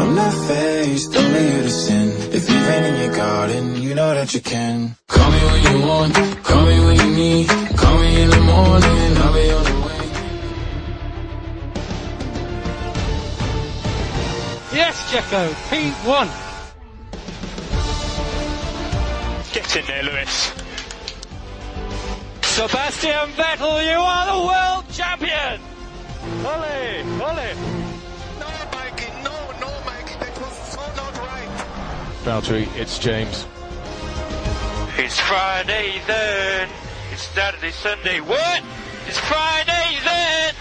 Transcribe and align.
I'm 0.00 0.14
not 0.14 0.32
faced, 0.46 1.16
only 1.16 1.44
you 1.52 1.62
to 1.62 1.70
sin. 1.70 2.08
If 2.32 2.48
you've 2.48 2.66
been 2.70 2.84
in 2.84 3.00
your 3.02 3.14
garden, 3.16 3.82
you 3.82 3.94
know 3.96 4.14
that 4.14 4.32
you 4.32 4.40
can. 4.40 4.96
Call 5.08 5.30
me 5.30 5.38
when 5.38 5.62
you 5.68 5.86
want, 5.86 6.14
call 6.44 6.66
me 6.66 6.78
when 6.86 6.96
you 6.96 7.10
need. 7.16 7.48
Call 7.48 7.98
me 7.98 8.22
in 8.22 8.30
the 8.30 8.40
morning, 8.40 9.16
I'll 9.22 9.34
be 9.34 9.50
on 9.50 9.64
the 9.64 9.78
way. 9.86 10.04
Yes, 14.72 15.10
Jacko, 15.10 15.42
P1. 15.68 16.28
Get 19.52 19.76
in 19.76 19.86
there, 19.86 20.02
Lewis. 20.04 20.52
Sebastian 22.42 23.30
Vettel, 23.38 23.82
you 23.90 23.98
are 23.98 24.26
the 24.32 24.40
world 24.46 24.84
champion! 24.92 25.60
Ole, 26.44 27.22
ole. 27.22 27.87
Valtteri, 32.28 32.68
it's 32.76 32.98
James. 32.98 33.46
It's 34.98 35.18
Friday 35.18 35.98
then. 36.06 36.68
It's 37.10 37.22
Saturday, 37.22 37.70
Sunday, 37.70 38.20
what? 38.20 38.62
It's 39.06 39.18
Friday 39.18 39.98
then. 40.04 40.54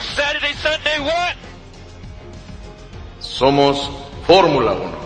Saturday, 0.00 0.54
Sunday, 0.54 0.98
what? 1.00 1.36
Somos 3.20 3.86
Fórmula 4.24 4.80
1. 4.80 5.00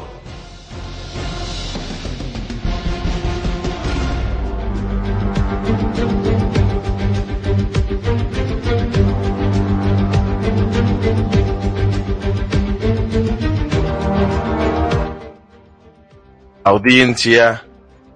Audiencia 16.67 17.67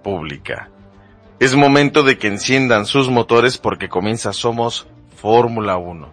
pública. 0.02 0.70
Es 1.38 1.54
momento 1.54 2.02
de 2.02 2.16
que 2.16 2.28
enciendan 2.28 2.86
sus 2.86 3.10
motores 3.10 3.58
porque 3.58 3.91
comienza 3.91 4.32
Somos 4.32 4.88
Fórmula 5.16 5.77
1. 5.77 6.10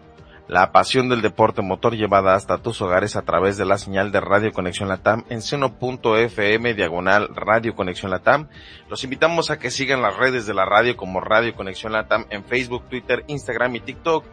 La 0.49 0.73
pasión 0.73 1.07
del 1.07 1.21
deporte 1.21 1.61
motor 1.61 1.95
llevada 1.95 2.35
hasta 2.35 2.57
tus 2.57 2.81
hogares 2.81 3.15
a 3.15 3.21
través 3.21 3.55
de 3.55 3.63
la 3.63 3.77
señal 3.77 4.11
de 4.11 4.19
Radio 4.19 4.51
Conexión 4.51 4.89
Latam 4.89 5.23
en 5.29 5.41
seno.fm 5.41 6.73
diagonal 6.73 7.29
Radio 7.33 7.73
Conexión 7.73 8.11
Latam. 8.11 8.49
Los 8.89 9.05
invitamos 9.05 9.49
a 9.49 9.57
que 9.57 9.71
sigan 9.71 10.01
las 10.01 10.17
redes 10.17 10.45
de 10.45 10.53
la 10.53 10.65
radio 10.65 10.97
como 10.97 11.21
Radio 11.21 11.55
Conexión 11.55 11.93
Latam 11.93 12.25
en 12.31 12.43
Facebook, 12.43 12.83
Twitter, 12.89 13.23
Instagram 13.27 13.77
y 13.77 13.79
TikTok 13.79 14.25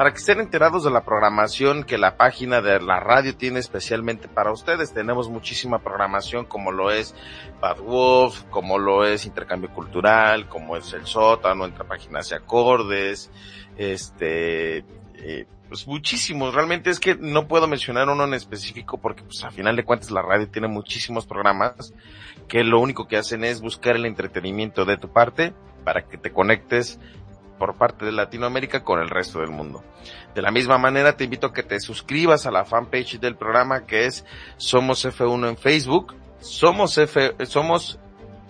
para 0.00 0.12
que 0.12 0.16
estén 0.16 0.40
enterados 0.40 0.84
de 0.84 0.90
la 0.90 1.04
programación 1.04 1.84
que 1.84 1.98
la 1.98 2.16
página 2.16 2.62
de 2.62 2.80
la 2.80 3.00
radio 3.00 3.36
tiene 3.36 3.58
especialmente 3.58 4.28
para 4.28 4.50
ustedes. 4.50 4.94
Tenemos 4.94 5.28
muchísima 5.28 5.80
programación 5.80 6.46
como 6.46 6.72
lo 6.72 6.90
es 6.90 7.14
Bad 7.60 7.80
Wolf, 7.80 8.44
como 8.44 8.78
lo 8.78 9.04
es 9.04 9.26
Intercambio 9.26 9.68
Cultural, 9.68 10.48
como 10.48 10.74
es 10.78 10.90
El 10.94 11.04
Sótano, 11.04 11.66
entre 11.66 11.84
páginas 11.84 12.30
y 12.30 12.34
acordes, 12.34 13.30
este, 13.76 14.86
eh, 15.16 15.44
pues 15.68 15.86
muchísimos. 15.86 16.54
Realmente 16.54 16.88
es 16.88 16.98
que 16.98 17.16
no 17.16 17.46
puedo 17.46 17.68
mencionar 17.68 18.08
uno 18.08 18.24
en 18.24 18.32
específico 18.32 18.96
porque 18.96 19.22
pues 19.22 19.44
a 19.44 19.50
final 19.50 19.76
de 19.76 19.84
cuentas 19.84 20.10
la 20.10 20.22
radio 20.22 20.48
tiene 20.48 20.68
muchísimos 20.68 21.26
programas 21.26 21.92
que 22.48 22.64
lo 22.64 22.80
único 22.80 23.06
que 23.06 23.18
hacen 23.18 23.44
es 23.44 23.60
buscar 23.60 23.96
el 23.96 24.06
entretenimiento 24.06 24.86
de 24.86 24.96
tu 24.96 25.12
parte 25.12 25.52
para 25.84 26.08
que 26.08 26.16
te 26.16 26.32
conectes 26.32 26.98
por 27.60 27.76
parte 27.76 28.06
de 28.06 28.12
Latinoamérica 28.12 28.82
con 28.82 29.00
el 29.00 29.10
resto 29.10 29.40
del 29.40 29.50
mundo. 29.50 29.84
De 30.34 30.42
la 30.42 30.50
misma 30.50 30.78
manera 30.78 31.16
te 31.16 31.24
invito 31.24 31.48
a 31.48 31.52
que 31.52 31.62
te 31.62 31.78
suscribas 31.78 32.46
a 32.46 32.50
la 32.50 32.64
fanpage 32.64 33.20
del 33.20 33.36
programa 33.36 33.86
que 33.86 34.06
es 34.06 34.24
Somos 34.56 35.04
F1 35.04 35.50
en 35.50 35.56
Facebook, 35.56 36.16
Somos 36.40 36.96
F, 36.98 37.34
Somos 37.44 38.00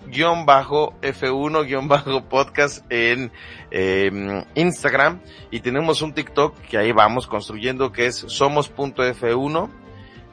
guion 0.07 0.45
bajo 0.45 0.93
F1 1.01 1.67
guion 1.67 1.87
bajo 1.87 2.23
podcast 2.23 2.85
en 2.89 3.31
eh, 3.69 4.43
Instagram. 4.55 5.19
Y 5.51 5.59
tenemos 5.59 6.01
un 6.01 6.13
TikTok 6.13 6.57
que 6.61 6.77
ahí 6.77 6.93
vamos 6.93 7.27
construyendo 7.27 7.91
que 7.91 8.07
es 8.07 8.15
somos.f1 8.15 9.69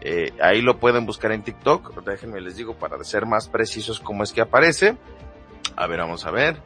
eh, 0.01 0.33
ahí 0.41 0.63
lo 0.63 0.79
pueden 0.79 1.07
buscar 1.07 1.33
en 1.33 1.43
TikTok. 1.43 2.05
Déjenme 2.05 2.41
les 2.41 2.57
digo 2.57 2.75
para 2.75 3.03
ser 3.05 3.27
más 3.27 3.49
precisos 3.49 4.01
cómo 4.01 4.23
es 4.23 4.33
que 4.33 4.41
aparece. 4.41 4.97
A 5.77 5.87
ver 5.87 5.99
vamos 5.99 6.25
a 6.25 6.31
ver 6.31 6.63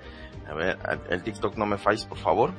a 0.48 0.54
ver, 0.54 0.78
el 1.10 1.22
TikTok 1.22 1.56
no 1.56 1.66
me 1.66 1.78
falles, 1.78 2.04
por 2.04 2.18
favor. 2.18 2.52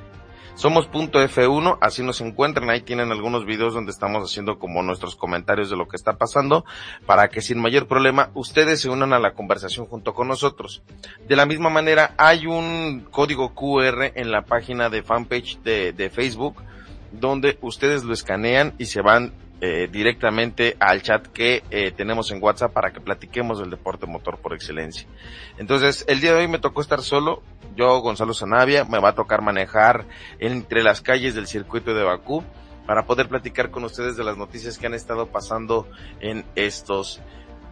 Somos 0.56 0.86
punto 0.86 1.20
F1, 1.20 1.78
así 1.80 2.04
nos 2.04 2.20
encuentran, 2.20 2.70
ahí 2.70 2.80
tienen 2.80 3.10
algunos 3.10 3.44
videos 3.44 3.74
donde 3.74 3.90
estamos 3.90 4.22
haciendo 4.22 4.60
como 4.60 4.84
nuestros 4.84 5.16
comentarios 5.16 5.68
de 5.68 5.76
lo 5.76 5.88
que 5.88 5.96
está 5.96 6.16
pasando, 6.16 6.64
para 7.06 7.28
que 7.28 7.40
sin 7.40 7.60
mayor 7.60 7.88
problema 7.88 8.30
ustedes 8.34 8.80
se 8.80 8.88
unan 8.88 9.12
a 9.12 9.18
la 9.18 9.34
conversación 9.34 9.86
junto 9.86 10.14
con 10.14 10.28
nosotros. 10.28 10.84
De 11.26 11.34
la 11.34 11.44
misma 11.44 11.70
manera, 11.70 12.14
hay 12.18 12.46
un 12.46 13.04
código 13.10 13.52
QR 13.52 14.12
en 14.14 14.30
la 14.30 14.42
página 14.42 14.90
de 14.90 15.02
fanpage 15.02 15.58
de 15.62 16.10
Facebook, 16.14 16.62
donde 17.10 17.58
ustedes 17.60 18.04
lo 18.04 18.14
escanean 18.14 18.74
y 18.78 18.86
se 18.86 19.00
van 19.00 19.32
eh, 19.66 19.88
directamente 19.90 20.76
al 20.78 21.00
chat 21.00 21.26
que 21.28 21.62
eh, 21.70 21.90
tenemos 21.90 22.30
en 22.30 22.42
WhatsApp 22.42 22.70
para 22.70 22.92
que 22.92 23.00
platiquemos 23.00 23.58
del 23.58 23.70
deporte 23.70 24.04
motor 24.04 24.36
por 24.36 24.52
excelencia. 24.52 25.08
Entonces, 25.56 26.04
el 26.06 26.20
día 26.20 26.34
de 26.34 26.40
hoy 26.40 26.48
me 26.48 26.58
tocó 26.58 26.82
estar 26.82 27.00
solo. 27.00 27.42
Yo, 27.74 28.00
Gonzalo 28.00 28.34
Zanavia, 28.34 28.84
me 28.84 28.98
va 28.98 29.08
a 29.08 29.14
tocar 29.14 29.40
manejar 29.40 30.04
entre 30.38 30.82
las 30.82 31.00
calles 31.00 31.34
del 31.34 31.46
circuito 31.46 31.94
de 31.94 32.04
Bakú 32.04 32.44
para 32.86 33.06
poder 33.06 33.26
platicar 33.26 33.70
con 33.70 33.84
ustedes 33.84 34.18
de 34.18 34.24
las 34.24 34.36
noticias 34.36 34.76
que 34.76 34.86
han 34.86 34.92
estado 34.92 35.28
pasando 35.28 35.88
en 36.20 36.44
estos 36.56 37.22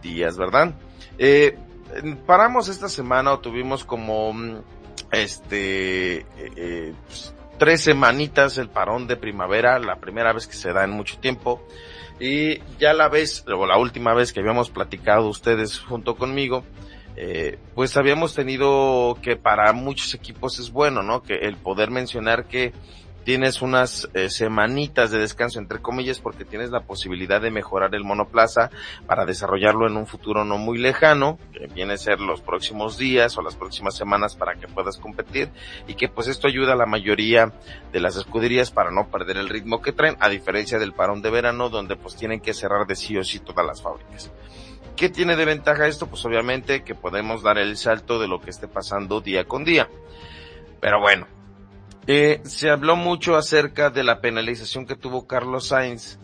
días, 0.01 0.35
¿verdad? 0.35 0.73
Eh, 1.19 1.59
paramos 2.25 2.69
esta 2.69 2.89
semana 2.89 3.33
o 3.33 3.39
tuvimos 3.39 3.83
como 3.83 4.33
mm, 4.33 4.61
este 5.11 6.17
eh, 6.17 6.25
eh, 6.55 6.93
pues, 7.05 7.35
tres 7.57 7.81
semanitas 7.81 8.57
el 8.57 8.69
parón 8.69 9.07
de 9.07 9.15
primavera, 9.15 9.79
la 9.79 9.97
primera 9.97 10.33
vez 10.33 10.47
que 10.47 10.55
se 10.55 10.73
da 10.73 10.83
en 10.83 10.91
mucho 10.91 11.17
tiempo. 11.19 11.65
Y 12.19 12.59
ya 12.79 12.93
la 12.93 13.09
vez, 13.09 13.43
o 13.47 13.65
la 13.65 13.77
última 13.77 14.13
vez 14.13 14.33
que 14.33 14.39
habíamos 14.39 14.69
platicado 14.69 15.27
ustedes 15.27 15.79
junto 15.79 16.15
conmigo, 16.15 16.63
eh, 17.15 17.59
pues 17.75 17.95
habíamos 17.97 18.33
tenido 18.33 19.17
que 19.21 19.35
para 19.35 19.71
muchos 19.73 20.13
equipos 20.13 20.59
es 20.59 20.71
bueno, 20.71 21.03
¿no? 21.03 21.21
Que 21.21 21.35
el 21.35 21.57
poder 21.57 21.91
mencionar 21.91 22.45
que 22.45 22.73
tienes 23.23 23.61
unas 23.61 24.09
eh, 24.13 24.29
semanitas 24.29 25.11
de 25.11 25.19
descanso 25.19 25.59
entre 25.59 25.79
comillas 25.79 26.19
porque 26.19 26.45
tienes 26.45 26.71
la 26.71 26.81
posibilidad 26.81 27.41
de 27.41 27.51
mejorar 27.51 27.95
el 27.95 28.03
monoplaza 28.03 28.69
para 29.07 29.25
desarrollarlo 29.25 29.87
en 29.87 29.97
un 29.97 30.07
futuro 30.07 30.45
no 30.45 30.57
muy 30.57 30.77
lejano, 30.77 31.39
que 31.51 31.67
viene 31.67 31.93
a 31.93 31.97
ser 31.97 32.19
los 32.19 32.41
próximos 32.41 32.97
días 32.97 33.37
o 33.37 33.41
las 33.41 33.55
próximas 33.55 33.95
semanas 33.95 34.35
para 34.35 34.55
que 34.55 34.67
puedas 34.67 34.97
competir 34.97 35.49
y 35.87 35.95
que 35.95 36.09
pues 36.09 36.27
esto 36.27 36.47
ayuda 36.47 36.73
a 36.73 36.77
la 36.77 36.85
mayoría 36.85 37.53
de 37.91 37.99
las 37.99 38.15
escuderías 38.15 38.71
para 38.71 38.91
no 38.91 39.07
perder 39.07 39.37
el 39.37 39.49
ritmo 39.49 39.81
que 39.81 39.93
traen, 39.93 40.17
a 40.19 40.29
diferencia 40.29 40.79
del 40.79 40.93
parón 40.93 41.21
de 41.21 41.29
verano 41.29 41.69
donde 41.69 41.95
pues 41.95 42.15
tienen 42.15 42.41
que 42.41 42.53
cerrar 42.53 42.87
de 42.87 42.95
sí 42.95 43.17
o 43.17 43.23
sí 43.23 43.39
todas 43.39 43.65
las 43.65 43.81
fábricas. 43.81 44.31
¿Qué 44.95 45.09
tiene 45.09 45.35
de 45.35 45.45
ventaja 45.45 45.87
esto? 45.87 46.07
Pues 46.07 46.23
obviamente 46.25 46.83
que 46.83 46.93
podemos 46.93 47.41
dar 47.41 47.57
el 47.57 47.77
salto 47.77 48.19
de 48.19 48.27
lo 48.27 48.39
que 48.39 48.51
esté 48.51 48.67
pasando 48.67 49.21
día 49.21 49.45
con 49.45 49.63
día. 49.63 49.89
Pero 50.79 50.99
bueno, 50.99 51.27
eh, 52.07 52.41
se 52.43 52.69
habló 52.69 52.95
mucho 52.95 53.35
acerca 53.35 53.89
de 53.89 54.03
la 54.03 54.19
penalización 54.19 54.85
que 54.85 54.95
tuvo 54.95 55.25
Carlos 55.27 55.67
Sainz 55.67 56.19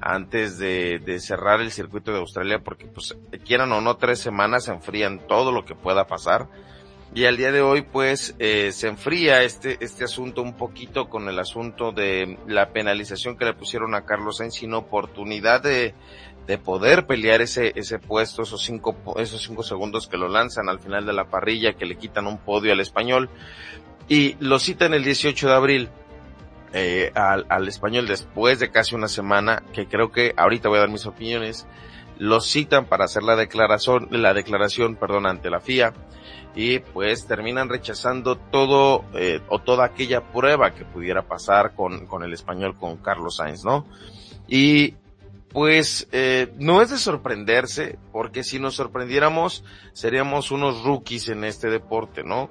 antes 0.00 0.58
de, 0.58 1.18
cerrar 1.18 1.60
el 1.60 1.70
circuito 1.70 2.12
de 2.12 2.18
Australia, 2.18 2.60
porque 2.62 2.86
pues 2.86 3.16
quieran 3.44 3.72
o 3.72 3.80
no, 3.80 3.96
tres 3.96 4.20
semanas 4.20 4.64
se 4.64 4.72
enfrían 4.72 5.26
todo 5.26 5.50
lo 5.50 5.64
que 5.64 5.74
pueda 5.74 6.06
pasar. 6.06 6.48
Y 7.14 7.26
al 7.26 7.36
día 7.36 7.52
de 7.52 7.62
hoy, 7.62 7.82
pues, 7.82 8.34
eh, 8.40 8.72
se 8.72 8.88
enfría 8.88 9.44
este, 9.44 9.78
este 9.80 10.04
asunto 10.04 10.42
un 10.42 10.56
poquito 10.56 11.08
con 11.08 11.28
el 11.28 11.38
asunto 11.38 11.92
de 11.92 12.38
la 12.48 12.70
penalización 12.72 13.36
que 13.36 13.44
le 13.44 13.54
pusieron 13.54 13.94
a 13.94 14.04
Carlos 14.04 14.38
Sainz 14.38 14.54
sin 14.54 14.74
oportunidad 14.74 15.62
de, 15.62 15.94
de 16.46 16.58
poder 16.58 17.06
pelear 17.06 17.40
ese, 17.40 17.72
ese 17.76 17.98
puesto, 17.98 18.42
esos 18.42 18.62
cinco, 18.62 18.96
esos 19.16 19.42
cinco 19.42 19.62
segundos 19.62 20.08
que 20.08 20.16
lo 20.16 20.28
lanzan 20.28 20.68
al 20.68 20.80
final 20.80 21.06
de 21.06 21.12
la 21.12 21.28
parrilla, 21.28 21.74
que 21.74 21.86
le 21.86 21.96
quitan 21.96 22.26
un 22.26 22.38
podio 22.38 22.72
al 22.72 22.80
español 22.80 23.30
y 24.08 24.36
lo 24.40 24.58
citan 24.58 24.94
el 24.94 25.04
18 25.04 25.48
de 25.48 25.54
abril 25.54 25.88
eh, 26.72 27.12
al, 27.14 27.46
al, 27.48 27.68
español 27.68 28.06
después 28.06 28.58
de 28.58 28.70
casi 28.70 28.94
una 28.94 29.08
semana, 29.08 29.62
que 29.72 29.86
creo 29.86 30.10
que 30.10 30.34
ahorita 30.36 30.68
voy 30.68 30.78
a 30.78 30.80
dar 30.80 30.90
mis 30.90 31.06
opiniones, 31.06 31.66
los 32.18 32.46
citan 32.46 32.86
para 32.86 33.04
hacer 33.04 33.22
la 33.22 33.36
declaración, 33.36 34.08
la 34.10 34.34
declaración, 34.34 34.96
perdón, 34.96 35.26
ante 35.26 35.50
la 35.50 35.60
FIA 35.60 35.92
y 36.54 36.78
pues 36.78 37.26
terminan 37.26 37.68
rechazando 37.68 38.36
todo 38.36 39.04
eh, 39.14 39.40
o 39.48 39.58
toda 39.60 39.84
aquella 39.84 40.32
prueba 40.32 40.72
que 40.72 40.84
pudiera 40.84 41.22
pasar 41.22 41.74
con, 41.74 42.06
con 42.06 42.22
el 42.22 42.32
español, 42.32 42.76
con 42.78 42.96
Carlos 42.98 43.36
Sainz, 43.36 43.64
¿no? 43.64 43.86
Y 44.46 44.94
pues 45.48 46.08
eh, 46.12 46.52
no 46.58 46.82
es 46.82 46.90
de 46.90 46.98
sorprenderse, 46.98 47.98
porque 48.12 48.44
si 48.44 48.58
nos 48.58 48.74
sorprendiéramos 48.74 49.64
seríamos 49.92 50.50
unos 50.50 50.82
rookies 50.84 51.28
en 51.28 51.44
este 51.44 51.70
deporte, 51.70 52.22
¿no? 52.22 52.50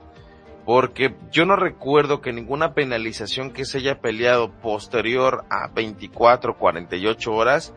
Porque 0.65 1.15
yo 1.31 1.45
no 1.45 1.55
recuerdo 1.55 2.21
que 2.21 2.31
ninguna 2.31 2.73
penalización 2.73 3.51
que 3.51 3.65
se 3.65 3.79
haya 3.79 3.99
peleado 3.99 4.51
posterior 4.61 5.43
a 5.49 5.67
24, 5.67 6.57
48 6.57 7.31
horas, 7.33 7.73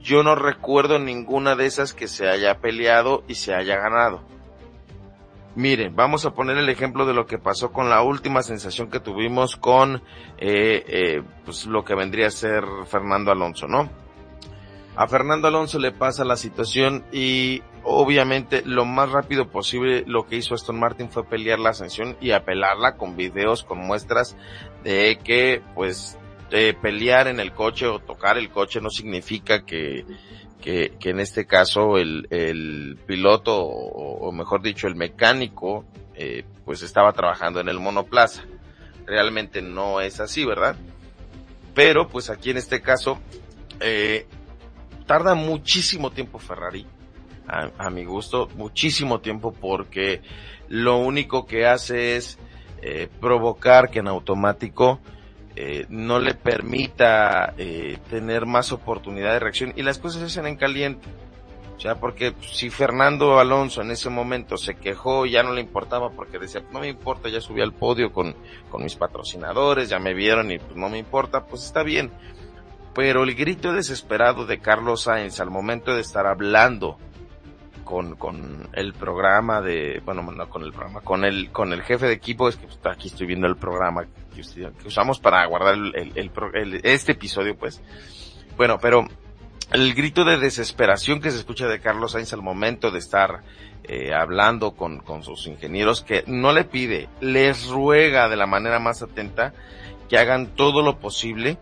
yo 0.00 0.22
no 0.22 0.34
recuerdo 0.34 0.98
ninguna 0.98 1.56
de 1.56 1.66
esas 1.66 1.94
que 1.94 2.08
se 2.08 2.28
haya 2.28 2.58
peleado 2.58 3.24
y 3.26 3.36
se 3.36 3.54
haya 3.54 3.76
ganado. 3.76 4.22
Miren, 5.54 5.94
vamos 5.94 6.24
a 6.24 6.32
poner 6.32 6.56
el 6.56 6.68
ejemplo 6.70 7.04
de 7.04 7.12
lo 7.12 7.26
que 7.26 7.38
pasó 7.38 7.72
con 7.72 7.90
la 7.90 8.02
última 8.02 8.42
sensación 8.42 8.88
que 8.88 9.00
tuvimos 9.00 9.56
con 9.56 9.96
eh, 10.38 10.84
eh, 10.86 11.22
pues 11.44 11.66
lo 11.66 11.84
que 11.84 11.94
vendría 11.94 12.28
a 12.28 12.30
ser 12.30 12.64
Fernando 12.86 13.30
Alonso, 13.30 13.68
¿no? 13.68 13.90
A 14.96 15.06
Fernando 15.08 15.48
Alonso 15.48 15.78
le 15.78 15.92
pasa 15.92 16.24
la 16.24 16.36
situación 16.36 17.04
y 17.12 17.62
obviamente 17.84 18.62
lo 18.64 18.84
más 18.84 19.10
rápido 19.10 19.48
posible 19.48 20.04
lo 20.06 20.26
que 20.26 20.36
hizo 20.36 20.54
Aston 20.54 20.78
Martin 20.78 21.10
fue 21.10 21.24
pelear 21.24 21.58
la 21.58 21.74
sanción 21.74 22.16
y 22.20 22.32
apelarla 22.32 22.96
con 22.96 23.16
videos, 23.16 23.64
con 23.64 23.78
muestras 23.78 24.36
de 24.84 25.18
que 25.22 25.62
pues 25.74 26.18
eh, 26.50 26.74
pelear 26.80 27.28
en 27.28 27.40
el 27.40 27.52
coche 27.52 27.86
o 27.86 27.98
tocar 27.98 28.38
el 28.38 28.50
coche 28.50 28.80
no 28.80 28.90
significa 28.90 29.64
que 29.64 30.04
que, 30.62 30.94
que 30.98 31.10
en 31.10 31.20
este 31.20 31.44
caso 31.44 31.98
el, 31.98 32.26
el 32.30 32.96
piloto, 33.04 33.54
o, 33.62 34.28
o, 34.28 34.32
mejor 34.32 34.62
dicho, 34.62 34.86
el 34.86 34.94
mecánico, 34.94 35.84
eh, 36.14 36.44
pues 36.64 36.82
estaba 36.82 37.12
trabajando 37.12 37.60
en 37.60 37.68
el 37.68 37.78
monoplaza. 37.80 38.44
Realmente 39.04 39.60
no 39.60 40.00
es 40.00 40.20
así, 40.20 40.44
¿verdad? 40.46 40.76
Pero 41.74 42.08
pues 42.08 42.30
aquí 42.30 42.50
en 42.50 42.56
este 42.56 42.80
caso, 42.80 43.18
eh, 43.80 44.26
tarda 45.06 45.34
muchísimo 45.34 46.12
tiempo 46.12 46.38
Ferrari, 46.38 46.86
a, 47.52 47.90
mi 47.90 48.04
gusto, 48.04 48.48
muchísimo 48.56 49.20
tiempo 49.20 49.52
porque 49.52 50.22
lo 50.68 50.98
único 50.98 51.46
que 51.46 51.66
hace 51.66 52.16
es 52.16 52.38
eh, 52.80 53.08
provocar 53.20 53.90
que 53.90 53.98
en 53.98 54.08
automático 54.08 55.00
eh, 55.54 55.84
no 55.90 56.18
le 56.18 56.34
permita 56.34 57.52
eh, 57.58 57.98
tener 58.08 58.46
más 58.46 58.72
oportunidad 58.72 59.34
de 59.34 59.40
reacción 59.40 59.74
y 59.76 59.82
las 59.82 59.98
cosas 59.98 60.20
se 60.20 60.26
hacen 60.26 60.46
en 60.46 60.56
caliente. 60.56 61.06
O 61.76 61.80
sea, 61.82 61.96
porque 61.96 62.32
si 62.40 62.70
Fernando 62.70 63.40
Alonso 63.40 63.82
en 63.82 63.90
ese 63.90 64.08
momento 64.08 64.56
se 64.56 64.74
quejó, 64.74 65.26
ya 65.26 65.42
no 65.42 65.52
le 65.52 65.60
importaba 65.60 66.10
porque 66.10 66.38
decía, 66.38 66.62
no 66.70 66.80
me 66.80 66.88
importa, 66.88 67.28
ya 67.28 67.40
subí 67.40 67.60
al 67.60 67.72
podio 67.72 68.12
con, 68.12 68.34
con 68.70 68.84
mis 68.84 68.94
patrocinadores, 68.94 69.88
ya 69.88 69.98
me 69.98 70.14
vieron 70.14 70.50
y 70.52 70.58
pues 70.58 70.76
no 70.76 70.88
me 70.88 70.98
importa, 70.98 71.44
pues 71.44 71.64
está 71.64 71.82
bien. 71.82 72.12
Pero 72.94 73.24
el 73.24 73.34
grito 73.34 73.72
desesperado 73.72 74.46
de 74.46 74.60
Carlos 74.60 75.02
Sainz 75.02 75.40
al 75.40 75.50
momento 75.50 75.94
de 75.94 76.02
estar 76.02 76.26
hablando 76.26 76.98
con, 77.84 78.16
con 78.16 78.68
el 78.72 78.92
programa 78.94 79.60
de, 79.60 80.00
bueno, 80.04 80.22
no 80.22 80.48
con 80.48 80.62
el 80.62 80.72
programa, 80.72 81.00
con 81.00 81.24
el, 81.24 81.50
con 81.50 81.72
el 81.72 81.82
jefe 81.82 82.06
de 82.06 82.14
equipo, 82.14 82.48
es 82.48 82.56
que 82.56 82.66
aquí 82.88 83.08
estoy 83.08 83.26
viendo 83.26 83.46
el 83.46 83.56
programa 83.56 84.06
que, 84.34 84.86
usamos 84.86 85.20
para 85.20 85.44
guardar 85.46 85.74
el, 85.74 86.80
este 86.84 87.12
episodio, 87.12 87.56
pues. 87.56 87.82
Bueno, 88.56 88.78
pero 88.80 89.06
el 89.72 89.94
grito 89.94 90.24
de 90.24 90.38
desesperación 90.38 91.20
que 91.20 91.30
se 91.30 91.38
escucha 91.38 91.66
de 91.66 91.80
Carlos 91.80 92.12
Sainz 92.12 92.32
al 92.32 92.42
momento 92.42 92.90
de 92.90 92.98
estar 92.98 93.42
eh, 93.84 94.12
hablando 94.14 94.72
con, 94.72 94.98
con 95.00 95.22
sus 95.22 95.46
ingenieros, 95.46 96.02
que 96.02 96.24
no 96.26 96.52
le 96.52 96.64
pide, 96.64 97.08
les 97.20 97.68
ruega 97.68 98.28
de 98.28 98.36
la 98.36 98.46
manera 98.46 98.78
más 98.78 99.02
atenta 99.02 99.54
que 100.08 100.18
hagan 100.18 100.48
todo 100.48 100.82
lo 100.82 100.98
posible 100.98 101.58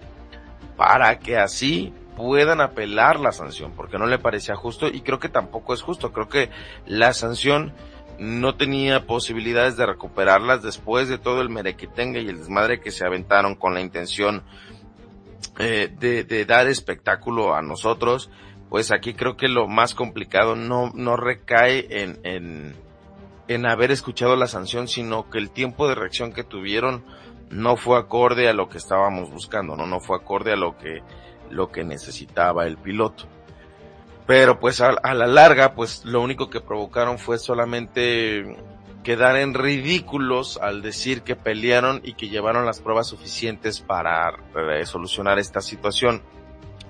para 0.77 1.19
que 1.19 1.37
así 1.37 1.93
puedan 2.21 2.61
apelar 2.61 3.19
la 3.19 3.33
sanción, 3.33 3.73
porque 3.75 3.99
no 3.99 4.07
le 4.07 4.19
parecía 4.19 4.55
justo 4.55 4.89
y 4.89 5.01
creo 5.01 5.19
que 5.19 5.31
tampoco 5.31 5.73
es 5.73 5.81
justo. 5.81 6.13
Creo 6.13 6.29
que 6.29 6.51
la 6.87 7.15
sanción 7.15 7.73
no 8.19 8.57
tenía 8.57 9.07
posibilidades 9.07 9.79
de 9.79 9.87
recuperarlas 9.87 10.63
después 10.63 11.09
de 11.09 11.17
todo 11.17 11.41
el 11.41 11.49
merequetengue 11.49 12.21
y 12.21 12.29
el 12.29 12.39
desmadre 12.39 12.81
que 12.81 12.91
se 12.91 13.07
aventaron 13.07 13.55
con 13.55 13.73
la 13.73 13.81
intención 13.81 14.43
eh, 15.59 15.91
de, 15.99 16.25
de, 16.25 16.45
dar 16.45 16.69
espectáculo 16.69 17.55
a 17.55 17.63
nosotros. 17.63 18.31
Pues 18.69 18.93
aquí 18.93 19.15
creo 19.15 19.39
que 19.39 19.49
lo 19.49 19.67
más 19.67 19.95
complicado 19.95 20.55
no, 20.55 20.93
no 20.95 21.17
recae 21.17 21.87
en, 22.03 22.21
en, 22.25 22.77
en 23.49 23.67
haber 23.67 23.91
escuchado 23.91 24.37
la 24.37 24.47
sanción, 24.47 24.87
sino 24.87 25.31
que 25.31 25.39
el 25.39 25.51
tiempo 25.51 25.89
de 25.89 25.95
reacción 25.95 26.33
que 26.35 26.45
tuvieron 26.45 27.05
no 27.49 27.77
fue 27.77 27.99
acorde 27.99 28.49
a 28.49 28.53
lo 28.53 28.69
que 28.69 28.79
estábamos 28.79 29.31
buscando, 29.31 29.77
no, 29.77 29.87
no 29.87 29.99
fue 30.01 30.19
acorde 30.19 30.53
a 30.53 30.57
lo 30.57 30.77
que 30.77 31.03
lo 31.51 31.71
que 31.71 31.85
necesitaba 31.85 32.67
el 32.67 32.77
piloto. 32.77 33.25
Pero 34.27 34.61
pues 34.61 34.81
a, 34.81 34.93
la 34.93 35.27
larga, 35.27 35.75
pues 35.75 36.05
lo 36.05 36.23
único 36.23 36.51
que 36.51 36.61
provocaron 36.61 37.19
fue 37.19 37.39
solamente 37.39 38.57
quedar 39.03 39.37
en 39.37 39.55
ridículos 39.55 40.59
al 40.63 40.83
decir 40.83 41.23
que 41.23 41.35
pelearon 41.35 42.01
y 42.05 42.15
que 42.15 42.29
llevaron 42.29 42.65
las 42.65 42.81
pruebas 42.81 43.09
suficientes 43.09 43.81
para 43.81 44.35
solucionar 44.85 45.39
esta 45.39 45.61
situación. 45.61 46.23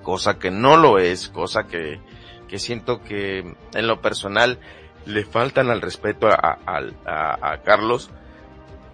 Cosa 0.03 0.39
que 0.39 0.51
no 0.51 0.77
lo 0.77 0.99
es, 0.99 1.29
cosa 1.29 1.67
que, 1.67 2.01
que 2.49 2.59
siento 2.59 3.03
que 3.03 3.55
en 3.75 3.87
lo 3.87 4.03
personal 4.03 4.59
le 5.07 5.25
faltan 5.25 5.71
al 5.71 5.81
respeto 5.81 6.29
a, 6.29 6.59
a 6.67 7.63
Carlos 7.63 8.11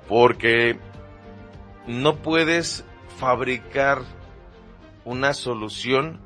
porque 0.08 0.78
no 1.86 2.16
puedes 2.16 2.84
fabricar 3.18 4.02
una 5.06 5.32
solución 5.32 6.20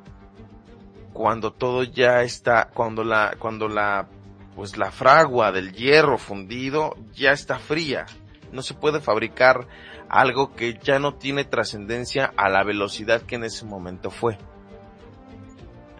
cuando 1.13 1.53
todo 1.53 1.83
ya 1.83 2.23
está, 2.23 2.69
cuando 2.73 3.03
la, 3.03 3.35
cuando 3.37 3.69
la, 3.69 4.07
pues 4.55 4.75
la 4.75 4.91
fragua 4.91 5.51
del 5.51 5.71
hierro 5.71 6.17
fundido 6.17 6.97
ya 7.13 7.31
está 7.31 7.59
fría. 7.59 8.07
No 8.51 8.63
se 8.63 8.73
puede 8.73 8.99
fabricar 8.99 9.67
algo 10.09 10.55
que 10.55 10.77
ya 10.81 10.99
no 10.99 11.13
tiene 11.13 11.45
trascendencia 11.45 12.33
a 12.35 12.49
la 12.49 12.63
velocidad 12.63 13.21
que 13.21 13.35
en 13.35 13.43
ese 13.43 13.65
momento 13.65 14.09
fue. 14.09 14.37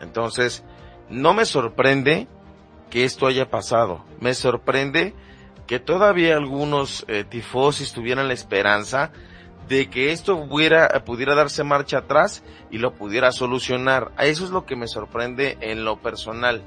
Entonces, 0.01 0.63
no 1.07 1.33
me 1.33 1.45
sorprende 1.45 2.27
que 2.89 3.05
esto 3.05 3.27
haya 3.27 3.49
pasado. 3.49 4.03
Me 4.19 4.33
sorprende 4.33 5.13
que 5.67 5.79
todavía 5.79 6.35
algunos 6.35 7.05
eh, 7.07 7.23
tifosis 7.23 7.93
tuvieran 7.93 8.27
la 8.27 8.33
esperanza 8.33 9.11
de 9.67 9.89
que 9.89 10.11
esto 10.11 10.35
hubiera, 10.35 10.87
pudiera 11.05 11.35
darse 11.35 11.63
marcha 11.63 11.99
atrás 11.99 12.43
y 12.69 12.77
lo 12.77 12.93
pudiera 12.93 13.31
solucionar. 13.31 14.11
Eso 14.19 14.43
es 14.45 14.51
lo 14.51 14.65
que 14.65 14.75
me 14.75 14.87
sorprende 14.87 15.57
en 15.61 15.85
lo 15.85 16.01
personal. 16.01 16.63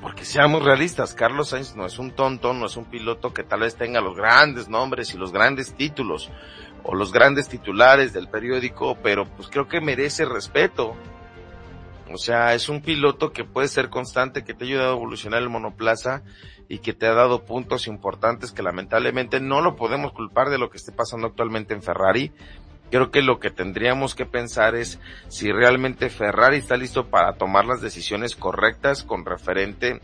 Porque 0.00 0.24
seamos 0.24 0.64
realistas, 0.64 1.14
Carlos 1.14 1.50
Sainz 1.50 1.76
no 1.76 1.84
es 1.84 1.98
un 1.98 2.12
tonto, 2.12 2.54
no 2.54 2.66
es 2.66 2.76
un 2.76 2.86
piloto 2.86 3.34
que 3.34 3.44
tal 3.44 3.60
vez 3.60 3.76
tenga 3.76 4.00
los 4.00 4.16
grandes 4.16 4.68
nombres 4.68 5.12
y 5.14 5.18
los 5.18 5.30
grandes 5.30 5.74
títulos 5.74 6.30
o 6.82 6.94
los 6.94 7.12
grandes 7.12 7.48
titulares 7.48 8.14
del 8.14 8.28
periódico, 8.28 8.96
pero 9.02 9.26
pues 9.26 9.48
creo 9.48 9.68
que 9.68 9.82
merece 9.82 10.24
respeto. 10.24 10.94
O 12.12 12.18
sea, 12.18 12.54
es 12.54 12.68
un 12.68 12.82
piloto 12.82 13.32
que 13.32 13.44
puede 13.44 13.68
ser 13.68 13.88
constante, 13.88 14.44
que 14.44 14.54
te 14.54 14.64
ha 14.64 14.68
ayudado 14.68 14.92
a 14.92 14.96
evolucionar 14.96 15.42
el 15.42 15.48
monoplaza 15.48 16.22
y 16.68 16.78
que 16.78 16.92
te 16.92 17.06
ha 17.06 17.14
dado 17.14 17.44
puntos 17.44 17.86
importantes 17.86 18.52
que 18.52 18.62
lamentablemente 18.62 19.40
no 19.40 19.60
lo 19.60 19.76
podemos 19.76 20.12
culpar 20.12 20.50
de 20.50 20.58
lo 20.58 20.70
que 20.70 20.78
esté 20.78 20.92
pasando 20.92 21.26
actualmente 21.26 21.74
en 21.74 21.82
Ferrari. 21.82 22.32
Creo 22.90 23.10
que 23.10 23.22
lo 23.22 23.38
que 23.38 23.50
tendríamos 23.50 24.14
que 24.14 24.26
pensar 24.26 24.74
es 24.74 24.98
si 25.28 25.52
realmente 25.52 26.10
Ferrari 26.10 26.56
está 26.56 26.76
listo 26.76 27.06
para 27.06 27.34
tomar 27.34 27.64
las 27.64 27.80
decisiones 27.80 28.34
correctas 28.34 29.04
con 29.04 29.24
referente 29.24 30.00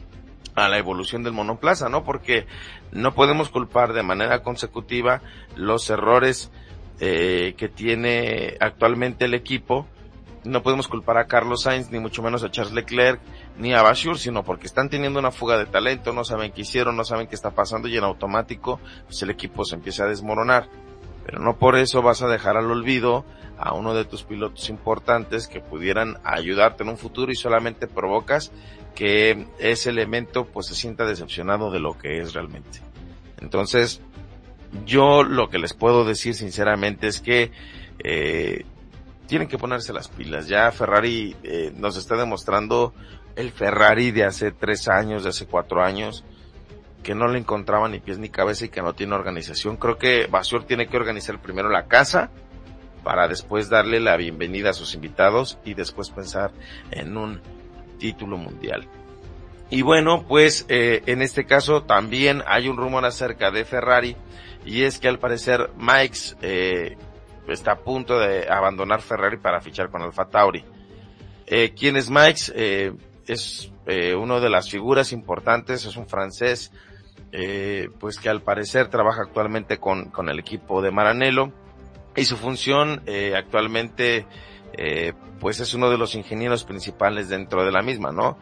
a 0.54 0.68
la 0.68 0.78
evolución 0.78 1.22
del 1.22 1.32
monoplaza, 1.32 1.88
¿no? 1.88 2.04
Porque 2.04 2.46
no 2.92 3.14
podemos 3.14 3.50
culpar 3.50 3.92
de 3.92 4.02
manera 4.02 4.42
consecutiva 4.42 5.20
los 5.54 5.90
errores 5.90 6.50
eh, 6.98 7.54
que 7.58 7.68
tiene 7.68 8.56
actualmente 8.60 9.26
el 9.26 9.34
equipo. 9.34 9.86
No 10.46 10.62
podemos 10.62 10.86
culpar 10.86 11.18
a 11.18 11.26
Carlos 11.26 11.62
Sainz, 11.62 11.90
ni 11.90 11.98
mucho 11.98 12.22
menos 12.22 12.44
a 12.44 12.50
Charles 12.50 12.72
Leclerc, 12.72 13.20
ni 13.58 13.74
a 13.74 13.82
Bashur, 13.82 14.18
sino 14.18 14.44
porque 14.44 14.66
están 14.66 14.88
teniendo 14.88 15.18
una 15.18 15.32
fuga 15.32 15.58
de 15.58 15.66
talento, 15.66 16.12
no 16.12 16.24
saben 16.24 16.52
qué 16.52 16.62
hicieron, 16.62 16.96
no 16.96 17.04
saben 17.04 17.26
qué 17.26 17.34
está 17.34 17.50
pasando 17.50 17.88
y 17.88 17.96
en 17.96 18.04
automático 18.04 18.80
pues 19.06 19.20
el 19.22 19.30
equipo 19.30 19.64
se 19.64 19.74
empieza 19.74 20.04
a 20.04 20.08
desmoronar. 20.08 20.68
Pero 21.24 21.40
no 21.40 21.56
por 21.56 21.76
eso 21.76 22.02
vas 22.02 22.22
a 22.22 22.28
dejar 22.28 22.56
al 22.56 22.70
olvido 22.70 23.24
a 23.58 23.74
uno 23.74 23.94
de 23.94 24.04
tus 24.04 24.22
pilotos 24.22 24.68
importantes 24.70 25.48
que 25.48 25.60
pudieran 25.60 26.18
ayudarte 26.22 26.84
en 26.84 26.90
un 26.90 26.98
futuro 26.98 27.32
y 27.32 27.34
solamente 27.34 27.88
provocas 27.88 28.52
que 28.94 29.46
ese 29.58 29.90
elemento 29.90 30.44
pues 30.44 30.66
se 30.66 30.74
sienta 30.74 31.04
decepcionado 31.04 31.70
de 31.70 31.80
lo 31.80 31.98
que 31.98 32.20
es 32.20 32.32
realmente. 32.32 32.80
Entonces, 33.40 34.00
yo 34.84 35.22
lo 35.22 35.48
que 35.48 35.58
les 35.58 35.74
puedo 35.74 36.04
decir 36.04 36.34
sinceramente 36.34 37.08
es 37.08 37.20
que 37.20 37.50
eh, 38.04 38.64
tienen 39.26 39.49
que 39.49 39.59
ponerse 39.59 39.92
las 39.92 40.09
pilas. 40.09 40.49
Ya 40.49 40.71
Ferrari 40.73 41.37
eh, 41.42 41.73
nos 41.76 41.97
está 41.97 42.16
demostrando 42.16 42.95
el 43.35 43.52
Ferrari 43.52 44.11
de 44.11 44.25
hace 44.25 44.52
tres 44.52 44.88
años, 44.88 45.23
de 45.23 45.30
hace 45.30 45.47
cuatro 45.47 45.83
años, 45.83 46.25
que 47.02 47.14
no 47.14 47.28
le 47.28 47.38
encontraba 47.38 47.88
ni 47.88 48.00
pies 48.00 48.18
ni 48.18 48.30
cabeza 48.30 48.64
y 48.64 48.68
que 48.68 48.83
no 48.83 48.95
tiene 48.95 49.14
organización. 49.14 49.76
Creo 49.76 49.99
que 49.99 50.26
Basur 50.26 50.64
tiene 50.64 50.88
que 50.88 50.97
organizar 50.97 51.40
primero 51.40 51.68
la 51.68 51.87
casa 51.87 52.30
para 53.04 53.28
después 53.28 53.68
darle 53.68 54.00
la 54.00 54.16
bienvenida 54.16 54.71
a 54.71 54.73
sus 54.73 54.95
invitados 54.95 55.59
y 55.64 55.75
después 55.75 56.11
pensar 56.11 56.50
en 56.90 57.16
un 57.16 57.40
título 57.99 58.37
mundial. 58.37 58.88
Y 59.71 59.83
bueno, 59.83 60.25
pues 60.26 60.64
eh, 60.68 61.02
en 61.06 61.23
este 61.23 61.45
caso 61.45 61.83
también 61.83 62.42
hay 62.47 62.68
un 62.68 62.76
rumor 62.76 63.04
acerca 63.04 63.50
de 63.50 63.64
Ferrari 63.64 64.16
y 64.64 64.83
es 64.83 64.99
que 64.99 65.09
al 65.09 65.18
parecer 65.18 65.71
Mike 65.76 66.18
eh, 66.42 66.97
está 67.48 67.72
a 67.72 67.78
punto 67.78 68.18
de 68.18 68.48
abandonar 68.48 69.02
Ferrari 69.02 69.36
para 69.36 69.60
fichar 69.60 69.90
con 69.90 70.02
Alfa 70.02 70.26
Tauri. 70.26 70.64
Eh, 71.46 71.72
¿Quién 71.76 71.96
es 71.96 72.10
Mike? 72.10 72.40
Eh, 72.54 72.92
es 73.26 73.70
eh, 73.86 74.14
uno 74.14 74.40
de 74.40 74.50
las 74.50 74.68
figuras 74.68 75.12
importantes, 75.12 75.84
es 75.84 75.96
un 75.96 76.08
francés, 76.08 76.72
eh, 77.32 77.88
pues 78.00 78.18
que 78.18 78.28
al 78.28 78.42
parecer 78.42 78.88
trabaja 78.88 79.22
actualmente 79.22 79.78
con, 79.78 80.10
con 80.10 80.28
el 80.28 80.38
equipo 80.38 80.82
de 80.82 80.90
Maranello 80.90 81.52
y 82.14 82.24
su 82.24 82.36
función 82.36 83.02
actualmente 83.36 84.26
pues 85.38 85.60
es 85.60 85.74
uno 85.74 85.90
de 85.90 85.98
los 85.98 86.14
ingenieros 86.14 86.64
principales 86.64 87.28
dentro 87.28 87.64
de 87.64 87.72
la 87.72 87.82
misma, 87.82 88.10
¿no? 88.10 88.38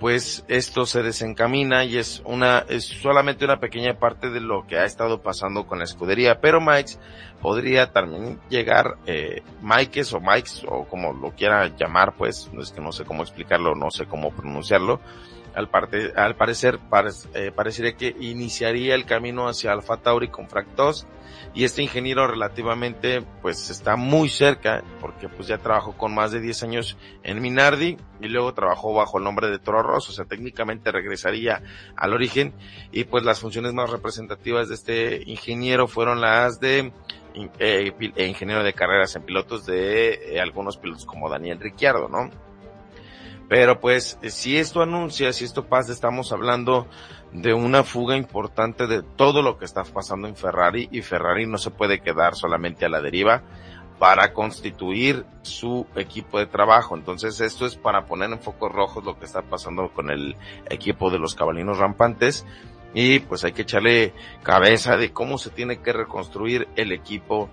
Pues 0.00 0.44
esto 0.48 0.84
se 0.84 1.02
desencamina 1.02 1.84
y 1.84 1.96
es 1.96 2.22
una, 2.24 2.64
es 2.68 2.84
solamente 2.84 3.44
una 3.44 3.60
pequeña 3.60 3.98
parte 3.98 4.30
de 4.30 4.40
lo 4.40 4.66
que 4.66 4.78
ha 4.78 4.84
estado 4.84 5.22
pasando 5.22 5.66
con 5.66 5.78
la 5.78 5.84
escudería, 5.84 6.40
pero 6.40 6.60
Mike 6.60 6.92
podría 7.40 7.92
también 7.92 8.38
llegar, 8.48 8.96
eh, 9.06 9.42
Mikes 9.62 10.14
o 10.14 10.20
Mikes 10.20 10.66
o 10.68 10.84
como 10.84 11.12
lo 11.12 11.30
quiera 11.32 11.74
llamar, 11.76 12.14
pues, 12.16 12.50
es 12.60 12.72
que 12.72 12.80
no 12.80 12.92
sé 12.92 13.04
cómo 13.04 13.22
explicarlo, 13.22 13.74
no 13.74 13.90
sé 13.90 14.06
cómo 14.06 14.32
pronunciarlo, 14.32 15.00
al, 15.56 15.70
parte, 15.70 16.12
al 16.14 16.36
parecer 16.36 16.78
pare, 16.78 17.10
eh, 17.34 17.50
parecería 17.50 17.96
que 17.96 18.14
iniciaría 18.20 18.94
el 18.94 19.06
camino 19.06 19.48
hacia 19.48 19.72
Alfa 19.72 19.96
Tauri 19.96 20.28
con 20.28 20.48
Fractos 20.48 21.06
y 21.54 21.64
este 21.64 21.82
ingeniero 21.82 22.26
relativamente 22.26 23.22
pues 23.40 23.70
está 23.70 23.96
muy 23.96 24.28
cerca 24.28 24.84
porque 25.00 25.30
pues 25.30 25.48
ya 25.48 25.56
trabajó 25.56 25.96
con 25.96 26.14
más 26.14 26.30
de 26.30 26.40
10 26.40 26.62
años 26.64 26.98
en 27.22 27.40
Minardi 27.40 27.96
y 28.20 28.28
luego 28.28 28.52
trabajó 28.52 28.92
bajo 28.92 29.16
el 29.16 29.24
nombre 29.24 29.48
de 29.48 29.58
Toro 29.58 29.82
Rosso, 29.82 30.12
o 30.12 30.14
sea 30.14 30.26
técnicamente 30.26 30.92
regresaría 30.92 31.62
al 31.96 32.12
origen 32.12 32.52
y 32.92 33.04
pues 33.04 33.24
las 33.24 33.40
funciones 33.40 33.72
más 33.72 33.88
representativas 33.88 34.68
de 34.68 34.74
este 34.74 35.22
ingeniero 35.24 35.88
fueron 35.88 36.20
las 36.20 36.60
de 36.60 36.92
eh, 37.58 37.92
ingeniero 38.16 38.62
de 38.62 38.74
carreras 38.74 39.16
en 39.16 39.22
pilotos 39.22 39.64
de 39.64 40.34
eh, 40.34 40.40
algunos 40.40 40.76
pilotos 40.76 41.06
como 41.06 41.30
Daniel 41.30 41.60
Ricciardo, 41.60 42.08
¿no? 42.08 42.30
Pero 43.48 43.80
pues, 43.80 44.18
si 44.22 44.56
esto 44.56 44.82
anuncia, 44.82 45.32
si 45.32 45.44
esto 45.44 45.66
pasa, 45.66 45.92
estamos 45.92 46.32
hablando 46.32 46.88
de 47.32 47.54
una 47.54 47.84
fuga 47.84 48.16
importante 48.16 48.86
de 48.86 49.02
todo 49.02 49.42
lo 49.42 49.58
que 49.58 49.64
está 49.64 49.84
pasando 49.84 50.26
en 50.26 50.36
Ferrari 50.36 50.88
y 50.90 51.02
Ferrari 51.02 51.46
no 51.46 51.58
se 51.58 51.70
puede 51.70 52.00
quedar 52.00 52.34
solamente 52.34 52.86
a 52.86 52.88
la 52.88 53.00
deriva 53.00 53.42
para 53.98 54.32
constituir 54.32 55.24
su 55.42 55.86
equipo 55.96 56.38
de 56.38 56.46
trabajo. 56.46 56.96
Entonces 56.96 57.40
esto 57.40 57.66
es 57.66 57.76
para 57.76 58.06
poner 58.06 58.30
en 58.30 58.40
focos 58.40 58.72
rojos 58.72 59.04
lo 59.04 59.18
que 59.18 59.24
está 59.24 59.42
pasando 59.42 59.90
con 59.92 60.10
el 60.10 60.36
equipo 60.68 61.10
de 61.10 61.18
los 61.18 61.34
cabalinos 61.34 61.78
rampantes 61.78 62.44
y 62.94 63.20
pues 63.20 63.44
hay 63.44 63.52
que 63.52 63.62
echarle 63.62 64.12
cabeza 64.42 64.96
de 64.96 65.12
cómo 65.12 65.38
se 65.38 65.50
tiene 65.50 65.78
que 65.78 65.92
reconstruir 65.92 66.68
el 66.76 66.92
equipo 66.92 67.48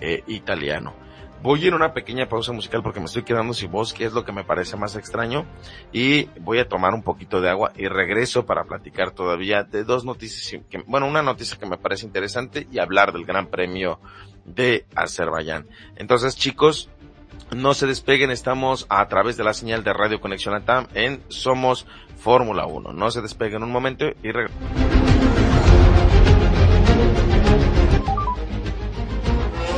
eh, 0.00 0.22
italiano. 0.26 0.94
Voy 1.44 1.62
a 1.62 1.66
ir 1.66 1.72
a 1.74 1.76
una 1.76 1.92
pequeña 1.92 2.26
pausa 2.26 2.52
musical 2.52 2.82
porque 2.82 3.00
me 3.00 3.04
estoy 3.04 3.22
quedando 3.22 3.52
sin 3.52 3.70
voz, 3.70 3.92
que 3.92 4.06
es 4.06 4.14
lo 4.14 4.24
que 4.24 4.32
me 4.32 4.44
parece 4.44 4.78
más 4.78 4.96
extraño. 4.96 5.44
Y 5.92 6.24
voy 6.40 6.58
a 6.58 6.66
tomar 6.66 6.94
un 6.94 7.02
poquito 7.02 7.42
de 7.42 7.50
agua 7.50 7.70
y 7.76 7.86
regreso 7.86 8.46
para 8.46 8.64
platicar 8.64 9.10
todavía 9.10 9.62
de 9.62 9.84
dos 9.84 10.06
noticias, 10.06 10.62
bueno, 10.86 11.06
una 11.06 11.20
noticia 11.20 11.58
que 11.58 11.66
me 11.66 11.76
parece 11.76 12.06
interesante 12.06 12.66
y 12.72 12.78
hablar 12.78 13.12
del 13.12 13.26
Gran 13.26 13.48
Premio 13.48 14.00
de 14.46 14.86
Azerbaiyán. 14.96 15.66
Entonces, 15.96 16.34
chicos, 16.34 16.88
no 17.54 17.74
se 17.74 17.86
despeguen, 17.86 18.30
estamos 18.30 18.86
a 18.88 19.06
través 19.08 19.36
de 19.36 19.44
la 19.44 19.52
señal 19.52 19.84
de 19.84 19.92
Radio 19.92 20.22
Conexión 20.22 20.54
Latam 20.54 20.86
en 20.94 21.22
Somos 21.28 21.86
Fórmula 22.16 22.64
1. 22.64 22.94
No 22.94 23.10
se 23.10 23.20
despeguen 23.20 23.62
un 23.62 23.70
momento 23.70 24.06
y 24.22 24.32
regreso. 24.32 24.54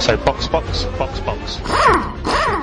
So 0.00 0.16
box, 0.18 0.46
box, 0.46 0.84
box, 0.98 1.20
box. 1.20 2.62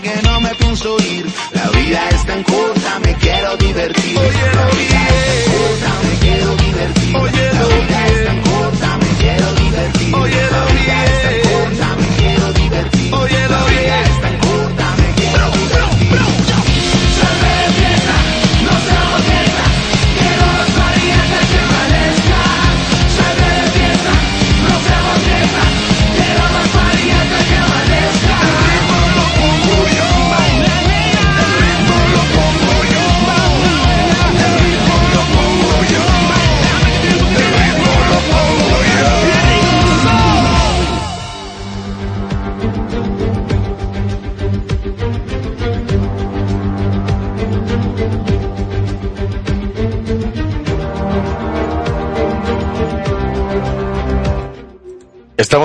que 0.00 0.22
no 0.22 0.40
me 0.40 0.54
pienso 0.54 0.96
ir. 1.00 1.26
La 1.52 1.68
vida 1.70 2.08
es 2.10 2.24
tan 2.26 2.42
corta, 2.42 2.98
me 3.00 3.14
quiero 3.14 3.56
divertir. 3.56 4.17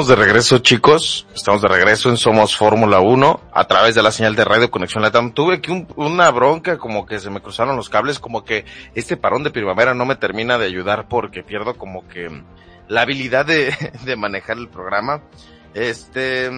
Estamos 0.03 0.19
de 0.19 0.25
regreso, 0.25 0.57
chicos. 0.59 1.25
Estamos 1.33 1.61
de 1.61 1.69
regreso 1.69 2.09
en 2.09 2.17
Somos 2.17 2.57
Fórmula 2.57 2.99
1 2.99 3.39
a 3.53 3.63
través 3.63 3.95
de 3.95 4.03
la 4.03 4.11
señal 4.11 4.35
de 4.35 4.43
radio 4.43 4.69
Conexión 4.69 5.01
Latam. 5.01 5.31
Tuve 5.31 5.55
aquí 5.55 5.71
un- 5.71 5.87
una 5.95 6.29
bronca, 6.29 6.77
como 6.77 7.05
que 7.05 7.19
se 7.19 7.29
me 7.29 7.39
cruzaron 7.39 7.77
los 7.77 7.87
cables, 7.87 8.19
como 8.19 8.43
que 8.43 8.65
este 8.95 9.15
parón 9.15 9.43
de 9.45 9.51
primavera 9.51 9.93
no 9.93 10.03
me 10.05 10.17
termina 10.17 10.57
de 10.57 10.65
ayudar 10.65 11.07
porque 11.07 11.41
pierdo 11.41 11.75
como 11.77 12.05
que 12.09 12.27
la 12.89 13.03
habilidad 13.03 13.45
de, 13.45 13.73
de 14.03 14.15
manejar 14.17 14.57
el 14.57 14.67
programa. 14.67 15.21
Este, 15.73 16.51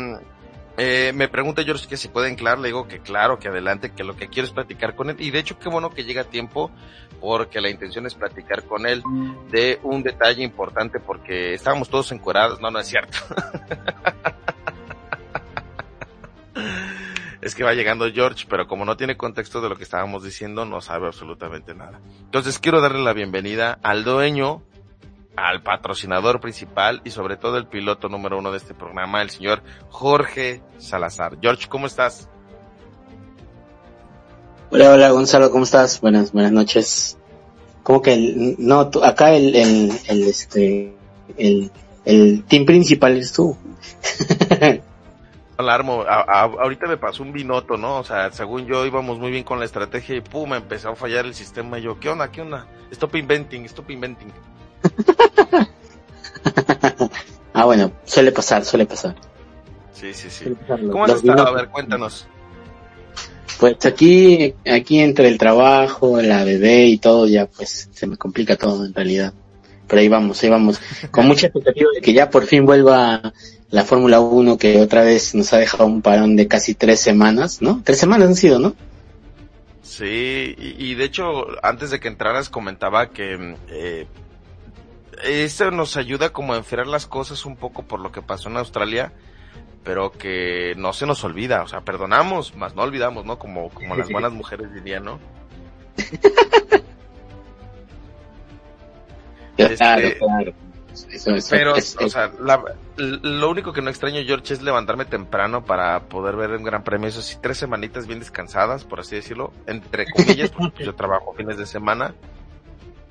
eh, 0.77 1.12
me 1.15 1.27
pregunta 1.29 1.63
George 1.63 1.88
que 1.88 1.98
si 1.98 2.10
puede 2.10 2.29
enclar, 2.29 2.60
le 2.60 2.67
digo 2.67 2.88
que 2.88 3.00
claro, 3.00 3.39
que 3.39 3.48
adelante, 3.48 3.94
que 3.94 4.03
lo 4.03 4.15
que 4.15 4.27
quiero 4.27 4.48
es 4.48 4.53
platicar 4.53 4.96
con 4.96 5.10
él. 5.10 5.15
Y 5.20 5.32
de 5.32 5.39
hecho, 5.39 5.58
qué 5.58 5.70
bueno 5.70 5.89
que 5.89 6.03
llega 6.03 6.22
a 6.22 6.25
tiempo, 6.25 6.72
porque 7.22 7.62
la 7.62 7.70
intención 7.70 8.05
es 8.05 8.15
platicar 8.15 8.63
con 8.63 8.86
él 8.86 9.01
de 9.51 9.79
un 9.84 10.03
detalle 10.03 10.44
importante, 10.44 11.00
porque 11.00 11.53
estábamos 11.53 11.89
todos 11.89 12.12
encuerados. 12.12 12.60
No, 12.60 12.72
no 12.72 12.79
es 12.79 12.88
cierto. 12.88 13.17
es 17.41 17.55
que 17.55 17.63
va 17.63 17.74
llegando 17.74 18.12
George, 18.12 18.46
pero 18.50 18.67
como 18.67 18.86
no 18.86 18.98
tiene 18.98 19.15
contexto 19.15 19.62
de 19.62 19.70
lo 19.70 19.75
que 19.77 19.84
estábamos 19.84 20.24
diciendo, 20.24 20.65
no 20.65 20.82
sabe 20.82 21.08
absolutamente 21.08 21.74
nada. 21.74 22.01
Entonces 22.20 22.60
quiero 22.60 22.82
darle 22.82 23.03
la 23.03 23.13
bienvenida 23.13 23.79
al 23.84 24.03
dueño, 24.03 24.63
al 25.35 25.61
patrocinador 25.63 26.39
principal 26.39 27.01
y 27.03 27.11
sobre 27.11 27.37
todo 27.37 27.57
el 27.57 27.67
piloto 27.67 28.09
número 28.09 28.37
uno 28.37 28.51
de 28.51 28.57
este 28.57 28.73
programa, 28.73 29.21
el 29.21 29.29
señor 29.29 29.61
Jorge 29.89 30.61
Salazar. 30.77 31.37
George, 31.41 31.67
¿cómo 31.67 31.87
estás? 31.87 32.29
Hola, 34.71 34.91
hola 34.93 35.09
Gonzalo, 35.11 35.51
¿cómo 35.51 35.63
estás? 35.63 36.01
Buenas, 36.01 36.31
buenas 36.31 36.51
noches. 36.51 37.17
¿Cómo 37.83 38.01
que 38.01 38.13
el, 38.13 38.55
no, 38.57 38.89
tú- 38.89 39.03
acá 39.03 39.33
el, 39.33 39.55
el, 39.55 39.91
el, 40.07 40.23
este, 40.23 40.95
el, 41.37 41.71
el 42.05 42.43
team 42.45 42.65
principal 42.65 43.15
es 43.17 43.31
tú. 43.31 43.55
Alarmo, 45.57 46.01
a- 46.01 46.21
a- 46.27 46.41
ahorita 46.43 46.87
me 46.87 46.97
pasó 46.97 47.23
un 47.23 47.31
binoto, 47.31 47.77
¿no? 47.77 47.99
O 47.99 48.03
sea, 48.03 48.31
según 48.31 48.65
yo 48.65 48.85
íbamos 48.85 49.19
muy 49.19 49.31
bien 49.31 49.43
con 49.43 49.59
la 49.59 49.65
estrategia 49.65 50.15
y 50.15 50.21
pum, 50.21 50.53
empezó 50.53 50.89
a 50.89 50.95
fallar 50.95 51.25
el 51.25 51.33
sistema 51.35 51.79
y 51.79 51.83
yo, 51.83 52.00
¿qué 52.00 52.09
onda? 52.09 52.31
¿Qué 52.31 52.41
onda? 52.41 52.67
Stop 52.91 53.15
inventing, 53.15 53.65
stop 53.65 53.89
inventing. 53.91 54.31
ah, 57.53 57.65
bueno, 57.65 57.91
suele 58.05 58.31
pasar, 58.31 58.65
suele 58.65 58.85
pasar. 58.85 59.15
Sí, 59.93 60.13
sí, 60.13 60.29
sí. 60.29 60.53
¿Cómo 60.67 61.05
has 61.05 61.11
los 61.11 61.24
estado? 61.24 61.48
A 61.48 61.51
ver, 61.51 61.69
cuéntanos. 61.69 62.27
Pues 63.59 63.85
aquí, 63.85 64.53
aquí 64.69 65.00
entre 65.00 65.29
el 65.29 65.37
trabajo, 65.37 66.21
la 66.21 66.43
bebé 66.43 66.87
y 66.87 66.98
todo, 66.98 67.27
ya 67.27 67.45
pues 67.45 67.89
se 67.91 68.07
me 68.07 68.17
complica 68.17 68.57
todo 68.57 68.85
en 68.85 68.93
realidad. 68.93 69.33
Pero 69.87 70.01
ahí 70.01 70.09
vamos, 70.09 70.43
ahí 70.43 70.50
vamos. 70.50 70.81
Con 71.11 71.27
mucha 71.27 71.48
expectativa 71.48 71.89
de 71.93 72.01
que 72.01 72.13
ya 72.13 72.29
por 72.29 72.45
fin 72.45 72.65
vuelva 72.65 73.33
la 73.69 73.85
Fórmula 73.85 74.19
1 74.19 74.57
que 74.57 74.81
otra 74.81 75.03
vez 75.03 75.35
nos 75.35 75.53
ha 75.53 75.57
dejado 75.57 75.85
un 75.85 76.01
parón 76.01 76.35
de 76.35 76.48
casi 76.48 76.75
tres 76.75 77.00
semanas, 77.00 77.61
¿no? 77.61 77.81
Tres 77.83 78.00
semanas 78.00 78.27
han 78.27 78.35
sido, 78.35 78.59
¿no? 78.59 78.75
Sí, 79.83 80.55
y, 80.57 80.91
y 80.91 80.95
de 80.95 81.05
hecho, 81.05 81.45
antes 81.63 81.91
de 81.91 82.00
que 82.00 82.07
entraras 82.07 82.50
comentaba 82.50 83.11
que 83.11 83.37
mm, 83.37 83.55
eh, 83.69 84.07
esto 85.23 85.71
nos 85.71 85.97
ayuda 85.97 86.31
como 86.33 86.53
a 86.53 86.57
enfriar 86.57 86.87
las 86.87 87.05
cosas 87.05 87.45
un 87.45 87.55
poco 87.55 87.83
por 87.83 87.99
lo 87.99 88.11
que 88.11 88.21
pasó 88.21 88.49
en 88.49 88.57
Australia, 88.57 89.11
pero 89.83 90.11
que 90.11 90.73
no 90.77 90.93
se 90.93 91.05
nos 91.05 91.23
olvida, 91.23 91.61
o 91.63 91.67
sea, 91.67 91.81
perdonamos, 91.81 92.55
más 92.55 92.75
no 92.75 92.81
olvidamos, 92.83 93.25
¿no? 93.25 93.37
Como, 93.39 93.69
como 93.69 93.95
las 93.95 94.09
buenas 94.09 94.31
mujeres 94.33 94.73
dirían, 94.73 95.03
¿no? 95.05 95.19
Este, 99.57 100.17
claro. 100.17 100.53
Eso, 101.11 101.31
eso, 101.35 101.47
Pero, 101.49 101.75
es- 101.75 101.97
o 101.99 102.07
sea, 102.09 102.31
la- 102.39 102.63
lo 102.95 103.49
único 103.49 103.73
que 103.73 103.81
no 103.81 103.89
extraño, 103.89 104.21
George, 104.25 104.53
es 104.53 104.61
levantarme 104.61 105.03
temprano 105.03 105.65
para 105.65 105.99
poder 106.03 106.37
ver 106.37 106.51
un 106.51 106.63
gran 106.63 106.83
premio. 106.85 107.09
Eso 107.09 107.21
sí, 107.21 107.35
tres 107.41 107.57
semanitas 107.57 108.07
bien 108.07 108.19
descansadas, 108.19 108.85
por 108.85 109.01
así 109.01 109.15
decirlo, 109.15 109.51
entre 109.67 110.05
comillas, 110.09 110.51
porque 110.51 110.85
yo 110.85 110.95
trabajo 110.95 111.33
fines 111.33 111.57
de 111.57 111.65
semana. 111.65 112.13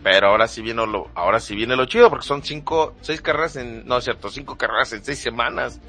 Pero 0.04 0.28
ahora 0.28 0.46
sí 0.46 0.60
viene 0.60 0.86
lo, 0.86 1.08
ahora 1.14 1.40
sí 1.40 1.56
viene 1.56 1.76
lo 1.76 1.86
chido, 1.86 2.10
porque 2.10 2.26
son 2.26 2.42
cinco, 2.42 2.94
seis 3.00 3.22
carreras 3.22 3.56
en, 3.56 3.86
no 3.86 3.96
es 3.96 4.04
cierto, 4.04 4.28
cinco 4.28 4.56
carreras 4.56 4.92
en 4.92 5.02
seis 5.02 5.18
semanas. 5.18 5.80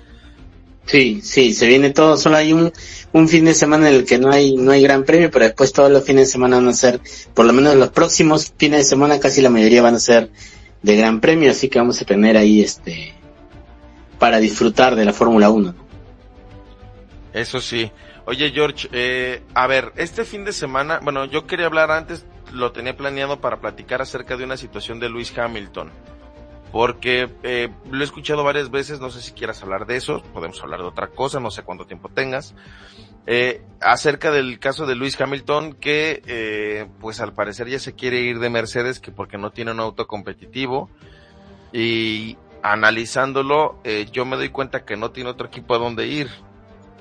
Sí, 0.86 1.20
sí, 1.22 1.54
se 1.54 1.68
viene 1.68 1.90
todo, 1.90 2.16
solo 2.16 2.38
hay 2.38 2.54
un, 2.54 2.72
un 3.12 3.28
fin 3.28 3.44
de 3.44 3.54
semana 3.54 3.90
en 3.90 3.96
el 3.96 4.06
que 4.06 4.18
no 4.18 4.32
hay, 4.32 4.56
no 4.56 4.72
hay 4.72 4.82
gran 4.82 5.04
premio, 5.04 5.30
pero 5.30 5.44
después 5.44 5.74
todos 5.74 5.92
los 5.92 6.06
fines 6.06 6.28
de 6.28 6.32
semana 6.32 6.56
van 6.56 6.70
a 6.70 6.74
ser, 6.74 7.02
por 7.34 7.46
lo 7.46 7.52
menos 7.52 7.76
los 7.76 7.90
próximos 7.90 8.54
fines 8.58 8.80
de 8.80 8.86
semana 8.86 9.20
casi 9.20 9.42
la 9.42 9.50
mayoría 9.50 9.82
van 9.82 9.96
a 9.96 10.00
ser 10.00 10.30
de 10.82 10.96
gran 10.96 11.20
premio, 11.20 11.52
así 11.52 11.68
que 11.68 11.80
vamos 11.80 12.02
a 12.02 12.06
tener 12.06 12.38
ahí 12.38 12.62
este, 12.62 13.14
para 14.18 14.38
disfrutar 14.38 14.96
de 14.96 15.04
la 15.04 15.12
Fórmula 15.12 15.50
1. 15.50 15.74
¿no? 15.74 15.86
Eso 17.34 17.60
sí. 17.60 17.92
Oye, 18.26 18.52
George, 18.52 18.88
eh, 18.94 19.44
a 19.54 19.68
ver, 19.68 19.92
este 19.98 20.24
fin 20.24 20.46
de 20.46 20.54
semana, 20.54 21.02
bueno, 21.04 21.26
yo 21.26 21.46
quería 21.46 21.66
hablar 21.66 21.92
antes, 21.92 22.26
lo 22.52 22.72
tenía 22.72 22.96
planeado 22.96 23.40
para 23.42 23.60
platicar 23.60 24.02
acerca 24.02 24.38
de 24.38 24.44
una 24.44 24.58
situación 24.58 25.00
de 25.00 25.10
Lewis 25.10 25.38
Hamilton. 25.38 25.92
Porque 26.72 27.30
eh, 27.44 27.70
lo 27.90 28.02
he 28.02 28.04
escuchado 28.04 28.44
varias 28.44 28.70
veces, 28.70 29.00
no 29.00 29.10
sé 29.10 29.22
si 29.22 29.32
quieras 29.32 29.64
hablar 29.64 29.86
de 29.86 29.96
eso, 29.96 30.22
podemos 30.34 30.62
hablar 30.62 30.82
de 30.82 30.88
otra 30.88 31.08
cosa, 31.08 31.40
no 31.40 31.52
sé 31.52 31.64
cuánto 31.64 31.86
tiempo 31.86 32.10
tengas. 32.10 32.54
Eh, 33.28 33.64
acerca 33.82 34.32
del 34.32 34.60
caso 34.60 34.86
de 34.86 34.96
Lewis 34.96 35.20
Hamilton, 35.20 35.74
que 35.74 36.22
eh, 36.28 36.88
pues 37.00 37.22
al 37.22 37.34
parecer 37.34 37.68
ya 37.68 37.80
se 37.80 37.96
quiere 37.96 38.20
ir 38.22 38.40
de 38.40 38.50
Mercedes, 38.50 39.00
que 39.00 39.12
porque 39.12 39.38
no 39.38 39.52
tiene 39.52 39.72
un 39.72 39.80
auto 39.80 40.06
competitivo. 40.06 40.90
Y 41.72 42.38
analizándolo, 42.62 43.80
eh, 43.84 44.08
yo 44.12 44.26
me 44.26 44.38
doy 44.38 44.50
cuenta 44.50 44.86
que 44.86 44.96
no 44.96 45.12
tiene 45.12 45.30
otro 45.30 45.48
equipo 45.48 45.76
a 45.76 45.80
donde 45.80 46.08
ir. 46.08 46.30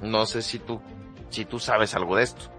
No 0.02 0.26
sé 0.26 0.42
si 0.42 0.58
tú, 0.58 0.80
si 1.28 1.44
tú 1.44 1.58
sabes 1.58 1.94
algo 1.94 2.16
de 2.16 2.24
esto. 2.24 2.53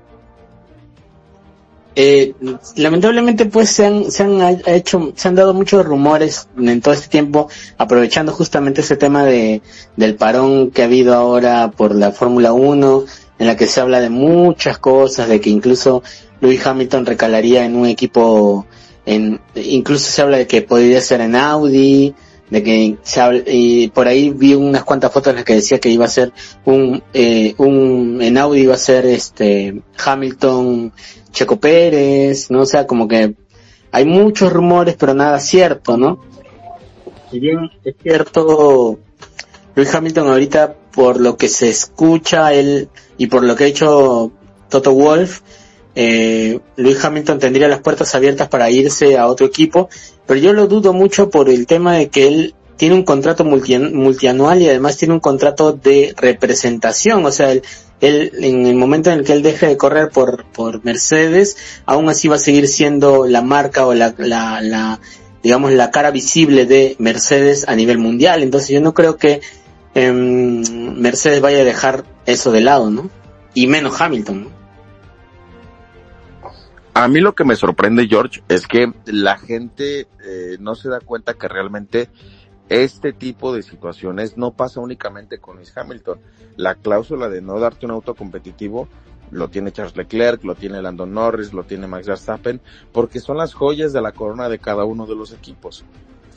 Eh, 1.98 2.34
lamentablemente 2.76 3.46
pues 3.46 3.70
se 3.70 3.86
han, 3.86 4.12
se 4.12 4.24
han 4.24 4.42
ha- 4.42 4.52
hecho, 4.66 5.14
se 5.16 5.28
han 5.30 5.36
dado 5.36 5.54
muchos 5.54 5.86
rumores 5.86 6.48
en 6.58 6.82
todo 6.82 6.94
este 6.94 7.08
tiempo, 7.08 7.48
aprovechando 7.78 8.34
justamente 8.34 8.82
ese 8.82 8.98
tema 8.98 9.24
de, 9.26 9.62
del 9.96 10.16
parón 10.16 10.72
que 10.72 10.82
ha 10.82 10.86
habido 10.86 11.14
ahora 11.14 11.72
por 11.72 11.96
la 11.96 12.12
Fórmula 12.12 12.52
1, 12.52 13.06
en 13.40 13.48
la 13.48 13.56
que 13.56 13.68
se 13.68 13.80
habla 13.80 14.02
de 14.02 14.10
muchas 14.10 14.78
cosas, 14.78 15.30
de 15.30 15.40
que 15.40 15.50
incluso 15.50 16.04
Lewis 16.42 16.66
Hamilton 16.66 17.06
recalaría 17.06 17.64
en 17.66 17.76
un 17.78 17.86
equipo, 17.86 18.66
en, 19.06 19.40
incluso 19.56 20.12
se 20.12 20.22
habla 20.22 20.38
de 20.38 20.48
que 20.48 20.62
podría 20.62 21.00
ser 21.00 21.22
en 21.22 21.36
Audi, 21.36 22.14
de 22.50 22.64
que 22.64 22.98
se 23.02 23.22
habla, 23.22 23.44
y 23.48 23.88
por 23.90 24.08
ahí 24.08 24.30
vi 24.30 24.54
unas 24.54 24.84
cuantas 24.84 25.12
fotos 25.12 25.32
en 25.32 25.38
las 25.38 25.46
que 25.46 25.56
decía 25.56 25.80
que 25.80 25.90
iba 25.90 26.06
a 26.06 26.10
ser 26.10 26.32
un, 26.66 27.02
eh, 27.14 27.56
un, 27.58 28.20
en 28.22 28.38
Audi 28.38 28.62
iba 28.62 28.76
a 28.76 28.78
ser 28.78 29.06
este, 29.06 29.82
Hamilton, 30.04 30.94
Checo 31.32 31.60
Pérez, 31.60 32.52
¿no? 32.52 32.62
O 32.62 32.66
sea, 32.66 32.86
como 32.86 33.08
que 33.08 33.36
hay 33.92 34.06
muchos 34.06 34.52
rumores, 34.52 34.96
pero 35.00 35.14
nada 35.14 35.40
cierto, 35.40 35.98
¿no? 35.98 36.20
Si 37.32 37.40
bien 37.40 37.70
es 37.84 37.96
cierto, 38.02 39.00
Lewis 39.76 39.94
Hamilton 39.94 40.28
ahorita, 40.28 40.76
por 40.94 41.20
lo 41.20 41.38
que 41.38 41.48
se 41.48 41.70
escucha, 41.70 42.54
él, 42.54 42.90
y 43.18 43.28
por 43.28 43.44
lo 43.44 43.56
que 43.56 43.66
ha 43.66 43.68
hecho 43.68 44.32
Toto 44.70 44.94
Wolf, 44.94 45.42
eh, 45.96 46.60
Lewis 46.76 47.04
Hamilton 47.04 47.40
tendría 47.40 47.68
las 47.68 47.80
puertas 47.80 48.14
abiertas 48.16 48.48
para 48.50 48.70
irse 48.70 49.18
a 49.18 49.28
otro 49.28 49.46
equipo, 49.46 49.90
pero 50.26 50.40
yo 50.40 50.54
lo 50.54 50.68
dudo 50.68 50.94
mucho 50.94 51.30
por 51.30 51.50
el 51.50 51.66
tema 51.68 51.96
de 51.96 52.10
que 52.10 52.28
él 52.28 52.56
tiene 52.78 52.96
un 52.96 53.04
contrato 53.04 53.46
multianual 53.46 54.62
y 54.62 54.68
además 54.68 54.98
tiene 54.98 55.14
un 55.14 55.22
contrato 55.22 55.72
de 55.72 56.14
representación, 56.18 57.26
o 57.26 57.32
sea, 57.32 57.52
él, 57.52 57.64
en 58.42 58.66
el 58.66 58.76
momento 58.76 59.10
en 59.10 59.20
el 59.20 59.26
que 59.26 59.32
él 59.32 59.42
deje 59.42 59.68
de 59.68 59.78
correr 59.78 60.10
por, 60.10 60.46
por 60.52 60.84
Mercedes, 60.84 61.56
aún 61.86 62.10
así 62.10 62.28
va 62.28 62.36
a 62.36 62.40
seguir 62.40 62.68
siendo 62.68 63.26
la 63.26 63.42
marca 63.42 63.88
o 63.88 63.94
la, 63.94 64.14
la, 64.18 64.62
la 64.62 65.00
digamos, 65.46 65.72
la 65.74 65.92
cara 65.92 66.12
visible 66.12 66.66
de 66.66 66.96
Mercedes 66.98 67.66
a 67.68 67.76
nivel 67.76 68.00
mundial. 68.00 68.42
Entonces 68.42 68.70
yo 68.70 68.82
no 68.82 68.96
creo 68.96 69.18
que 69.18 69.42
eh, 69.94 70.12
Mercedes 70.12 71.40
vaya 71.40 71.60
a 71.60 71.64
dejar 71.64 72.04
eso 72.26 72.52
de 72.52 72.62
lado, 72.62 72.90
¿no? 72.90 73.12
Y 73.54 73.68
menos 73.68 74.02
Hamilton. 74.02 74.55
A 76.98 77.10
mí 77.10 77.20
lo 77.20 77.36
que 77.36 77.44
me 77.44 77.58
sorprende, 77.58 78.08
George, 78.08 78.42
es 78.48 78.68
que 78.68 78.94
la 79.06 79.38
gente 79.38 80.08
eh, 80.24 80.56
no 80.62 80.76
se 80.76 80.88
da 80.88 81.02
cuenta 81.02 81.34
que 81.34 81.50
realmente 81.50 82.08
este 82.70 83.12
tipo 83.12 83.54
de 83.54 83.64
situaciones 83.64 84.38
no 84.38 84.52
pasa 84.52 84.80
únicamente 84.80 85.40
con 85.40 85.58
Luis 85.58 85.78
Hamilton. 85.78 86.22
La 86.56 86.76
cláusula 86.76 87.28
de 87.28 87.42
no 87.42 87.60
darte 87.60 87.86
un 87.86 87.92
auto 87.92 88.16
competitivo 88.16 88.88
lo 89.30 89.50
tiene 89.50 89.74
Charles 89.74 89.98
Leclerc, 89.98 90.46
lo 90.46 90.56
tiene 90.56 90.82
Landon 90.82 91.14
Norris, 91.14 91.52
lo 91.52 91.66
tiene 91.66 91.86
Max 91.86 92.08
Verstappen, 92.08 92.62
porque 92.94 93.20
son 93.20 93.36
las 93.36 93.54
joyas 93.54 93.92
de 93.92 94.02
la 94.02 94.14
corona 94.14 94.48
de 94.48 94.60
cada 94.60 94.86
uno 94.86 95.06
de 95.06 95.16
los 95.16 95.34
equipos. 95.34 95.84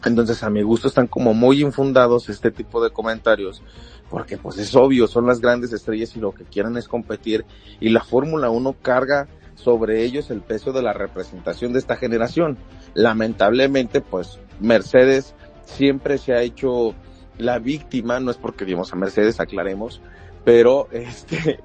Entonces 0.05 0.43
a 0.43 0.51
mi 0.51 0.63
gusto 0.63 0.89
están 0.89 1.07
como 1.07 1.35
muy 1.35 1.63
infundados 1.63 2.29
este 2.29 2.51
tipo 2.51 2.83
de 2.83 2.91
comentarios, 2.91 3.63
porque 4.11 4.37
pues 4.37 4.59
es 4.59 4.75
obvio, 4.75 5.07
son 5.07 5.29
las 5.29 5.41
grandes 5.41 5.73
estrellas 5.73 6.17
y 6.17 6.21
lo 6.21 6.33
que 6.33 6.43
quieren 6.43 6.77
es 6.77 6.89
competir 6.89 7.45
y 7.79 7.91
la 7.91 8.03
Fórmula 8.03 8.51
1 8.51 8.75
carga 8.83 9.29
sobre 9.59 10.05
ellos 10.05 10.31
el 10.31 10.41
peso 10.41 10.73
de 10.73 10.83
la 10.83 10.93
representación 10.93 11.73
de 11.73 11.81
esta 11.81 11.97
generación. 11.97 12.59
Lamentablemente 12.95 14.01
pues 14.01 14.39
Mercedes 14.61 15.35
siempre 15.65 16.19
se 16.19 16.33
ha 16.33 16.43
hecho 16.43 16.95
la 17.39 17.59
víctima, 17.59 18.21
no 18.21 18.31
es 18.31 18.37
porque 18.37 18.65
digamos 18.65 18.93
a 18.93 18.97
Mercedes, 18.97 19.41
aclaremos, 19.41 20.01
pero 20.45 20.89
este, 20.93 21.61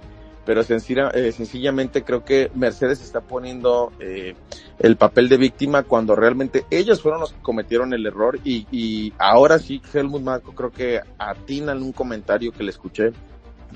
pero 0.45 0.63
sencilla, 0.63 1.09
eh, 1.09 1.31
sencillamente 1.31 2.03
creo 2.03 2.25
que 2.25 2.51
Mercedes 2.55 3.01
está 3.01 3.21
poniendo 3.21 3.91
eh, 3.99 4.35
el 4.79 4.97
papel 4.97 5.29
de 5.29 5.37
víctima 5.37 5.83
cuando 5.83 6.15
realmente 6.15 6.65
ellos 6.71 7.01
fueron 7.01 7.21
los 7.21 7.33
que 7.33 7.41
cometieron 7.41 7.93
el 7.93 8.05
error 8.05 8.39
y, 8.43 8.67
y 8.71 9.13
ahora 9.19 9.59
sí 9.59 9.81
Helmut 9.93 10.21
Marco 10.21 10.53
creo 10.53 10.71
que 10.71 10.99
atina 11.17 11.71
en 11.71 11.83
un 11.83 11.91
comentario 11.91 12.51
que 12.51 12.63
le 12.63 12.71
escuché 12.71 13.11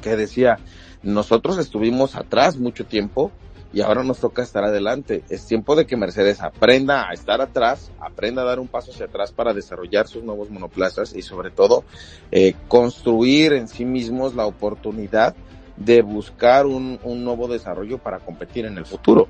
que 0.02 0.16
decía 0.16 0.58
nosotros 1.04 1.58
estuvimos 1.58 2.16
atrás 2.16 2.58
mucho 2.58 2.86
tiempo 2.86 3.32
y 3.74 3.82
ahora 3.82 4.04
nos 4.04 4.20
toca 4.20 4.42
estar 4.42 4.64
adelante. 4.64 5.24
Es 5.30 5.46
tiempo 5.46 5.76
de 5.76 5.86
que 5.86 5.98
Mercedes 5.98 6.42
aprenda 6.42 7.10
a 7.10 7.14
estar 7.14 7.42
atrás, 7.42 7.92
aprenda 8.00 8.42
a 8.42 8.46
dar 8.46 8.60
un 8.60 8.68
paso 8.68 8.92
hacia 8.92 9.06
atrás 9.06 9.32
para 9.32 9.54
desarrollar 9.54 10.08
sus 10.08 10.24
nuevos 10.24 10.50
monoplazas 10.50 11.16
y 11.16 11.22
sobre 11.22 11.52
todo 11.52 11.84
eh, 12.32 12.56
construir 12.68 13.54
en 13.54 13.68
sí 13.68 13.86
mismos 13.86 14.36
la 14.36 14.46
oportunidad 14.46 15.36
de 15.76 16.02
buscar 16.02 16.66
un, 16.66 17.00
un 17.04 17.24
nuevo 17.24 17.48
desarrollo 17.48 17.98
para 17.98 18.20
competir 18.20 18.66
en 18.66 18.78
el 18.78 18.86
futuro. 18.86 19.28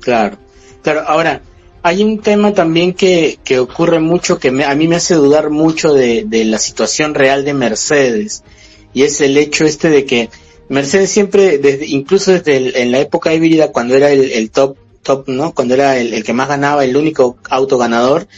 Claro, 0.00 0.38
claro. 0.82 1.02
Ahora, 1.06 1.42
hay 1.82 2.02
un 2.02 2.20
tema 2.20 2.52
también 2.52 2.94
que, 2.94 3.38
que 3.44 3.58
ocurre 3.58 4.00
mucho, 4.00 4.38
que 4.38 4.50
me, 4.50 4.64
a 4.64 4.74
mí 4.74 4.88
me 4.88 4.96
hace 4.96 5.14
dudar 5.14 5.50
mucho 5.50 5.92
de, 5.92 6.24
de 6.26 6.44
la 6.44 6.58
situación 6.58 7.14
real 7.14 7.44
de 7.44 7.54
Mercedes, 7.54 8.42
y 8.92 9.02
es 9.02 9.20
el 9.20 9.36
hecho 9.36 9.64
este 9.64 9.90
de 9.90 10.04
que 10.04 10.30
Mercedes 10.68 11.10
siempre, 11.10 11.58
desde, 11.58 11.86
incluso 11.86 12.32
desde 12.32 12.82
en 12.82 12.92
la 12.92 13.00
época 13.00 13.32
híbrida, 13.32 13.72
cuando 13.72 13.94
era 13.94 14.10
el, 14.10 14.32
el, 14.32 14.50
top, 14.50 14.76
top, 15.02 15.28
¿no? 15.28 15.52
Cuando 15.52 15.74
era 15.74 15.96
el, 15.98 16.12
el, 16.12 16.24
que 16.24 16.32
más 16.32 16.48
ganaba, 16.48 16.84
el 16.84 16.96
único 16.96 17.38
auto 17.48 17.78
ganador, 17.78 18.28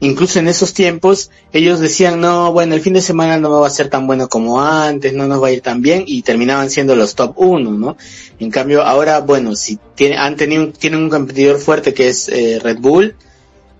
incluso 0.00 0.38
en 0.38 0.48
esos 0.48 0.74
tiempos, 0.74 1.30
ellos 1.52 1.80
decían, 1.80 2.20
no, 2.20 2.52
bueno, 2.52 2.74
el 2.74 2.80
fin 2.80 2.94
de 2.94 3.02
semana 3.02 3.38
no 3.38 3.60
va 3.60 3.66
a 3.66 3.70
ser 3.70 3.88
tan 3.88 4.06
bueno 4.06 4.28
como 4.28 4.62
antes, 4.62 5.12
no 5.12 5.26
nos 5.26 5.42
va 5.42 5.48
a 5.48 5.52
ir 5.52 5.60
tan 5.60 5.80
bien, 5.80 6.04
y 6.06 6.22
terminaban 6.22 6.68
siendo 6.70 6.96
los 6.96 7.14
top 7.14 7.34
1, 7.36 7.70
¿no? 7.70 7.96
En 8.38 8.50
cambio, 8.50 8.82
ahora, 8.82 9.20
bueno, 9.20 9.54
si 9.56 9.78
tiene, 9.94 10.16
han 10.16 10.36
tenido, 10.36 10.68
tienen 10.72 11.00
un 11.00 11.10
competidor 11.10 11.58
fuerte 11.58 11.94
que 11.94 12.08
es 12.08 12.28
eh, 12.28 12.58
Red 12.62 12.78
Bull, 12.80 13.14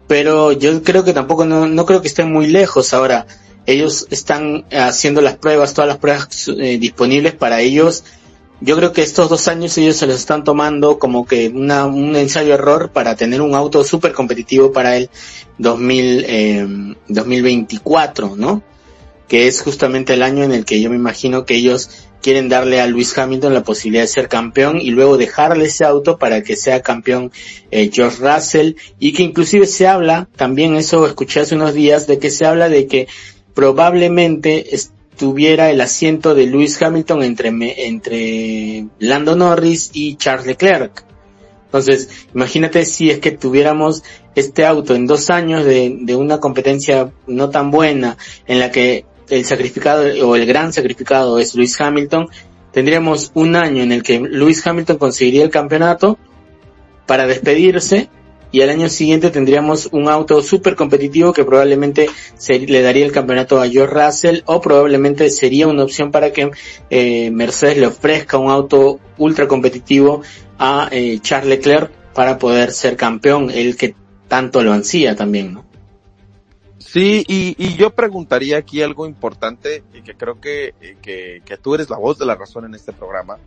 pero 0.07 0.53
yo 0.53 0.83
creo 0.83 1.05
que 1.05 1.13
tampoco, 1.13 1.45
no, 1.45 1.67
no 1.67 1.87
creo 1.87 2.03
que 2.03 2.09
estén 2.09 2.33
muy 2.33 2.47
lejos 2.47 2.93
ahora 2.95 3.27
ellos 3.71 4.07
están 4.11 4.65
haciendo 4.73 5.21
las 5.21 5.37
pruebas, 5.37 5.75
todas 5.75 5.89
las 5.89 5.99
pruebas 5.99 6.49
eh, 6.49 6.79
disponibles 6.79 7.35
para 7.35 7.61
ellos. 7.61 8.05
Yo 8.61 8.77
creo 8.77 8.93
que 8.93 9.03
estos 9.03 9.31
dos 9.31 9.49
años 9.49 9.77
ellos 9.79 9.97
se 9.97 10.07
los 10.07 10.17
están 10.17 10.45
tomando 10.45 10.99
como 10.99 11.27
que 11.27 11.49
una, 11.49 11.87
un 11.87 12.15
ensayo 12.15 12.53
error 12.53 12.91
para 12.93 13.17
tener 13.17 13.41
un 13.41 13.55
auto 13.55 13.85
súper 13.85 14.13
competitivo 14.13 14.71
para 14.71 14.97
el 14.97 15.09
2000, 15.59 16.25
eh, 16.27 16.95
2024, 17.09 18.37
¿no? 18.37 18.63
Que 19.29 19.47
es 19.49 19.63
justamente 19.63 20.13
el 20.13 20.23
año 20.23 20.45
en 20.45 20.53
el 20.53 20.65
que 20.65 20.81
yo 20.81 20.91
me 20.91 20.97
imagino 20.97 21.47
que 21.47 21.55
ellos 21.55 21.89
quieren 22.21 22.49
darle 22.49 22.81
a 22.81 22.87
Luis 22.87 23.17
Hamilton 23.17 23.55
la 23.55 23.63
posibilidad 23.63 24.03
de 24.03 24.09
ser 24.09 24.29
campeón 24.29 24.81
y 24.81 24.91
luego 24.91 25.17
dejarle 25.17 25.67
ese 25.67 25.85
auto 25.85 26.19
para 26.19 26.43
que 26.43 26.57
sea 26.57 26.83
campeón 26.83 27.33
eh, 27.71 27.91
George 27.93 28.19
Russell 28.21 28.75
y 28.99 29.13
que 29.13 29.23
inclusive 29.23 29.67
se 29.67 29.87
habla, 29.87 30.29
también 30.37 30.77
eso 30.77 31.07
escuché 31.07 31.41
hace 31.41 31.55
unos 31.55 31.75
días, 31.75 32.07
de 32.07 32.19
que 32.19 32.31
se 32.31 32.47
habla 32.47 32.69
de 32.69 32.87
que 32.87 33.09
probablemente 33.55 34.75
estuviera 34.75 35.71
el 35.71 35.81
asiento 35.81 36.35
de 36.35 36.47
Lewis 36.47 36.81
Hamilton 36.81 37.23
entre, 37.23 37.87
entre 37.87 38.87
Lando 38.99 39.37
Norris 39.37 39.91
y 39.93 40.17
Charles 40.17 40.47
Leclerc. 40.47 41.05
Entonces, 41.67 42.27
imagínate 42.35 42.85
si 42.85 43.11
es 43.11 43.19
que 43.19 43.31
tuviéramos 43.31 44.03
este 44.35 44.67
auto 44.67 44.95
en 44.95 45.07
dos 45.07 45.31
años 45.31 45.65
de, 45.65 45.99
de 46.01 46.17
una 46.17 46.41
competencia 46.41 47.13
no 47.27 47.51
tan 47.51 47.71
buena, 47.71 48.17
en 48.47 48.59
la 48.59 48.71
que 48.71 49.05
el 49.29 49.45
sacrificado 49.45 50.05
o 50.27 50.37
el 50.37 50.47
gran 50.47 50.73
sacrificado 50.73 51.39
es 51.39 51.55
Lewis 51.55 51.81
Hamilton, 51.81 52.29
tendríamos 52.73 53.31
un 53.35 53.57
año 53.57 53.83
en 53.83 53.93
el 53.93 54.03
que 54.03 54.19
Lewis 54.19 54.67
Hamilton 54.67 54.99
conseguiría 54.99 55.45
el 55.45 55.51
campeonato 55.51 56.19
para 57.07 57.27
despedirse 57.27 58.09
y 58.53 58.63
al 58.63 58.71
año 58.71 58.89
siguiente 58.89 59.31
tendríamos 59.31 59.89
un 59.93 60.09
auto 60.09 60.43
súper 60.43 60.77
competitivo 60.77 61.33
que 61.33 61.45
probablemente 61.45 62.09
se, 62.37 62.59
le 62.59 62.83
daría 62.83 63.05
el 63.05 63.13
campeonato 63.13 63.61
a 63.61 63.69
George 63.69 63.95
Russell 63.95 64.43
o 64.47 64.61
probablemente 64.61 65.31
sería 65.31 65.69
una 65.69 65.85
opción 65.85 66.11
para 66.11 66.33
que 66.33 66.51
eh, 66.91 67.31
Mercedes 67.31 67.79
le 67.79 67.87
ofrezca 67.87 68.39
un 68.39 68.51
auto 68.51 69.01
ultra 69.19 69.47
competitivo 69.47 70.23
a 70.59 70.89
eh, 70.91 71.19
Charles 71.23 71.49
Leclerc 71.49 71.91
para 72.15 72.39
poder 72.39 72.73
ser 72.73 72.97
campeón, 72.97 73.51
el 73.51 73.77
que 73.77 73.95
tanto 74.29 74.63
lo 74.63 74.73
ansía 74.73 75.15
también, 75.17 75.55
¿no? 75.55 75.70
Sí, 76.93 77.25
y, 77.29 77.55
y, 77.57 77.77
yo 77.77 77.91
preguntaría 77.91 78.59
aquí 78.59 78.83
algo 78.83 79.07
importante 79.07 79.85
y 79.95 80.03
que 80.03 80.17
creo 80.17 80.41
que, 80.41 80.75
que, 81.01 81.41
que, 81.45 81.57
tú 81.57 81.77
eres 81.77 81.89
la 81.89 81.99
voz 81.99 82.19
de 82.19 82.27
la 82.27 82.35
razón 82.35 82.65
en 82.65 82.75
este 82.75 82.93
programa. 82.93 83.39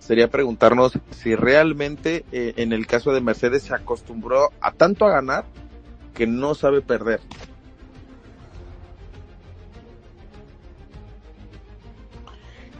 Sería 0.00 0.28
preguntarnos 0.28 0.98
si 1.12 1.36
realmente 1.36 2.24
eh, 2.32 2.54
en 2.56 2.72
el 2.72 2.88
caso 2.88 3.12
de 3.12 3.20
Mercedes 3.20 3.62
se 3.62 3.72
acostumbró 3.72 4.50
a 4.60 4.72
tanto 4.72 5.04
a 5.04 5.12
ganar 5.12 5.44
que 6.12 6.26
no 6.26 6.56
sabe 6.56 6.80
perder. 6.80 7.20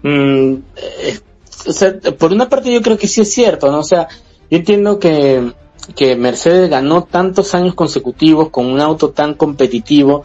Mm, 0.03 0.55
eh, 0.75 1.21
o 1.65 2.17
por 2.17 2.33
una 2.33 2.49
parte 2.49 2.73
yo 2.73 2.83
creo 2.83 2.99
que 2.99 3.07
sí 3.07 3.21
es 3.21 3.33
cierto, 3.33 3.71
¿no? 3.71 3.79
O 3.79 3.85
sea, 3.85 4.09
yo 4.51 4.59
entiendo 4.59 4.99
que 4.99 5.53
que 5.95 6.17
Mercedes 6.17 6.71
ganó 6.71 7.05
tantos 7.05 7.55
años 7.55 7.75
consecutivos 7.75 8.51
con 8.51 8.67
un 8.67 8.81
auto 8.81 9.11
tan 9.11 9.35
competitivo 9.35 10.25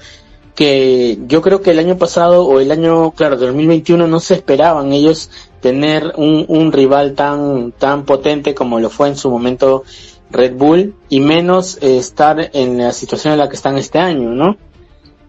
que 0.56 1.18
yo 1.28 1.42
creo 1.42 1.62
que 1.62 1.72
el 1.72 1.80
año 1.80 1.98
pasado 1.98 2.46
o 2.46 2.60
el 2.60 2.72
año, 2.72 3.12
claro, 3.12 3.38
2021 3.38 4.08
no 4.08 4.20
se 4.20 4.36
esperaban 4.36 4.94
ellos 4.94 5.30
tener 5.62 6.14
un, 6.18 6.46
un 6.48 6.72
rival 6.72 7.14
tan, 7.14 7.72
tan 7.72 8.06
potente 8.06 8.54
como 8.54 8.80
lo 8.80 8.90
fue 8.90 9.08
en 9.08 9.18
su 9.18 9.30
momento 9.30 9.84
Red 10.30 10.56
Bull 10.56 10.96
y 11.10 11.22
menos 11.22 11.78
eh, 11.82 11.98
estar 11.98 12.52
en 12.54 12.78
la 12.78 12.92
situación 12.92 13.34
en 13.34 13.40
la 13.40 13.50
que 13.50 13.56
están 13.56 13.78
este 13.78 14.00
año, 14.00 14.30
¿no? 14.30 14.58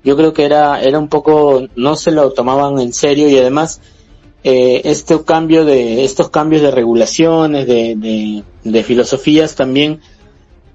Yo 0.02 0.16
creo 0.16 0.34
que 0.34 0.44
era, 0.44 0.82
era 0.82 0.98
un 0.98 1.08
poco, 1.08 1.62
no 1.76 1.96
se 1.96 2.10
lo 2.10 2.32
tomaban 2.32 2.78
en 2.78 2.92
serio 2.92 3.28
y 3.28 3.38
además 3.38 3.80
eh, 4.42 4.82
este 4.84 5.22
cambio 5.22 5.64
de, 5.64 6.04
estos 6.04 6.28
cambios 6.28 6.60
de 6.60 6.70
regulaciones, 6.70 7.66
de, 7.66 7.94
de, 7.96 8.42
de 8.62 8.82
filosofías 8.82 9.54
también 9.54 10.00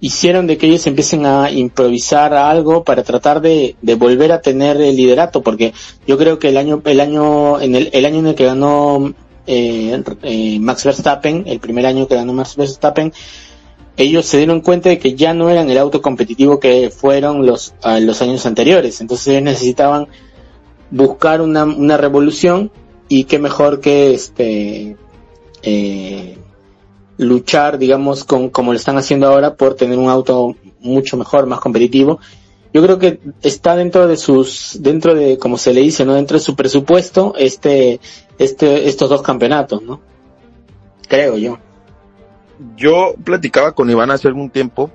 hicieron 0.01 0.47
de 0.47 0.57
que 0.57 0.67
ellos 0.67 0.85
empiecen 0.87 1.25
a 1.25 1.51
improvisar 1.51 2.33
algo 2.33 2.83
para 2.83 3.03
tratar 3.03 3.41
de, 3.41 3.75
de, 3.81 3.95
volver 3.95 4.31
a 4.31 4.41
tener 4.41 4.79
el 4.79 4.95
liderato, 4.95 5.41
porque 5.43 5.73
yo 6.07 6.17
creo 6.17 6.39
que 6.39 6.49
el 6.49 6.57
año, 6.57 6.81
el 6.85 6.99
año, 6.99 7.59
en 7.59 7.75
el, 7.75 7.89
el 7.91 8.05
año 8.05 8.19
en 8.19 8.27
el 8.27 8.35
que 8.35 8.45
ganó 8.45 9.13
eh, 9.45 10.01
eh, 10.23 10.59
Max 10.59 10.85
Verstappen, 10.85 11.43
el 11.47 11.59
primer 11.59 11.85
año 11.85 12.07
que 12.07 12.15
ganó 12.15 12.33
Max 12.33 12.55
Verstappen, 12.55 13.11
ellos 13.97 14.25
se 14.25 14.37
dieron 14.37 14.61
cuenta 14.61 14.87
de 14.87 14.97
que 14.97 15.15
ya 15.15 15.33
no 15.33 15.49
eran 15.49 15.69
el 15.69 15.77
auto 15.77 16.01
competitivo 16.01 16.59
que 16.59 16.89
fueron 16.89 17.45
los, 17.45 17.73
uh, 17.83 17.99
los 17.99 18.21
años 18.21 18.45
anteriores, 18.45 19.01
entonces 19.01 19.27
ellos 19.27 19.43
necesitaban 19.43 20.07
buscar 20.91 21.41
una, 21.41 21.65
una 21.65 21.97
revolución 21.97 22.71
y 23.09 23.25
qué 23.25 23.39
mejor 23.39 23.81
que 23.81 24.13
este 24.13 24.95
eh, 25.63 26.37
luchar, 27.19 27.77
digamos, 27.77 28.23
con, 28.23 28.49
como 28.49 28.71
lo 28.71 28.77
están 28.77 28.97
haciendo 28.97 29.27
ahora 29.27 29.55
por 29.55 29.75
tener 29.75 29.99
un 29.99 30.09
auto 30.09 30.55
mucho 30.79 31.17
mejor, 31.17 31.45
más 31.47 31.59
competitivo. 31.59 32.19
yo 32.73 32.81
creo 32.81 32.97
que 32.97 33.19
está 33.43 33.75
dentro 33.75 34.07
de 34.07 34.15
sus, 34.15 34.77
dentro 34.79 35.13
de, 35.13 35.37
como 35.37 35.57
se 35.57 35.73
le 35.73 35.81
dice, 35.81 36.05
¿no? 36.05 36.13
Dentro 36.13 36.37
de 36.37 36.43
su 36.43 36.55
presupuesto, 36.55 37.33
este, 37.37 37.99
este, 38.37 38.87
estos 38.87 39.09
dos 39.09 39.21
campeonatos, 39.21 39.81
¿no? 39.83 39.99
Creo 41.09 41.37
yo. 41.37 41.59
Yo 42.77 43.15
platicaba 43.21 43.73
con 43.73 43.89
Iván 43.89 44.11
hace 44.11 44.29
algún 44.29 44.49
tiempo, 44.49 44.89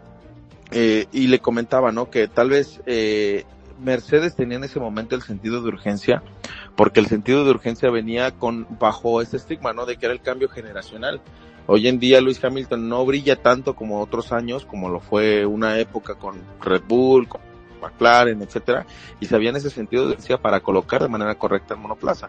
eh, 0.70 1.06
y 1.12 1.26
le 1.26 1.40
comentaba, 1.40 1.92
¿no? 1.92 2.08
Que 2.08 2.26
tal 2.26 2.48
vez, 2.48 2.80
eh, 2.86 3.44
Mercedes 3.78 4.34
tenía 4.34 4.56
en 4.56 4.64
ese 4.64 4.80
momento 4.80 5.14
el 5.14 5.22
sentido 5.22 5.60
de 5.60 5.68
urgencia, 5.68 6.22
porque 6.74 7.00
el 7.00 7.06
sentido 7.06 7.44
de 7.44 7.50
urgencia 7.50 7.90
venía 7.90 8.30
con, 8.30 8.66
bajo 8.80 9.20
ese 9.20 9.36
estigma, 9.36 9.74
¿no? 9.74 9.84
De 9.84 9.98
que 9.98 10.06
era 10.06 10.14
el 10.14 10.22
cambio 10.22 10.48
generacional. 10.48 11.20
Hoy 11.66 11.88
en 11.88 11.98
día 11.98 12.20
Luis 12.20 12.42
Hamilton 12.44 12.88
no 12.88 13.04
brilla 13.06 13.36
tanto 13.36 13.74
como 13.74 14.00
otros 14.00 14.32
años, 14.32 14.66
como 14.66 14.88
lo 14.88 15.00
fue 15.00 15.46
una 15.46 15.78
época 15.78 16.14
con 16.14 16.42
Red 16.60 16.82
Bull, 16.86 17.26
con 17.26 17.40
McLaren, 17.80 18.42
etcétera, 18.42 18.86
y 19.20 19.26
se 19.26 19.34
había 19.34 19.50
en 19.50 19.56
ese 19.56 19.70
sentido 19.70 20.04
de 20.04 20.10
urgencia 20.10 20.38
para 20.38 20.60
colocar 20.60 21.02
de 21.02 21.08
manera 21.08 21.34
correcta 21.36 21.74
el 21.74 21.80
monoplaza. 21.80 22.28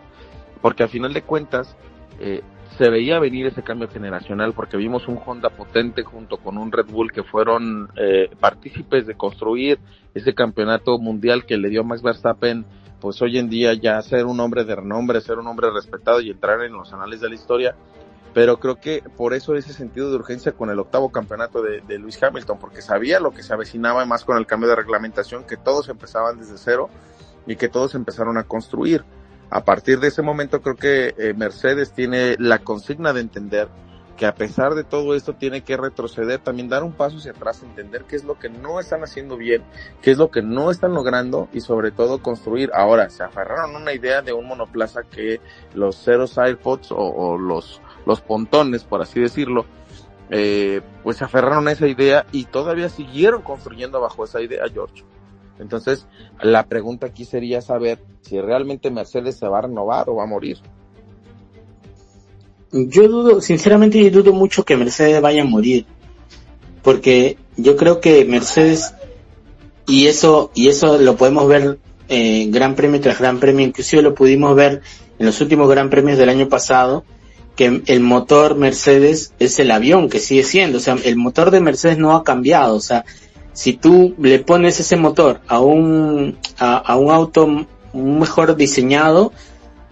Porque 0.62 0.84
al 0.84 0.90
final 0.90 1.14
de 1.14 1.22
cuentas, 1.22 1.76
eh, 2.20 2.42
se 2.78 2.90
veía 2.90 3.20
venir 3.20 3.46
ese 3.46 3.64
cambio 3.64 3.88
generacional 3.88 4.54
porque 4.54 4.78
vimos 4.78 5.08
un 5.08 5.20
Honda 5.26 5.50
potente 5.50 6.04
junto 6.04 6.38
con 6.38 6.58
un 6.58 6.72
Red 6.72 6.88
Bull 6.88 7.12
que 7.12 7.24
fueron 7.24 7.90
eh, 7.96 8.30
partícipes 8.40 9.06
de 9.06 9.16
construir 9.16 9.80
ese 10.14 10.34
campeonato 10.34 10.98
mundial 10.98 11.46
que 11.46 11.58
le 11.58 11.70
dio 11.70 11.82
a 11.82 11.84
Max 11.84 12.02
Verstappen 12.02 12.66
pues 13.00 13.22
hoy 13.22 13.38
en 13.38 13.50
día 13.50 13.74
ya 13.74 14.02
ser 14.02 14.26
un 14.26 14.40
hombre 14.40 14.64
de 14.64 14.76
renombre, 14.76 15.22
ser 15.22 15.38
un 15.38 15.48
hombre 15.48 15.70
respetado 15.72 16.22
y 16.22 16.32
entrar 16.32 16.62
en 16.64 16.74
los 16.74 16.92
anales 16.92 17.22
de 17.22 17.30
la 17.30 17.36
historia. 17.36 17.76
Pero 18.36 18.60
creo 18.60 18.76
que 18.76 19.02
por 19.18 19.34
eso 19.34 19.56
ese 19.56 19.74
sentido 19.74 20.12
de 20.12 20.18
urgencia 20.18 20.52
con 20.52 20.70
el 20.70 20.78
octavo 20.78 21.12
campeonato 21.12 21.64
de, 21.64 21.82
de 21.82 21.98
Lewis 21.98 22.22
Hamilton, 22.22 22.60
porque 22.60 22.84
sabía 22.84 23.20
lo 23.20 23.32
que 23.32 23.42
se 23.42 23.52
avecinaba 23.52 24.06
más 24.06 24.24
con 24.24 24.38
el 24.38 24.46
cambio 24.46 24.70
de 24.70 24.76
reglamentación, 24.76 25.46
que 25.46 25.58
todos 25.58 25.90
empezaban 25.90 26.38
desde 26.38 26.60
cero 26.60 26.92
y 27.48 27.56
que 27.56 27.70
todos 27.70 27.96
empezaron 27.96 28.38
a 28.38 28.44
construir 28.44 29.04
a 29.50 29.64
partir 29.64 30.00
de 30.00 30.08
ese 30.08 30.22
momento 30.22 30.62
creo 30.62 30.76
que 30.76 31.14
eh, 31.18 31.34
Mercedes 31.34 31.94
tiene 31.94 32.36
la 32.40 32.60
consigna 32.60 33.14
de 33.14 33.22
entender 33.22 33.70
que 34.18 34.26
a 34.26 34.34
pesar 34.34 34.76
de 34.76 34.86
todo 34.86 35.14
esto 35.14 35.34
tiene 35.34 35.64
que 35.64 35.76
retroceder, 35.76 36.40
también 36.40 36.70
dar 36.70 36.84
un 36.84 36.94
paso 36.94 37.18
hacia 37.18 37.32
atrás, 37.32 37.62
entender 37.64 38.06
qué 38.06 38.16
es 38.16 38.24
lo 38.24 38.40
que 38.40 38.50
no 38.50 38.80
están 38.80 39.04
haciendo 39.04 39.36
bien, 39.36 39.62
qué 40.02 40.12
es 40.12 40.18
lo 40.18 40.32
que 40.32 40.42
no 40.42 40.72
están 40.72 40.94
logrando 40.94 41.50
y 41.52 41.60
sobre 41.60 41.92
todo 41.92 42.22
construir. 42.22 42.72
Ahora, 42.74 43.10
se 43.10 43.24
aferraron 43.24 43.76
a 43.76 43.78
una 43.78 43.94
idea 43.94 44.22
de 44.22 44.32
un 44.32 44.48
monoplaza 44.48 45.04
que 45.04 45.42
los 45.74 45.98
cero 46.02 46.28
sidepods 46.28 46.94
o, 46.94 46.98
o 46.98 47.38
los, 47.38 47.82
los 48.06 48.22
pontones, 48.22 48.84
por 48.84 49.02
así 49.02 49.20
decirlo, 49.20 49.66
eh, 50.30 50.82
pues 51.04 51.18
se 51.18 51.24
aferraron 51.24 51.68
a 51.68 51.72
esa 51.72 51.88
idea 51.88 52.26
y 52.32 52.46
todavía 52.46 52.90
siguieron 52.90 53.42
construyendo 53.42 54.02
bajo 54.02 54.24
esa 54.24 54.42
idea, 54.42 54.64
George. 54.72 55.04
Entonces, 55.60 56.08
la 56.42 56.68
pregunta 56.68 57.08
aquí 57.08 57.26
sería 57.26 57.62
saber 57.62 58.00
si 58.22 58.40
realmente 58.42 58.92
Mercedes 58.92 59.38
se 59.38 59.48
va 59.48 59.60
a 59.60 59.62
renovar 59.62 60.10
o 60.10 60.16
va 60.16 60.24
a 60.24 60.28
morir. 60.28 60.58
Yo 62.72 63.08
dudo, 63.08 63.40
sinceramente 63.42 64.04
yo 64.04 64.10
dudo 64.12 64.34
mucho 64.34 64.66
que 64.66 64.76
Mercedes 64.76 65.22
vaya 65.22 65.44
a 65.44 65.46
morir. 65.46 65.86
Porque 66.82 67.38
yo 67.56 67.78
creo 67.78 68.02
que 68.02 68.26
Mercedes, 68.26 68.94
y 69.88 70.08
eso, 70.08 70.52
y 70.54 70.68
eso 70.68 70.98
lo 70.98 71.16
podemos 71.16 71.48
ver 71.48 71.80
eh, 72.10 72.48
gran 72.50 72.76
premio 72.76 73.00
tras 73.00 73.20
gran 73.20 73.40
premio, 73.40 73.66
inclusive 73.66 74.02
lo 74.02 74.14
pudimos 74.14 74.56
ver 74.56 74.82
en 75.18 75.26
los 75.26 75.40
últimos 75.42 75.70
gran 75.70 75.90
premios 75.90 76.18
del 76.18 76.30
año 76.30 76.50
pasado, 76.50 77.06
que 77.56 77.82
el 77.86 78.00
motor 78.02 78.56
Mercedes 78.56 79.34
es 79.40 79.60
el 79.60 79.72
avión 79.72 80.10
que 80.10 80.20
sigue 80.20 80.44
siendo, 80.44 80.78
o 80.78 80.82
sea, 80.82 80.98
el 81.04 81.16
motor 81.16 81.52
de 81.52 81.62
Mercedes 81.62 81.98
no 81.98 82.16
ha 82.16 82.24
cambiado, 82.24 82.76
o 82.76 82.82
sea, 82.82 83.06
si 83.56 83.74
tú 83.74 84.14
le 84.20 84.40
pones 84.40 84.80
ese 84.82 84.98
motor 84.98 85.40
a 85.48 85.62
un, 85.62 86.38
a, 86.60 86.98
un 86.98 87.10
auto 87.10 87.66
mejor 87.94 88.58
diseñado, 88.58 89.32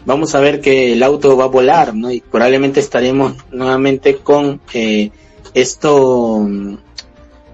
vamos 0.06 0.36
a 0.36 0.42
ver 0.42 0.60
que 0.60 0.92
el 0.92 1.02
auto 1.02 1.38
va 1.38 1.46
a 1.46 1.48
volar, 1.48 1.96
¿no? 1.96 2.12
Y 2.12 2.20
probablemente 2.20 2.82
estaremos 2.82 3.36
nuevamente 3.52 4.18
con 4.18 4.60
eh, 4.74 5.12
esto, 5.54 6.46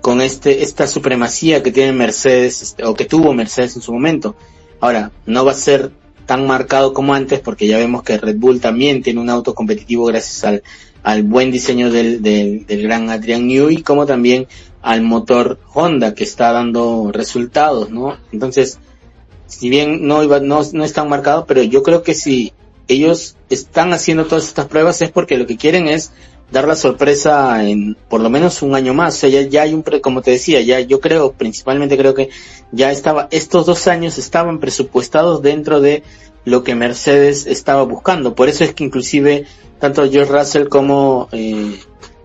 con 0.01 0.21
este, 0.21 0.63
esta 0.63 0.87
supremacía 0.87 1.61
que 1.61 1.71
tiene 1.71 1.91
Mercedes, 1.91 2.63
este, 2.63 2.85
o 2.85 2.95
que 2.95 3.05
tuvo 3.05 3.31
Mercedes 3.33 3.75
en 3.75 3.83
su 3.83 3.93
momento. 3.93 4.35
Ahora, 4.79 5.11
no 5.27 5.45
va 5.45 5.51
a 5.51 5.55
ser 5.55 5.91
tan 6.29 6.45
marcado 6.45 6.93
como 6.93 7.15
antes, 7.15 7.39
porque 7.39 7.65
ya 7.65 7.79
vemos 7.79 8.03
que 8.03 8.19
Red 8.19 8.35
Bull 8.37 8.61
también 8.61 9.01
tiene 9.01 9.19
un 9.19 9.31
auto 9.31 9.55
competitivo 9.55 10.05
gracias 10.05 10.43
al, 10.43 10.61
al 11.01 11.23
buen 11.23 11.49
diseño 11.49 11.89
del, 11.89 12.21
del, 12.21 12.67
del 12.67 12.83
gran 12.83 13.09
Adrian 13.09 13.47
Newey, 13.47 13.81
como 13.81 14.05
también 14.05 14.47
al 14.83 15.01
motor 15.01 15.59
Honda 15.73 16.13
que 16.13 16.23
está 16.23 16.51
dando 16.51 17.09
resultados, 17.11 17.89
¿no? 17.89 18.15
Entonces, 18.31 18.77
si 19.47 19.69
bien 19.71 20.05
no 20.05 20.21
iba, 20.21 20.39
no, 20.39 20.61
no 20.71 20.83
están 20.83 21.09
marcados, 21.09 21.45
pero 21.47 21.63
yo 21.63 21.81
creo 21.81 22.03
que 22.03 22.13
si 22.13 22.53
ellos 22.87 23.35
están 23.49 23.91
haciendo 23.91 24.25
todas 24.25 24.45
estas 24.45 24.67
pruebas 24.67 25.01
es 25.01 25.09
porque 25.09 25.35
lo 25.35 25.47
que 25.47 25.57
quieren 25.57 25.87
es 25.87 26.11
dar 26.51 26.67
la 26.67 26.75
sorpresa 26.75 27.63
en 27.63 27.95
por 28.09 28.21
lo 28.21 28.29
menos 28.29 28.61
un 28.61 28.75
año 28.75 28.93
más. 28.93 29.15
O 29.15 29.17
sea, 29.19 29.29
ya, 29.29 29.41
ya 29.41 29.63
hay 29.63 29.73
un, 29.73 29.83
pre, 29.83 30.01
como 30.01 30.21
te 30.21 30.31
decía, 30.31 30.61
ya 30.61 30.79
yo 30.79 30.99
creo, 30.99 31.33
principalmente 31.33 31.97
creo 31.97 32.13
que 32.13 32.29
ya 32.71 32.91
estaba, 32.91 33.27
estos 33.31 33.65
dos 33.65 33.87
años 33.87 34.17
estaban 34.17 34.59
presupuestados 34.59 35.41
dentro 35.41 35.81
de 35.81 36.03
lo 36.45 36.63
que 36.63 36.75
Mercedes 36.75 37.45
estaba 37.45 37.83
buscando. 37.83 38.35
Por 38.35 38.49
eso 38.49 38.63
es 38.63 38.73
que 38.73 38.83
inclusive 38.83 39.45
tanto 39.79 40.09
George 40.09 40.31
Russell 40.31 40.67
como 40.67 41.29
eh, 41.31 41.79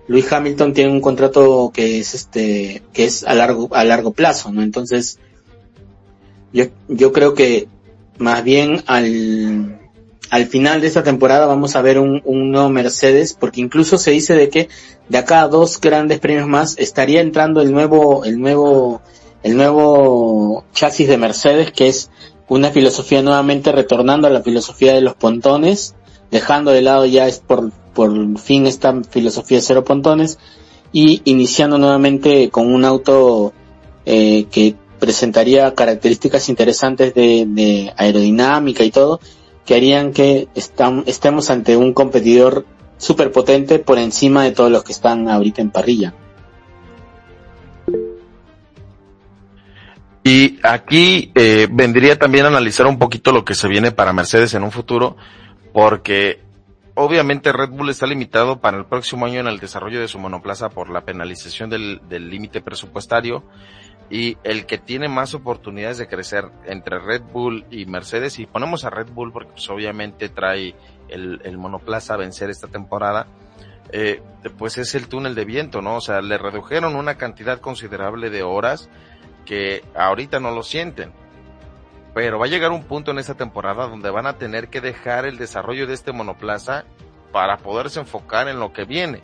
Luis 0.07 0.31
Hamilton 0.31 0.73
tiene 0.73 0.91
un 0.91 1.01
contrato 1.01 1.71
que 1.73 1.99
es 1.99 2.13
este 2.13 2.83
que 2.93 3.05
es 3.05 3.23
a 3.23 3.33
largo 3.33 3.69
a 3.73 3.83
largo 3.83 4.11
plazo, 4.11 4.51
¿no? 4.51 4.61
Entonces 4.61 5.19
yo 6.53 6.65
yo 6.87 7.11
creo 7.11 7.33
que 7.33 7.67
más 8.17 8.43
bien 8.43 8.83
al 8.87 9.79
al 10.35 10.47
final 10.47 10.81
de 10.81 10.87
esta 10.87 11.01
temporada 11.01 11.45
vamos 11.45 11.77
a 11.77 11.81
ver 11.81 11.97
un, 11.97 12.21
nuevo 12.25 12.67
Mercedes 12.67 13.37
porque 13.39 13.61
incluso 13.61 13.97
se 13.97 14.11
dice 14.11 14.33
de 14.33 14.49
que 14.49 14.67
de 15.07 15.17
acá 15.17 15.43
a 15.43 15.47
dos 15.47 15.79
grandes 15.79 16.19
premios 16.19 16.45
más 16.45 16.77
estaría 16.77 17.21
entrando 17.21 17.61
el 17.61 17.71
nuevo 17.71 18.25
el 18.25 18.37
nuevo 18.37 19.01
el 19.43 19.55
nuevo 19.55 20.65
chasis 20.73 21.07
de 21.07 21.17
Mercedes 21.17 21.71
que 21.71 21.87
es 21.87 22.11
una 22.49 22.71
filosofía 22.71 23.21
nuevamente 23.21 23.71
retornando 23.71 24.27
a 24.27 24.29
la 24.29 24.43
filosofía 24.43 24.93
de 24.93 24.99
los 24.99 25.15
pontones 25.15 25.95
dejando 26.31 26.71
de 26.71 26.81
lado 26.81 27.05
ya 27.05 27.29
es 27.29 27.39
por 27.39 27.71
por 27.93 28.37
fin 28.37 28.67
esta 28.67 28.93
filosofía 29.09 29.61
cero 29.61 29.85
pontones 29.85 30.37
y 30.91 31.21
iniciando 31.23 31.77
nuevamente 31.77 32.49
con 32.49 32.73
un 32.73 32.83
auto 32.83 33.53
eh, 34.05 34.47
que 34.51 34.75
presentaría 34.99 35.73
características 35.73 36.49
interesantes 36.49 37.13
de, 37.13 37.45
de, 37.47 37.93
aerodinámica 37.95 38.83
y 38.83 38.91
todo, 38.91 39.19
que 39.65 39.75
harían 39.75 40.13
que 40.13 40.47
estam, 40.55 41.03
estemos 41.07 41.49
ante 41.49 41.75
un 41.75 41.93
competidor 41.93 42.65
súper 42.97 43.31
potente 43.31 43.79
por 43.79 43.97
encima 43.97 44.43
de 44.43 44.51
todos 44.51 44.71
los 44.71 44.83
que 44.83 44.91
están 44.91 45.27
ahorita 45.27 45.61
en 45.61 45.71
parrilla. 45.71 46.13
Y 50.23 50.59
aquí 50.63 51.31
eh, 51.35 51.67
vendría 51.71 52.17
también 52.17 52.45
a 52.45 52.47
analizar 52.47 52.87
un 52.87 52.97
poquito 52.97 53.31
lo 53.31 53.45
que 53.45 53.53
se 53.53 53.67
viene 53.67 53.91
para 53.91 54.13
Mercedes 54.13 54.55
en 54.55 54.63
un 54.63 54.71
futuro, 54.71 55.17
porque 55.71 56.41
obviamente 56.95 57.51
Red 57.51 57.69
Bull 57.69 57.89
está 57.89 58.07
limitado 58.07 58.59
para 58.59 58.77
el 58.77 58.85
próximo 58.85 59.27
año 59.27 59.39
en 59.39 59.47
el 59.47 59.59
desarrollo 59.59 59.99
de 59.99 60.07
su 60.07 60.17
monoplaza 60.17 60.69
por 60.69 60.89
la 60.89 61.01
penalización 61.05 61.69
del 61.69 62.29
límite 62.29 62.61
presupuestario 62.61 63.43
y 64.09 64.37
el 64.43 64.65
que 64.65 64.77
tiene 64.77 65.07
más 65.07 65.33
oportunidades 65.33 65.97
de 65.97 66.07
crecer 66.07 66.45
entre 66.65 66.99
Red 66.99 67.23
Bull 67.31 67.65
y 67.71 67.85
Mercedes 67.85 68.39
y 68.39 68.45
ponemos 68.45 68.85
a 68.85 68.89
Red 68.89 69.07
Bull 69.11 69.31
porque 69.31 69.51
pues, 69.51 69.69
obviamente 69.69 70.29
trae 70.29 70.75
el, 71.07 71.41
el, 71.43 71.57
monoplaza 71.57 72.13
a 72.13 72.17
vencer 72.17 72.49
esta 72.49 72.67
temporada 72.67 73.27
eh, 73.91 74.21
pues 74.57 74.77
es 74.77 74.93
el 74.95 75.07
túnel 75.07 75.33
de 75.33 75.45
viento 75.45 75.81
no 75.81 75.95
o 75.95 76.01
sea 76.01 76.21
le 76.21 76.37
redujeron 76.37 76.95
una 76.95 77.15
cantidad 77.15 77.59
considerable 77.59 78.29
de 78.29 78.43
horas 78.43 78.89
que 79.45 79.83
ahorita 79.95 80.39
no 80.39 80.51
lo 80.51 80.61
sienten 80.61 81.11
pero 82.15 82.39
va 82.39 82.45
a 82.45 82.49
llegar 82.49 82.71
un 82.71 82.83
punto 82.83 83.11
en 83.11 83.19
esta 83.19 83.33
temporada 83.33 83.89
donde 83.89 84.09
van 84.09 84.25
a 84.25 84.37
tener 84.37 84.69
que 84.69 84.79
dejar 84.79 85.25
el 85.25 85.37
desarrollo 85.37 85.85
de 85.85 85.93
este 85.93 86.13
monoplaza 86.13 86.85
para 87.33 87.57
poderse 87.57 87.99
enfocar 87.99 88.47
en 88.47 88.57
lo 88.57 88.71
que 88.71 88.85
viene. 88.85 89.21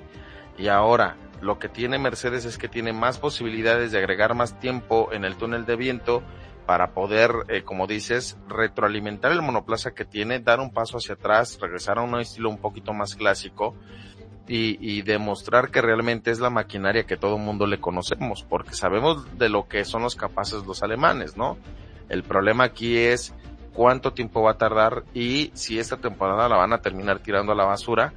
Y 0.58 0.67
ahora, 0.67 1.15
lo 1.41 1.60
que 1.60 1.69
tiene 1.69 1.97
Mercedes 1.97 2.45
es 2.45 2.58
que 2.58 2.67
tiene 2.67 2.93
más 2.93 3.17
posibilidades 3.17 3.91
de 3.91 3.97
agregar 3.97 4.36
más 4.36 4.60
tiempo 4.60 5.10
en 5.12 5.25
el 5.25 5.36
túnel 5.36 5.65
de 5.65 5.75
viento 5.75 6.23
para 6.65 6.93
poder, 6.93 7.32
eh, 7.49 7.63
como 7.63 7.88
dices, 7.88 8.38
retroalimentar 8.47 9.32
el 9.32 9.41
monoplaza 9.41 9.91
que 9.91 10.06
tiene, 10.06 10.39
dar 10.39 10.60
un 10.60 10.71
paso 10.71 10.97
hacia 10.97 11.15
atrás, 11.15 11.58
regresar 11.60 11.97
a 11.97 12.04
un 12.04 12.19
estilo 12.19 12.49
un 12.49 12.60
poquito 12.60 12.93
más 12.93 13.15
clásico 13.15 13.75
y, 14.47 14.77
y 14.80 15.01
demostrar 15.01 15.71
que 15.71 15.82
realmente 15.82 16.30
es 16.30 16.39
la 16.39 16.49
maquinaria 16.49 17.06
que 17.06 17.17
todo 17.17 17.38
el 17.38 17.41
mundo 17.41 17.65
le 17.65 17.80
conocemos, 17.80 18.43
porque 18.43 18.73
sabemos 18.75 19.38
de 19.38 19.49
lo 19.49 19.67
que 19.67 19.84
son 19.84 20.04
los 20.04 20.15
capaces 20.15 20.65
los 20.65 20.84
alemanes, 20.84 21.36
¿no? 21.36 21.58
El 22.08 22.23
problema 22.23 22.65
aquí 22.65 22.97
es 22.97 23.34
cuánto 23.73 24.13
tiempo 24.13 24.43
va 24.43 24.51
a 24.51 24.58
tardar 24.58 25.04
y 25.13 25.51
si 25.54 25.80
esta 25.80 25.97
temporada 25.97 26.49
la 26.49 26.58
van 26.58 26.73
a 26.73 26.82
terminar 26.82 27.19
tirando 27.19 27.54
a 27.54 27.56
la 27.56 27.63
basura 27.63 28.13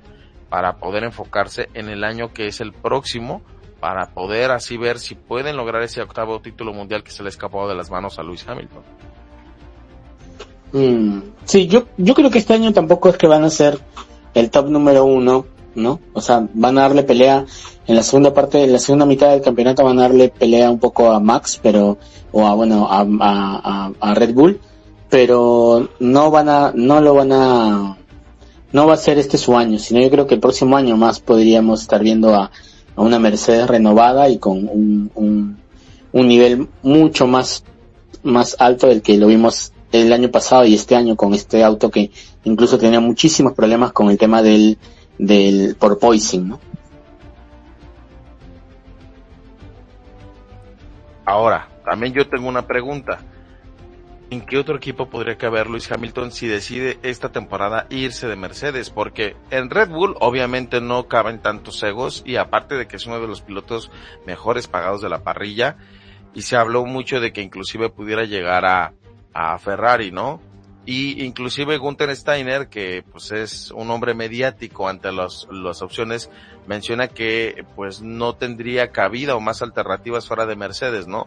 para 0.54 0.76
poder 0.76 1.02
enfocarse 1.02 1.68
en 1.74 1.88
el 1.88 2.04
año 2.04 2.32
que 2.32 2.46
es 2.46 2.60
el 2.60 2.72
próximo 2.72 3.42
para 3.80 4.10
poder 4.10 4.52
así 4.52 4.76
ver 4.76 5.00
si 5.00 5.16
pueden 5.16 5.56
lograr 5.56 5.82
ese 5.82 6.00
octavo 6.00 6.38
título 6.38 6.72
mundial 6.72 7.02
que 7.02 7.10
se 7.10 7.24
le 7.24 7.26
ha 7.26 7.30
escapado 7.30 7.68
de 7.68 7.74
las 7.74 7.90
manos 7.90 8.20
a 8.20 8.22
Lewis 8.22 8.46
Hamilton. 8.46 8.82
Mm, 10.70 11.22
sí, 11.44 11.66
yo, 11.66 11.86
yo 11.96 12.14
creo 12.14 12.30
que 12.30 12.38
este 12.38 12.54
año 12.54 12.72
tampoco 12.72 13.08
es 13.08 13.16
que 13.16 13.26
van 13.26 13.42
a 13.42 13.50
ser 13.50 13.80
el 14.32 14.48
top 14.48 14.68
número 14.68 15.04
uno, 15.04 15.44
¿no? 15.74 15.98
O 16.12 16.20
sea, 16.20 16.46
van 16.54 16.78
a 16.78 16.82
darle 16.82 17.02
pelea 17.02 17.44
en 17.88 17.96
la 17.96 18.04
segunda 18.04 18.32
parte, 18.32 18.62
en 18.62 18.72
la 18.72 18.78
segunda 18.78 19.06
mitad 19.06 19.30
del 19.30 19.42
campeonato 19.42 19.82
van 19.82 19.98
a 19.98 20.02
darle 20.02 20.28
pelea 20.28 20.70
un 20.70 20.78
poco 20.78 21.10
a 21.10 21.18
Max, 21.18 21.58
pero, 21.60 21.98
o 22.30 22.46
a, 22.46 22.54
bueno, 22.54 22.86
a, 22.88 23.04
a, 23.20 23.90
a 23.98 24.14
Red 24.14 24.34
Bull, 24.34 24.60
pero 25.10 25.88
no 25.98 26.30
van 26.30 26.48
a, 26.48 26.70
no 26.76 27.00
lo 27.00 27.14
van 27.14 27.32
a, 27.32 27.96
no 28.74 28.88
va 28.88 28.94
a 28.94 28.96
ser 28.96 29.18
este 29.18 29.38
su 29.38 29.56
año, 29.56 29.78
sino 29.78 30.00
yo 30.00 30.10
creo 30.10 30.26
que 30.26 30.34
el 30.34 30.40
próximo 30.40 30.76
año 30.76 30.96
más 30.96 31.20
podríamos 31.20 31.82
estar 31.82 32.02
viendo 32.02 32.34
a, 32.34 32.50
una 32.96 33.20
Mercedes 33.20 33.68
renovada 33.68 34.28
y 34.28 34.38
con 34.38 34.68
un, 34.68 35.12
un, 35.14 35.58
un, 36.10 36.28
nivel 36.28 36.68
mucho 36.82 37.28
más, 37.28 37.64
más 38.24 38.56
alto 38.58 38.88
del 38.88 39.00
que 39.00 39.16
lo 39.16 39.28
vimos 39.28 39.72
el 39.92 40.12
año 40.12 40.28
pasado 40.28 40.64
y 40.64 40.74
este 40.74 40.96
año 40.96 41.14
con 41.14 41.34
este 41.34 41.62
auto 41.62 41.88
que 41.88 42.10
incluso 42.42 42.76
tenía 42.76 42.98
muchísimos 42.98 43.52
problemas 43.52 43.92
con 43.92 44.10
el 44.10 44.18
tema 44.18 44.42
del, 44.42 44.76
del 45.18 45.76
porpoising, 45.76 46.48
¿no? 46.48 46.60
Ahora, 51.24 51.68
también 51.84 52.12
yo 52.12 52.28
tengo 52.28 52.48
una 52.48 52.66
pregunta. 52.66 53.20
¿En 54.35 54.40
qué 54.40 54.59
otro 54.59 54.75
equipo 54.75 55.09
podría 55.09 55.38
caber 55.38 55.70
Luis 55.70 55.92
Hamilton 55.92 56.33
si 56.33 56.49
decide 56.49 56.99
esta 57.05 57.29
temporada 57.29 57.87
irse 57.88 58.27
de 58.27 58.35
Mercedes? 58.35 58.90
Porque 58.90 59.37
en 59.53 59.70
Red 59.70 59.90
Bull 59.90 60.16
obviamente 60.18 60.81
no 60.81 61.07
caben 61.07 61.40
tantos 61.40 61.81
egos 61.85 62.25
y 62.27 62.35
aparte 62.35 62.75
de 62.75 62.88
que 62.88 62.97
es 62.97 63.07
uno 63.07 63.20
de 63.20 63.29
los 63.29 63.42
pilotos 63.42 63.92
mejores 64.27 64.66
pagados 64.66 65.01
de 65.03 65.09
la 65.09 65.23
parrilla 65.23 65.77
y 66.35 66.42
se 66.42 66.57
habló 66.57 66.85
mucho 66.85 67.20
de 67.20 67.33
que 67.33 67.42
inclusive 67.42 67.90
pudiera 67.90 68.25
llegar 68.25 68.64
a, 68.64 68.92
a 69.33 69.57
Ferrari, 69.61 70.11
¿no? 70.11 70.40
Y 70.85 71.25
inclusive 71.25 71.79
Gunther 71.79 72.14
Steiner, 72.16 72.68
que 72.68 73.05
pues 73.12 73.31
es 73.31 73.70
un 73.70 73.88
hombre 73.92 74.14
mediático 74.14 74.88
ante 74.88 75.12
las 75.12 75.47
opciones, 75.81 76.29
menciona 76.66 77.07
que 77.07 77.64
pues 77.77 78.03
no 78.03 78.35
tendría 78.35 78.90
cabida 78.90 79.37
o 79.37 79.40
más 79.40 79.62
alternativas 79.62 80.27
fuera 80.27 80.44
de 80.44 80.57
Mercedes, 80.57 81.07
¿no? 81.07 81.27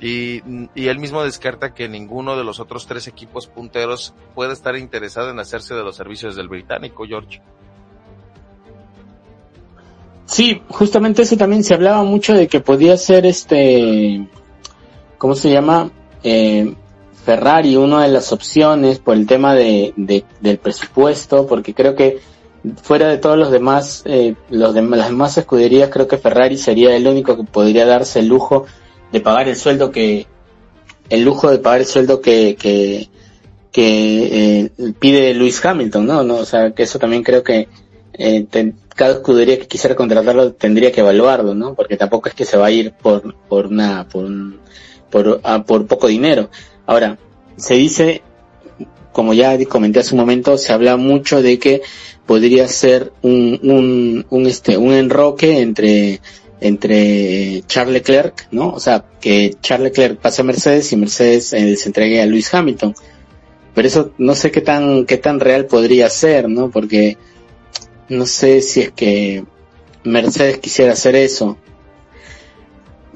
Y, 0.00 0.42
y 0.74 0.88
él 0.88 0.98
mismo 0.98 1.22
descarta 1.22 1.72
que 1.72 1.88
ninguno 1.88 2.36
de 2.36 2.44
los 2.44 2.60
otros 2.60 2.86
tres 2.86 3.08
equipos 3.08 3.46
punteros 3.46 4.14
puede 4.34 4.52
estar 4.52 4.76
interesado 4.76 5.30
en 5.30 5.38
hacerse 5.38 5.74
de 5.74 5.82
los 5.82 5.96
servicios 5.96 6.36
del 6.36 6.48
británico, 6.48 7.04
George. 7.06 7.40
Sí, 10.26 10.60
justamente 10.68 11.22
eso 11.22 11.36
también 11.36 11.64
se 11.64 11.72
hablaba 11.72 12.02
mucho 12.02 12.34
de 12.34 12.48
que 12.48 12.60
podía 12.60 12.96
ser 12.96 13.24
este, 13.26 14.28
¿cómo 15.18 15.34
se 15.34 15.50
llama? 15.50 15.90
Eh, 16.22 16.74
Ferrari 17.24 17.76
una 17.76 18.02
de 18.02 18.08
las 18.08 18.32
opciones 18.32 18.98
por 18.98 19.16
el 19.16 19.26
tema 19.26 19.54
de, 19.54 19.94
de, 19.96 20.24
del 20.40 20.58
presupuesto, 20.58 21.46
porque 21.46 21.74
creo 21.74 21.94
que 21.94 22.18
fuera 22.82 23.08
de 23.08 23.18
todos 23.18 23.38
los 23.38 23.50
demás, 23.50 24.02
eh, 24.04 24.34
los 24.50 24.74
de, 24.74 24.82
las 24.82 25.08
demás 25.08 25.38
escuderías, 25.38 25.90
creo 25.90 26.08
que 26.08 26.18
Ferrari 26.18 26.56
sería 26.58 26.94
el 26.94 27.06
único 27.06 27.36
que 27.36 27.44
podría 27.44 27.86
darse 27.86 28.20
el 28.20 28.28
lujo 28.28 28.66
de 29.12 29.20
pagar 29.20 29.48
el 29.48 29.56
sueldo 29.56 29.90
que, 29.90 30.26
el 31.10 31.22
lujo 31.22 31.50
de 31.50 31.58
pagar 31.58 31.80
el 31.80 31.86
sueldo 31.86 32.20
que, 32.20 32.56
que, 32.56 33.08
que 33.72 34.60
eh, 34.78 34.92
pide 34.98 35.34
Luis 35.34 35.64
Hamilton, 35.64 36.06
¿no? 36.06 36.22
¿no? 36.22 36.36
O 36.36 36.44
sea, 36.44 36.72
que 36.72 36.82
eso 36.82 36.98
también 36.98 37.22
creo 37.22 37.42
que 37.42 37.68
eh, 38.14 38.46
cada 38.94 39.12
escudería 39.12 39.58
que 39.58 39.68
quisiera 39.68 39.94
contratarlo 39.94 40.52
tendría 40.52 40.90
que 40.90 41.00
evaluarlo, 41.00 41.54
¿no? 41.54 41.74
Porque 41.74 41.96
tampoco 41.96 42.28
es 42.28 42.34
que 42.34 42.44
se 42.44 42.56
va 42.56 42.66
a 42.66 42.70
ir 42.70 42.92
por, 42.92 43.34
por 43.48 43.66
una, 43.66 44.08
por 44.08 44.24
un, 44.24 44.58
por, 45.10 45.40
ah, 45.44 45.62
por 45.64 45.86
poco 45.86 46.06
dinero. 46.06 46.50
Ahora, 46.86 47.18
se 47.56 47.74
dice, 47.74 48.22
como 49.12 49.34
ya 49.34 49.56
comenté 49.66 50.00
hace 50.00 50.14
un 50.14 50.20
momento, 50.20 50.56
se 50.58 50.72
habla 50.72 50.96
mucho 50.96 51.42
de 51.42 51.58
que 51.58 51.82
podría 52.24 52.66
ser 52.68 53.12
un, 53.22 53.60
un, 53.62 54.26
un 54.30 54.46
este, 54.46 54.76
un 54.76 54.92
enroque 54.92 55.60
entre, 55.60 56.20
entre 56.60 57.62
Charles 57.66 57.94
Leclerc, 57.94 58.48
¿no? 58.50 58.70
O 58.70 58.80
sea, 58.80 59.04
que 59.20 59.54
Charles 59.60 59.90
Leclerc 59.90 60.18
pase 60.20 60.42
a 60.42 60.44
Mercedes 60.44 60.92
y 60.92 60.96
Mercedes 60.96 61.52
eh, 61.52 61.76
se 61.76 61.88
entregue 61.88 62.20
a 62.20 62.26
Lewis 62.26 62.52
Hamilton. 62.52 62.94
Pero 63.74 63.88
eso 63.88 64.12
no 64.18 64.34
sé 64.34 64.50
qué 64.50 64.62
tan, 64.62 65.04
qué 65.04 65.18
tan 65.18 65.38
real 65.40 65.66
podría 65.66 66.08
ser, 66.08 66.48
¿no? 66.48 66.70
Porque 66.70 67.18
no 68.08 68.26
sé 68.26 68.62
si 68.62 68.80
es 68.80 68.92
que 68.92 69.44
Mercedes 70.04 70.58
quisiera 70.58 70.92
hacer 70.92 71.14
eso. 71.16 71.58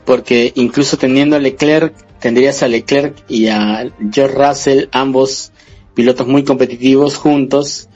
Porque 0.05 0.53
incluso 0.57 0.99
teniendo 0.99 1.37
a 1.37 1.39
Leclerc, 1.39 1.95
tendrías 2.19 2.63
a 2.63 2.69
Leclerc 2.69 3.17
y 3.29 3.49
a 3.49 3.91
George 4.13 4.35
Russell, 4.37 4.89
ambos 4.93 5.53
pilotos 5.95 6.27
muy 6.27 6.45
competitivos 6.45 7.17
juntos, 7.17 7.90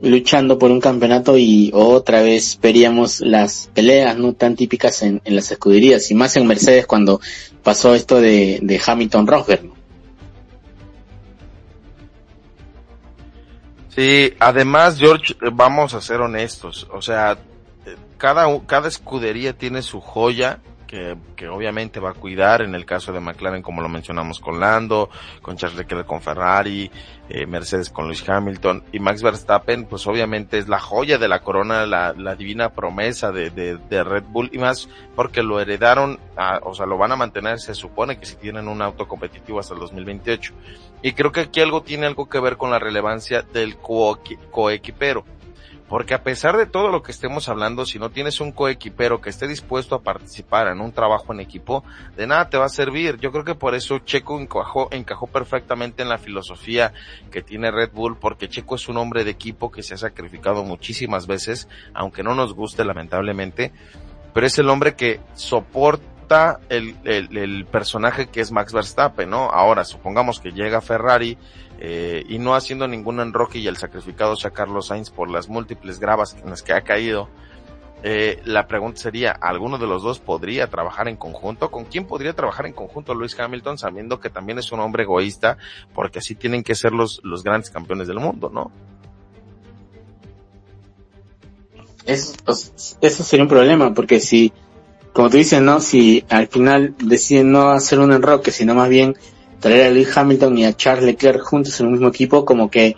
luchando 0.00 0.58
por 0.58 0.70
un 0.70 0.80
campeonato 0.80 1.36
y 1.36 1.70
otra 1.74 2.22
vez 2.22 2.58
veríamos 2.62 3.20
las 3.20 3.68
peleas 3.74 4.16
no 4.16 4.32
tan 4.32 4.54
típicas 4.54 5.02
en, 5.02 5.20
en 5.24 5.34
las 5.34 5.50
escuderías 5.50 6.10
y 6.10 6.14
más 6.14 6.36
en 6.36 6.46
Mercedes 6.46 6.86
cuando 6.86 7.20
pasó 7.62 7.94
esto 7.94 8.20
de, 8.20 8.60
de 8.62 8.80
Hamilton 8.84 9.26
Rosberg. 9.26 9.70
Sí, 13.88 14.32
además 14.38 14.96
George, 14.98 15.34
vamos 15.52 15.92
a 15.94 16.00
ser 16.00 16.20
honestos, 16.20 16.86
o 16.92 17.02
sea, 17.02 17.36
cada, 18.16 18.46
cada 18.66 18.86
escudería 18.86 19.54
tiene 19.54 19.82
su 19.82 20.00
joya 20.00 20.60
que, 20.88 21.16
que, 21.36 21.48
obviamente 21.48 22.00
va 22.00 22.10
a 22.10 22.14
cuidar 22.14 22.62
en 22.62 22.74
el 22.74 22.84
caso 22.84 23.12
de 23.12 23.20
McLaren 23.20 23.62
como 23.62 23.82
lo 23.82 23.88
mencionamos 23.88 24.40
con 24.40 24.58
Lando, 24.58 25.10
con 25.42 25.56
Charles 25.56 25.78
Leclerc 25.78 26.06
con 26.06 26.20
Ferrari, 26.20 26.90
eh, 27.28 27.46
Mercedes 27.46 27.90
con 27.90 28.06
Lewis 28.06 28.28
Hamilton 28.28 28.82
y 28.90 28.98
Max 28.98 29.22
Verstappen 29.22 29.84
pues 29.84 30.06
obviamente 30.06 30.58
es 30.58 30.66
la 30.66 30.80
joya 30.80 31.18
de 31.18 31.28
la 31.28 31.40
corona, 31.40 31.86
la, 31.86 32.12
la 32.14 32.34
divina 32.34 32.70
promesa 32.70 33.30
de, 33.30 33.50
de, 33.50 33.76
de, 33.76 34.02
Red 34.02 34.24
Bull 34.24 34.50
y 34.52 34.58
más 34.58 34.88
porque 35.14 35.42
lo 35.42 35.60
heredaron, 35.60 36.18
a, 36.36 36.58
o 36.64 36.74
sea 36.74 36.86
lo 36.86 36.98
van 36.98 37.12
a 37.12 37.16
mantener 37.16 37.60
se 37.60 37.74
supone 37.74 38.18
que 38.18 38.26
si 38.26 38.36
tienen 38.36 38.66
un 38.66 38.82
auto 38.82 39.06
competitivo 39.06 39.60
hasta 39.60 39.74
el 39.74 39.80
2028 39.80 40.54
y 41.02 41.12
creo 41.12 41.30
que 41.30 41.40
aquí 41.40 41.60
algo 41.60 41.82
tiene 41.82 42.06
algo 42.06 42.28
que 42.28 42.40
ver 42.40 42.56
con 42.56 42.70
la 42.70 42.78
relevancia 42.78 43.42
del 43.42 43.76
coequipero. 43.76 45.22
Co 45.22 45.37
porque 45.88 46.14
a 46.14 46.22
pesar 46.22 46.56
de 46.56 46.66
todo 46.66 46.88
lo 46.88 47.02
que 47.02 47.12
estemos 47.12 47.48
hablando, 47.48 47.86
si 47.86 47.98
no 47.98 48.10
tienes 48.10 48.40
un 48.40 48.52
coequipero 48.52 49.20
que 49.20 49.30
esté 49.30 49.48
dispuesto 49.48 49.94
a 49.94 50.02
participar 50.02 50.68
en 50.68 50.80
un 50.80 50.92
trabajo 50.92 51.32
en 51.32 51.40
equipo, 51.40 51.82
de 52.16 52.26
nada 52.26 52.50
te 52.50 52.58
va 52.58 52.66
a 52.66 52.70
servir. 52.70 53.18
Yo 53.18 53.32
creo 53.32 53.44
que 53.44 53.54
por 53.54 53.74
eso 53.74 53.98
Checo 54.00 54.38
encajó, 54.38 54.88
encajó 54.92 55.26
perfectamente 55.26 56.02
en 56.02 56.10
la 56.10 56.18
filosofía 56.18 56.92
que 57.30 57.42
tiene 57.42 57.70
Red 57.70 57.92
Bull, 57.92 58.18
porque 58.18 58.48
Checo 58.48 58.74
es 58.74 58.88
un 58.88 58.98
hombre 58.98 59.24
de 59.24 59.30
equipo 59.30 59.70
que 59.70 59.82
se 59.82 59.94
ha 59.94 59.98
sacrificado 59.98 60.62
muchísimas 60.62 61.26
veces, 61.26 61.68
aunque 61.94 62.22
no 62.22 62.34
nos 62.34 62.54
guste 62.54 62.84
lamentablemente, 62.84 63.72
pero 64.34 64.46
es 64.46 64.58
el 64.58 64.68
hombre 64.68 64.94
que 64.94 65.20
soporta 65.34 66.60
el, 66.68 66.96
el, 67.04 67.34
el 67.36 67.64
personaje 67.64 68.26
que 68.26 68.42
es 68.42 68.52
Max 68.52 68.74
Verstappen, 68.74 69.30
¿no? 69.30 69.50
Ahora, 69.50 69.84
supongamos 69.84 70.38
que 70.38 70.52
llega 70.52 70.82
Ferrari, 70.82 71.38
eh, 71.78 72.24
y 72.28 72.38
no 72.38 72.54
haciendo 72.54 72.88
ningún 72.88 73.20
enroque 73.20 73.58
y 73.58 73.68
el 73.68 73.76
sacrificado 73.76 74.36
sea 74.36 74.50
Carlos 74.50 74.88
Sainz 74.88 75.10
por 75.10 75.30
las 75.30 75.48
múltiples 75.48 76.00
gravas 76.00 76.36
en 76.42 76.50
las 76.50 76.62
que 76.62 76.72
ha 76.72 76.80
caído, 76.80 77.28
eh, 78.02 78.40
la 78.44 78.68
pregunta 78.68 79.00
sería, 79.00 79.32
¿alguno 79.32 79.76
de 79.76 79.86
los 79.86 80.02
dos 80.02 80.20
podría 80.20 80.68
trabajar 80.68 81.08
en 81.08 81.16
conjunto? 81.16 81.70
¿Con 81.70 81.84
quién 81.84 82.06
podría 82.06 82.32
trabajar 82.32 82.66
en 82.66 82.72
conjunto 82.72 83.14
Luis 83.14 83.38
Hamilton 83.38 83.76
sabiendo 83.76 84.20
que 84.20 84.30
también 84.30 84.58
es 84.58 84.70
un 84.70 84.80
hombre 84.80 85.02
egoísta 85.02 85.58
porque 85.94 86.20
así 86.20 86.36
tienen 86.36 86.62
que 86.62 86.76
ser 86.76 86.92
los, 86.92 87.20
los 87.24 87.42
grandes 87.42 87.70
campeones 87.70 88.06
del 88.06 88.20
mundo, 88.20 88.50
¿no? 88.52 88.70
Es, 92.06 92.36
eso 93.00 93.22
sería 93.22 93.42
un 93.42 93.50
problema 93.50 93.92
porque 93.92 94.20
si, 94.20 94.52
como 95.12 95.28
tú 95.28 95.36
dices, 95.36 95.60
¿no? 95.60 95.80
Si 95.80 96.24
al 96.28 96.46
final 96.46 96.94
deciden 96.98 97.50
no 97.52 97.70
hacer 97.70 97.98
un 97.98 98.12
enroque, 98.12 98.52
sino 98.52 98.74
más 98.74 98.88
bien 98.88 99.16
traer 99.60 99.86
a 99.86 99.90
Lewis 99.90 100.16
Hamilton 100.16 100.58
y 100.58 100.64
a 100.64 100.76
Charles 100.76 101.04
Leclerc 101.04 101.42
juntos 101.42 101.78
en 101.80 101.86
un 101.86 101.92
mismo 101.92 102.08
equipo, 102.08 102.44
como 102.44 102.70
que 102.70 102.96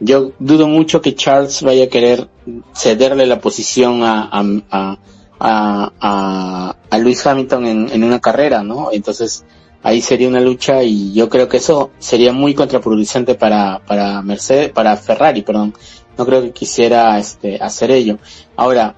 yo 0.00 0.32
dudo 0.38 0.68
mucho 0.68 1.00
que 1.00 1.14
Charles 1.14 1.62
vaya 1.62 1.84
a 1.84 1.88
querer 1.88 2.28
cederle 2.74 3.26
la 3.26 3.40
posición 3.40 4.02
a, 4.02 4.28
a, 4.30 4.98
a, 5.40 5.92
a, 6.00 6.76
a 6.90 6.98
Lewis 6.98 7.26
Hamilton 7.26 7.66
en, 7.66 7.88
en, 7.90 8.04
una 8.04 8.20
carrera, 8.20 8.62
¿no? 8.62 8.90
Entonces 8.92 9.44
ahí 9.82 10.00
sería 10.00 10.28
una 10.28 10.40
lucha 10.40 10.82
y 10.82 11.12
yo 11.12 11.28
creo 11.28 11.48
que 11.48 11.56
eso 11.56 11.90
sería 11.98 12.32
muy 12.32 12.54
contraproducente 12.54 13.34
para, 13.34 13.80
para 13.86 14.22
Mercedes, 14.22 14.70
para 14.70 14.96
Ferrari, 14.96 15.42
perdón. 15.42 15.74
No 16.16 16.26
creo 16.26 16.42
que 16.42 16.50
quisiera 16.50 17.16
este, 17.18 17.58
hacer 17.62 17.92
ello. 17.92 18.18
Ahora, 18.56 18.96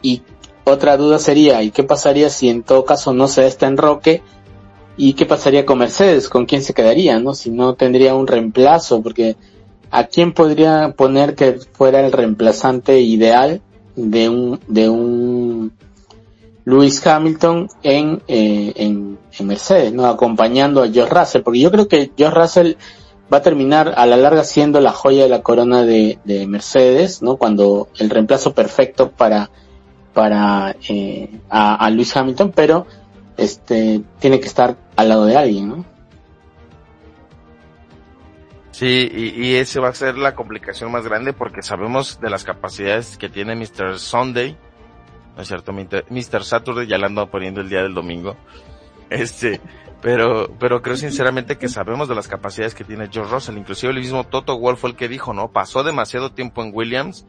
y 0.00 0.22
otra 0.64 0.96
duda 0.96 1.18
sería, 1.18 1.62
¿y 1.62 1.70
qué 1.70 1.84
pasaría 1.84 2.30
si 2.30 2.48
en 2.48 2.62
todo 2.62 2.84
caso 2.84 3.12
no 3.12 3.28
se 3.28 3.42
da 3.42 3.46
este 3.48 3.66
enroque? 3.66 4.22
¿Y 5.00 5.12
qué 5.12 5.26
pasaría 5.26 5.64
con 5.64 5.78
Mercedes? 5.78 6.28
¿Con 6.28 6.44
quién 6.44 6.60
se 6.60 6.74
quedaría? 6.74 7.20
¿No? 7.20 7.32
Si 7.32 7.50
no 7.50 7.74
tendría 7.74 8.16
un 8.16 8.26
reemplazo, 8.26 9.00
porque 9.00 9.36
¿a 9.92 10.04
quién 10.04 10.32
podría 10.32 10.92
poner 10.96 11.36
que 11.36 11.60
fuera 11.72 12.04
el 12.04 12.10
reemplazante 12.10 13.00
ideal 13.00 13.62
de 13.94 14.28
un, 14.28 14.60
de 14.66 14.88
un 14.88 15.72
Lewis 16.64 17.06
Hamilton 17.06 17.68
en, 17.84 18.22
eh, 18.26 18.72
en, 18.74 19.18
en, 19.38 19.46
Mercedes, 19.46 19.92
¿no? 19.92 20.06
Acompañando 20.06 20.82
a 20.82 20.88
George 20.88 21.14
Russell, 21.14 21.42
porque 21.42 21.60
yo 21.60 21.70
creo 21.70 21.86
que 21.86 22.10
George 22.16 22.38
Russell 22.38 22.72
va 23.32 23.38
a 23.38 23.42
terminar 23.42 23.94
a 23.96 24.04
la 24.04 24.16
larga 24.16 24.42
siendo 24.42 24.80
la 24.80 24.92
joya 24.92 25.22
de 25.22 25.28
la 25.28 25.42
corona 25.42 25.84
de, 25.84 26.18
de 26.24 26.46
Mercedes, 26.48 27.22
¿no? 27.22 27.36
Cuando 27.36 27.88
el 27.98 28.10
reemplazo 28.10 28.52
perfecto 28.52 29.12
para, 29.12 29.48
para, 30.12 30.74
eh, 30.88 31.30
a, 31.48 31.76
a 31.76 31.90
Lewis 31.90 32.16
Hamilton, 32.16 32.52
pero, 32.52 32.86
este, 33.38 34.02
tiene 34.18 34.40
que 34.40 34.46
estar 34.46 34.76
al 34.96 35.08
lado 35.08 35.24
de 35.24 35.36
alguien, 35.36 35.68
¿no? 35.68 35.84
Sí, 38.72 39.08
y, 39.12 39.56
ese 39.56 39.80
va 39.80 39.88
a 39.88 39.94
ser 39.94 40.18
la 40.18 40.36
complicación 40.36 40.92
más 40.92 41.04
grande 41.04 41.32
porque 41.32 41.62
sabemos 41.62 42.20
de 42.20 42.30
las 42.30 42.44
capacidades 42.44 43.16
que 43.16 43.28
tiene 43.28 43.56
Mr. 43.56 43.98
Sunday, 43.98 44.56
¿no 45.34 45.42
es 45.42 45.48
cierto? 45.48 45.72
Mr. 45.72 46.44
Saturday 46.44 46.86
ya 46.86 46.96
le 46.96 47.06
ando 47.06 47.28
poniendo 47.28 47.60
el 47.60 47.68
día 47.68 47.82
del 47.82 47.94
domingo. 47.94 48.36
Este, 49.10 49.60
pero, 50.00 50.54
pero 50.60 50.80
creo 50.80 50.96
sinceramente 50.96 51.58
que 51.58 51.68
sabemos 51.68 52.08
de 52.08 52.14
las 52.14 52.28
capacidades 52.28 52.74
que 52.74 52.84
tiene 52.84 53.08
George 53.10 53.32
Russell. 53.32 53.56
Inclusive 53.56 53.92
el 53.92 53.98
mismo 53.98 54.22
Toto 54.24 54.58
Wolff 54.58 54.80
fue 54.80 54.90
el 54.90 54.96
que 54.96 55.08
dijo, 55.08 55.34
¿no? 55.34 55.50
Pasó 55.50 55.82
demasiado 55.82 56.30
tiempo 56.30 56.62
en 56.62 56.70
Williams 56.72 57.26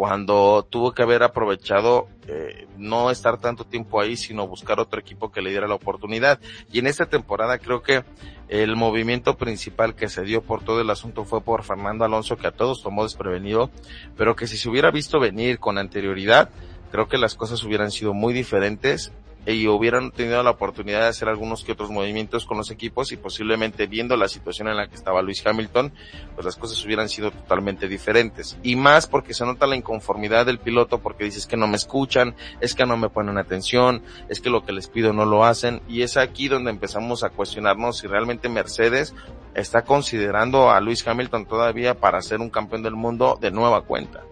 cuando 0.00 0.66
tuvo 0.70 0.92
que 0.92 1.02
haber 1.02 1.22
aprovechado 1.22 2.08
eh, 2.26 2.66
no 2.78 3.10
estar 3.10 3.38
tanto 3.38 3.64
tiempo 3.66 4.00
ahí, 4.00 4.16
sino 4.16 4.48
buscar 4.48 4.80
otro 4.80 4.98
equipo 4.98 5.30
que 5.30 5.42
le 5.42 5.50
diera 5.50 5.68
la 5.68 5.74
oportunidad. 5.74 6.40
Y 6.72 6.78
en 6.78 6.86
esta 6.86 7.04
temporada 7.04 7.58
creo 7.58 7.82
que 7.82 8.02
el 8.48 8.76
movimiento 8.76 9.36
principal 9.36 9.94
que 9.94 10.08
se 10.08 10.22
dio 10.22 10.40
por 10.40 10.64
todo 10.64 10.80
el 10.80 10.88
asunto 10.88 11.26
fue 11.26 11.42
por 11.42 11.64
Fernando 11.64 12.06
Alonso, 12.06 12.38
que 12.38 12.46
a 12.46 12.50
todos 12.50 12.82
tomó 12.82 13.02
desprevenido, 13.02 13.68
pero 14.16 14.36
que 14.36 14.46
si 14.46 14.56
se 14.56 14.70
hubiera 14.70 14.90
visto 14.90 15.20
venir 15.20 15.58
con 15.58 15.76
anterioridad, 15.76 16.48
creo 16.90 17.06
que 17.06 17.18
las 17.18 17.34
cosas 17.34 17.62
hubieran 17.62 17.90
sido 17.90 18.14
muy 18.14 18.32
diferentes 18.32 19.12
y 19.46 19.66
hubieran 19.66 20.10
tenido 20.10 20.42
la 20.42 20.50
oportunidad 20.50 21.00
de 21.00 21.08
hacer 21.08 21.28
algunos 21.28 21.64
que 21.64 21.72
otros 21.72 21.90
movimientos 21.90 22.44
con 22.44 22.58
los 22.58 22.70
equipos 22.70 23.12
y 23.12 23.16
posiblemente 23.16 23.86
viendo 23.86 24.16
la 24.16 24.28
situación 24.28 24.68
en 24.68 24.76
la 24.76 24.88
que 24.88 24.94
estaba 24.94 25.22
Luis 25.22 25.44
Hamilton, 25.46 25.92
pues 26.34 26.44
las 26.44 26.56
cosas 26.56 26.84
hubieran 26.84 27.08
sido 27.08 27.30
totalmente 27.30 27.88
diferentes. 27.88 28.58
Y 28.62 28.76
más 28.76 29.06
porque 29.06 29.34
se 29.34 29.46
nota 29.46 29.66
la 29.66 29.76
inconformidad 29.76 30.46
del 30.46 30.58
piloto 30.58 30.98
porque 30.98 31.24
dices 31.24 31.46
que 31.46 31.56
no 31.56 31.66
me 31.66 31.76
escuchan, 31.76 32.34
es 32.60 32.74
que 32.74 32.86
no 32.86 32.96
me 32.96 33.08
ponen 33.08 33.38
atención, 33.38 34.02
es 34.28 34.40
que 34.40 34.50
lo 34.50 34.64
que 34.64 34.72
les 34.72 34.88
pido 34.88 35.12
no 35.12 35.24
lo 35.24 35.44
hacen 35.44 35.80
y 35.88 36.02
es 36.02 36.16
aquí 36.16 36.48
donde 36.48 36.70
empezamos 36.70 37.24
a 37.24 37.30
cuestionarnos 37.30 37.98
si 37.98 38.06
realmente 38.06 38.48
Mercedes 38.48 39.14
está 39.54 39.82
considerando 39.82 40.70
a 40.70 40.80
Luis 40.80 41.06
Hamilton 41.06 41.46
todavía 41.46 41.94
para 41.94 42.22
ser 42.22 42.40
un 42.40 42.50
campeón 42.50 42.82
del 42.82 42.94
mundo 42.94 43.38
de 43.40 43.50
nueva 43.50 43.82
cuenta. 43.82 44.22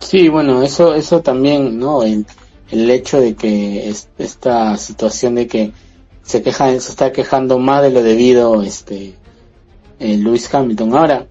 Sí, 0.00 0.28
bueno, 0.28 0.62
eso, 0.62 0.94
eso 0.94 1.20
también, 1.20 1.78
¿no? 1.78 2.02
El 2.70 2.90
hecho 2.90 3.20
de 3.20 3.34
que 3.34 3.92
esta 4.18 4.76
situación 4.76 5.36
de 5.36 5.46
que 5.46 5.72
se 6.22 6.42
queja, 6.42 6.70
se 6.70 6.90
está 6.90 7.12
quejando 7.12 7.58
más 7.58 7.82
de 7.82 7.90
lo 7.90 8.02
debido, 8.02 8.62
este, 8.62 9.14
eh, 9.98 10.40
Hamilton. 10.52 10.94
Ahora, 10.94 11.26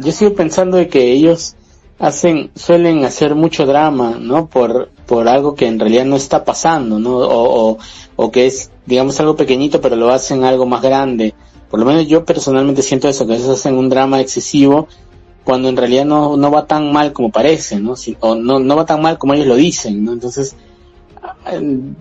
yo 0.00 0.12
sigo 0.12 0.34
pensando 0.34 0.76
de 0.76 0.88
que 0.88 1.12
ellos 1.12 1.56
hacen, 1.98 2.50
suelen 2.54 3.04
hacer 3.04 3.34
mucho 3.34 3.64
drama, 3.64 4.18
¿no? 4.20 4.48
Por, 4.48 4.90
por 5.06 5.28
algo 5.28 5.54
que 5.54 5.66
en 5.66 5.80
realidad 5.80 6.04
no 6.04 6.16
está 6.16 6.44
pasando, 6.44 6.98
¿no? 6.98 7.16
O, 7.16 7.70
o, 7.70 7.78
o 8.16 8.30
que 8.30 8.46
es, 8.46 8.70
digamos, 8.84 9.18
algo 9.20 9.36
pequeñito, 9.36 9.80
pero 9.80 9.96
lo 9.96 10.10
hacen 10.10 10.44
algo 10.44 10.66
más 10.66 10.82
grande. 10.82 11.34
Por 11.70 11.80
lo 11.80 11.86
menos 11.86 12.06
yo 12.06 12.24
personalmente 12.24 12.82
siento 12.82 13.08
eso, 13.08 13.26
que 13.26 13.34
ellos 13.34 13.48
hacen 13.48 13.76
un 13.76 13.88
drama 13.88 14.20
excesivo 14.20 14.88
cuando 15.44 15.68
en 15.68 15.76
realidad 15.76 16.04
no, 16.06 16.36
no 16.36 16.50
va 16.50 16.66
tan 16.66 16.92
mal 16.92 17.12
como 17.12 17.30
parece, 17.30 17.78
¿no? 17.78 17.94
O 18.20 18.34
no, 18.34 18.58
no 18.58 18.76
va 18.76 18.86
tan 18.86 19.02
mal 19.02 19.18
como 19.18 19.34
ellos 19.34 19.46
lo 19.46 19.56
dicen, 19.56 20.04
¿no? 20.04 20.12
Entonces, 20.12 20.56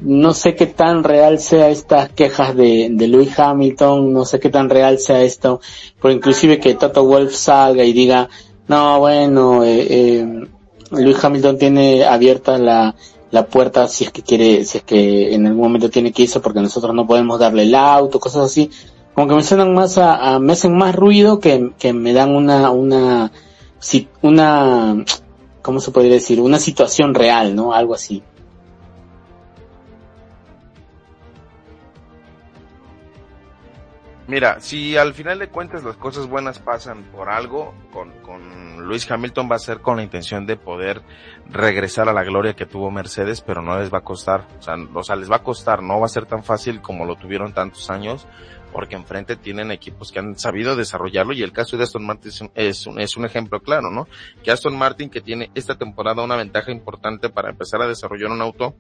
no 0.01 0.33
sé 0.33 0.55
qué 0.55 0.67
tan 0.67 1.03
real 1.03 1.39
sea 1.39 1.69
estas 1.69 2.09
quejas 2.09 2.55
de, 2.55 2.89
de 2.91 3.07
Louis 3.07 3.37
Hamilton, 3.37 4.13
no 4.13 4.25
sé 4.25 4.39
qué 4.39 4.49
tan 4.49 4.69
real 4.69 4.99
sea 4.99 5.21
esto, 5.21 5.59
pero 6.01 6.13
inclusive 6.13 6.59
que 6.59 6.75
Toto 6.75 7.05
Wolf 7.05 7.33
salga 7.33 7.83
y 7.83 7.93
diga, 7.93 8.29
no, 8.67 8.99
bueno, 8.99 9.63
eh, 9.63 9.87
eh, 9.89 10.47
Louis 10.91 11.23
Hamilton 11.23 11.57
tiene 11.57 12.05
abierta 12.05 12.57
la, 12.57 12.95
la 13.31 13.45
puerta 13.47 13.87
si 13.87 14.05
es 14.05 14.11
que 14.11 14.21
quiere, 14.21 14.63
si 14.63 14.77
es 14.77 14.83
que 14.83 15.33
en 15.33 15.47
algún 15.47 15.63
momento 15.63 15.89
tiene 15.89 16.11
que 16.11 16.23
irse 16.23 16.39
porque 16.39 16.61
nosotros 16.61 16.93
no 16.95 17.05
podemos 17.05 17.39
darle 17.39 17.63
el 17.63 17.75
auto, 17.75 18.19
cosas 18.19 18.45
así 18.45 18.69
como 19.13 19.27
que 19.27 19.35
me 19.35 19.43
suenan 19.43 19.73
más 19.73 19.97
a, 19.97 20.39
me 20.39 20.53
hacen 20.53 20.75
más 20.77 20.95
ruido 20.95 21.39
que, 21.39 21.71
que 21.77 21.93
me 21.93 22.13
dan 22.13 22.35
una, 22.35 22.71
una, 22.71 23.31
una, 24.21 25.05
¿cómo 25.61 25.79
se 25.79 25.91
podría 25.91 26.13
decir? 26.13 26.39
Una 26.41 26.59
situación 26.59 27.13
real, 27.13 27.55
¿no? 27.55 27.73
Algo 27.73 27.93
así. 27.93 28.23
Mira, 34.25 34.61
si 34.61 34.95
al 34.95 35.13
final 35.13 35.37
de 35.37 35.49
cuentas 35.49 35.83
las 35.83 35.97
cosas 35.97 36.27
buenas 36.27 36.57
pasan 36.57 37.03
por 37.11 37.29
algo, 37.29 37.73
con, 37.91 38.09
con 38.21 38.87
Luis 38.87 39.09
Hamilton 39.11 39.49
va 39.51 39.57
a 39.57 39.59
ser 39.59 39.81
con 39.81 39.97
la 39.97 40.03
intención 40.03 40.45
de 40.45 40.55
poder 40.55 41.01
regresar 41.49 42.07
a 42.07 42.13
la 42.13 42.23
gloria 42.23 42.55
que 42.55 42.65
tuvo 42.65 42.89
Mercedes, 42.89 43.41
pero 43.41 43.61
no 43.61 43.77
les 43.77 43.93
va 43.93 43.97
a 43.97 44.03
costar, 44.03 44.47
o 44.57 44.61
sea, 44.61 44.75
o 44.93 45.03
sea, 45.03 45.17
les 45.17 45.29
va 45.29 45.35
a 45.35 45.43
costar, 45.43 45.83
no 45.83 45.99
va 45.99 46.05
a 46.05 46.09
ser 46.09 46.25
tan 46.25 46.43
fácil 46.43 46.81
como 46.81 47.05
lo 47.05 47.17
tuvieron 47.17 47.53
tantos 47.53 47.89
años, 47.89 48.25
porque 48.73 48.95
enfrente 48.95 49.35
tienen 49.35 49.71
equipos 49.71 50.11
que 50.11 50.19
han 50.19 50.37
sabido 50.37 50.75
desarrollarlo 50.75 51.33
y 51.33 51.43
el 51.43 51.53
caso 51.53 51.77
de 51.77 51.83
Aston 51.83 52.05
Martin 52.05 52.31
es 52.55 52.85
un, 52.87 52.99
es 52.99 53.15
un, 53.15 53.25
ejemplo 53.25 53.61
claro, 53.61 53.91
¿no? 53.91 54.07
Que 54.43 54.51
Aston 54.51 54.75
Martin 54.75 55.09
que 55.09 55.21
tiene 55.21 55.51
esta 55.55 55.75
temporada 55.75 56.23
una 56.23 56.35
ventaja 56.35 56.71
importante 56.71 57.29
para 57.29 57.51
empezar 57.51 57.81
a 57.81 57.87
desarrollar 57.87 58.31
un 58.31 58.41
auto 58.41 58.75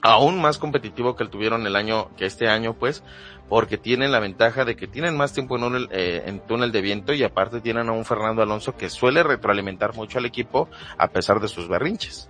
aún 0.00 0.40
más 0.40 0.58
competitivo 0.58 1.16
que 1.16 1.24
el 1.24 1.30
tuvieron 1.30 1.66
el 1.66 1.76
año, 1.76 2.10
que 2.16 2.26
este 2.26 2.48
año 2.48 2.74
pues, 2.74 3.02
porque 3.48 3.78
tienen 3.78 4.12
la 4.12 4.20
ventaja 4.20 4.64
de 4.64 4.76
que 4.76 4.86
tienen 4.86 5.16
más 5.16 5.32
tiempo 5.32 5.56
en, 5.56 5.64
un, 5.64 5.88
eh, 5.90 6.22
en 6.26 6.40
túnel 6.40 6.72
de 6.72 6.80
viento 6.80 7.12
y 7.12 7.22
aparte 7.22 7.60
tienen 7.60 7.88
a 7.88 7.92
un 7.92 8.04
Fernando 8.04 8.42
Alonso 8.42 8.76
que 8.76 8.90
suele 8.90 9.22
retroalimentar 9.22 9.94
mucho 9.94 10.18
al 10.18 10.26
equipo 10.26 10.68
a 10.98 11.08
pesar 11.08 11.40
de 11.40 11.48
sus 11.48 11.68
berrinches. 11.68 12.28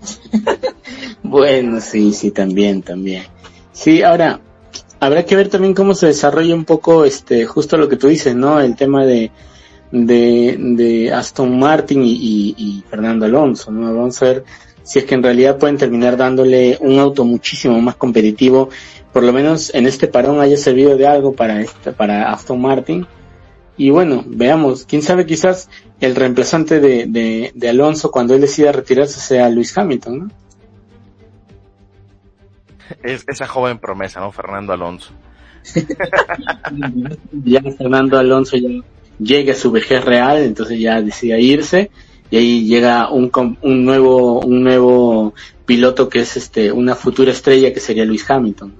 bueno, 1.22 1.80
sí, 1.80 2.12
sí, 2.12 2.30
también, 2.30 2.82
también. 2.82 3.24
Sí, 3.72 4.02
ahora, 4.02 4.40
habrá 5.00 5.24
que 5.24 5.36
ver 5.36 5.48
también 5.48 5.74
cómo 5.74 5.94
se 5.94 6.06
desarrolla 6.06 6.54
un 6.54 6.64
poco 6.64 7.04
este 7.04 7.46
justo 7.46 7.76
lo 7.76 7.88
que 7.88 7.96
tú 7.96 8.08
dices, 8.08 8.34
¿no? 8.36 8.60
El 8.60 8.76
tema 8.76 9.04
de 9.04 9.30
de, 9.90 10.56
de 10.58 11.12
Aston 11.12 11.58
Martin 11.58 12.02
y, 12.04 12.54
y, 12.56 12.84
Fernando 12.88 13.26
Alonso, 13.26 13.70
¿no? 13.70 13.92
Vamos 13.94 14.22
a 14.22 14.26
ver 14.26 14.44
si 14.82 14.98
es 15.00 15.04
que 15.04 15.14
en 15.14 15.22
realidad 15.22 15.58
pueden 15.58 15.76
terminar 15.76 16.16
dándole 16.16 16.78
un 16.80 16.98
auto 16.98 17.24
muchísimo 17.24 17.80
más 17.80 17.96
competitivo, 17.96 18.70
por 19.12 19.22
lo 19.22 19.32
menos 19.32 19.74
en 19.74 19.86
este 19.86 20.06
parón 20.06 20.40
haya 20.40 20.56
servido 20.56 20.96
de 20.96 21.06
algo 21.06 21.32
para 21.32 21.60
este, 21.60 21.92
para 21.92 22.32
Aston 22.32 22.60
Martin. 22.60 23.06
Y 23.76 23.90
bueno, 23.90 24.24
veamos, 24.26 24.84
quién 24.84 25.02
sabe 25.02 25.26
quizás 25.26 25.68
el 26.00 26.14
reemplazante 26.14 26.80
de, 26.80 27.06
de, 27.06 27.50
de 27.54 27.68
Alonso 27.68 28.10
cuando 28.10 28.34
él 28.34 28.42
decida 28.42 28.72
retirarse 28.72 29.20
sea 29.20 29.48
Luis 29.48 29.76
Hamilton, 29.76 30.18
¿no? 30.18 30.30
Es 33.02 33.24
esa 33.26 33.46
joven 33.46 33.78
promesa, 33.78 34.20
¿no? 34.20 34.32
Fernando 34.32 34.72
Alonso. 34.72 35.12
ya 37.44 37.62
Fernando 37.76 38.18
Alonso 38.18 38.56
ya 38.56 38.68
llega 39.18 39.52
a 39.52 39.56
su 39.56 39.70
vejez 39.70 40.04
real, 40.04 40.38
entonces 40.38 40.80
ya 40.80 41.00
decide 41.02 41.40
irse 41.40 41.90
y 42.30 42.36
ahí 42.36 42.66
llega 42.66 43.10
un, 43.10 43.30
un 43.60 43.84
nuevo 43.84 44.40
un 44.40 44.62
nuevo 44.62 45.34
piloto 45.66 46.08
que 46.08 46.20
es 46.20 46.36
este 46.36 46.72
una 46.72 46.94
futura 46.94 47.32
estrella 47.32 47.72
que 47.72 47.80
sería 47.80 48.04
Luis 48.04 48.28
Hamilton. 48.28 48.74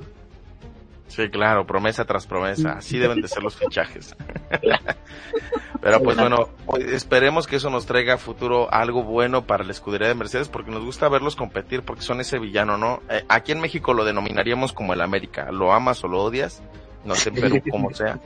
Sí, 1.08 1.28
claro, 1.28 1.66
promesa 1.66 2.04
tras 2.04 2.26
promesa. 2.26 2.74
Así 2.74 2.96
deben 2.96 3.20
de 3.20 3.28
ser 3.28 3.42
los 3.42 3.56
fichajes. 3.56 4.14
Pero 5.80 6.02
pues 6.02 6.16
bueno, 6.16 6.48
esperemos 6.92 7.46
que 7.46 7.56
eso 7.56 7.70
nos 7.70 7.86
traiga 7.86 8.14
a 8.14 8.18
futuro 8.18 8.72
algo 8.72 9.02
bueno 9.02 9.46
para 9.46 9.64
la 9.64 9.72
escudería 9.72 10.08
de 10.08 10.14
Mercedes 10.14 10.48
porque 10.48 10.70
nos 10.70 10.84
gusta 10.84 11.08
verlos 11.08 11.36
competir 11.36 11.82
porque 11.82 12.02
son 12.02 12.20
ese 12.20 12.38
villano, 12.38 12.76
¿no? 12.76 13.00
Eh, 13.08 13.24
aquí 13.28 13.52
en 13.52 13.60
México 13.60 13.94
lo 13.94 14.04
denominaríamos 14.04 14.74
como 14.74 14.92
el 14.92 15.00
América. 15.00 15.50
¿Lo 15.50 15.72
amas 15.72 16.04
o 16.04 16.08
lo 16.08 16.22
odias? 16.22 16.62
No 17.04 17.14
sé 17.14 17.30
en 17.30 17.36
Perú 17.36 17.62
como 17.70 17.94
sea. 17.94 18.18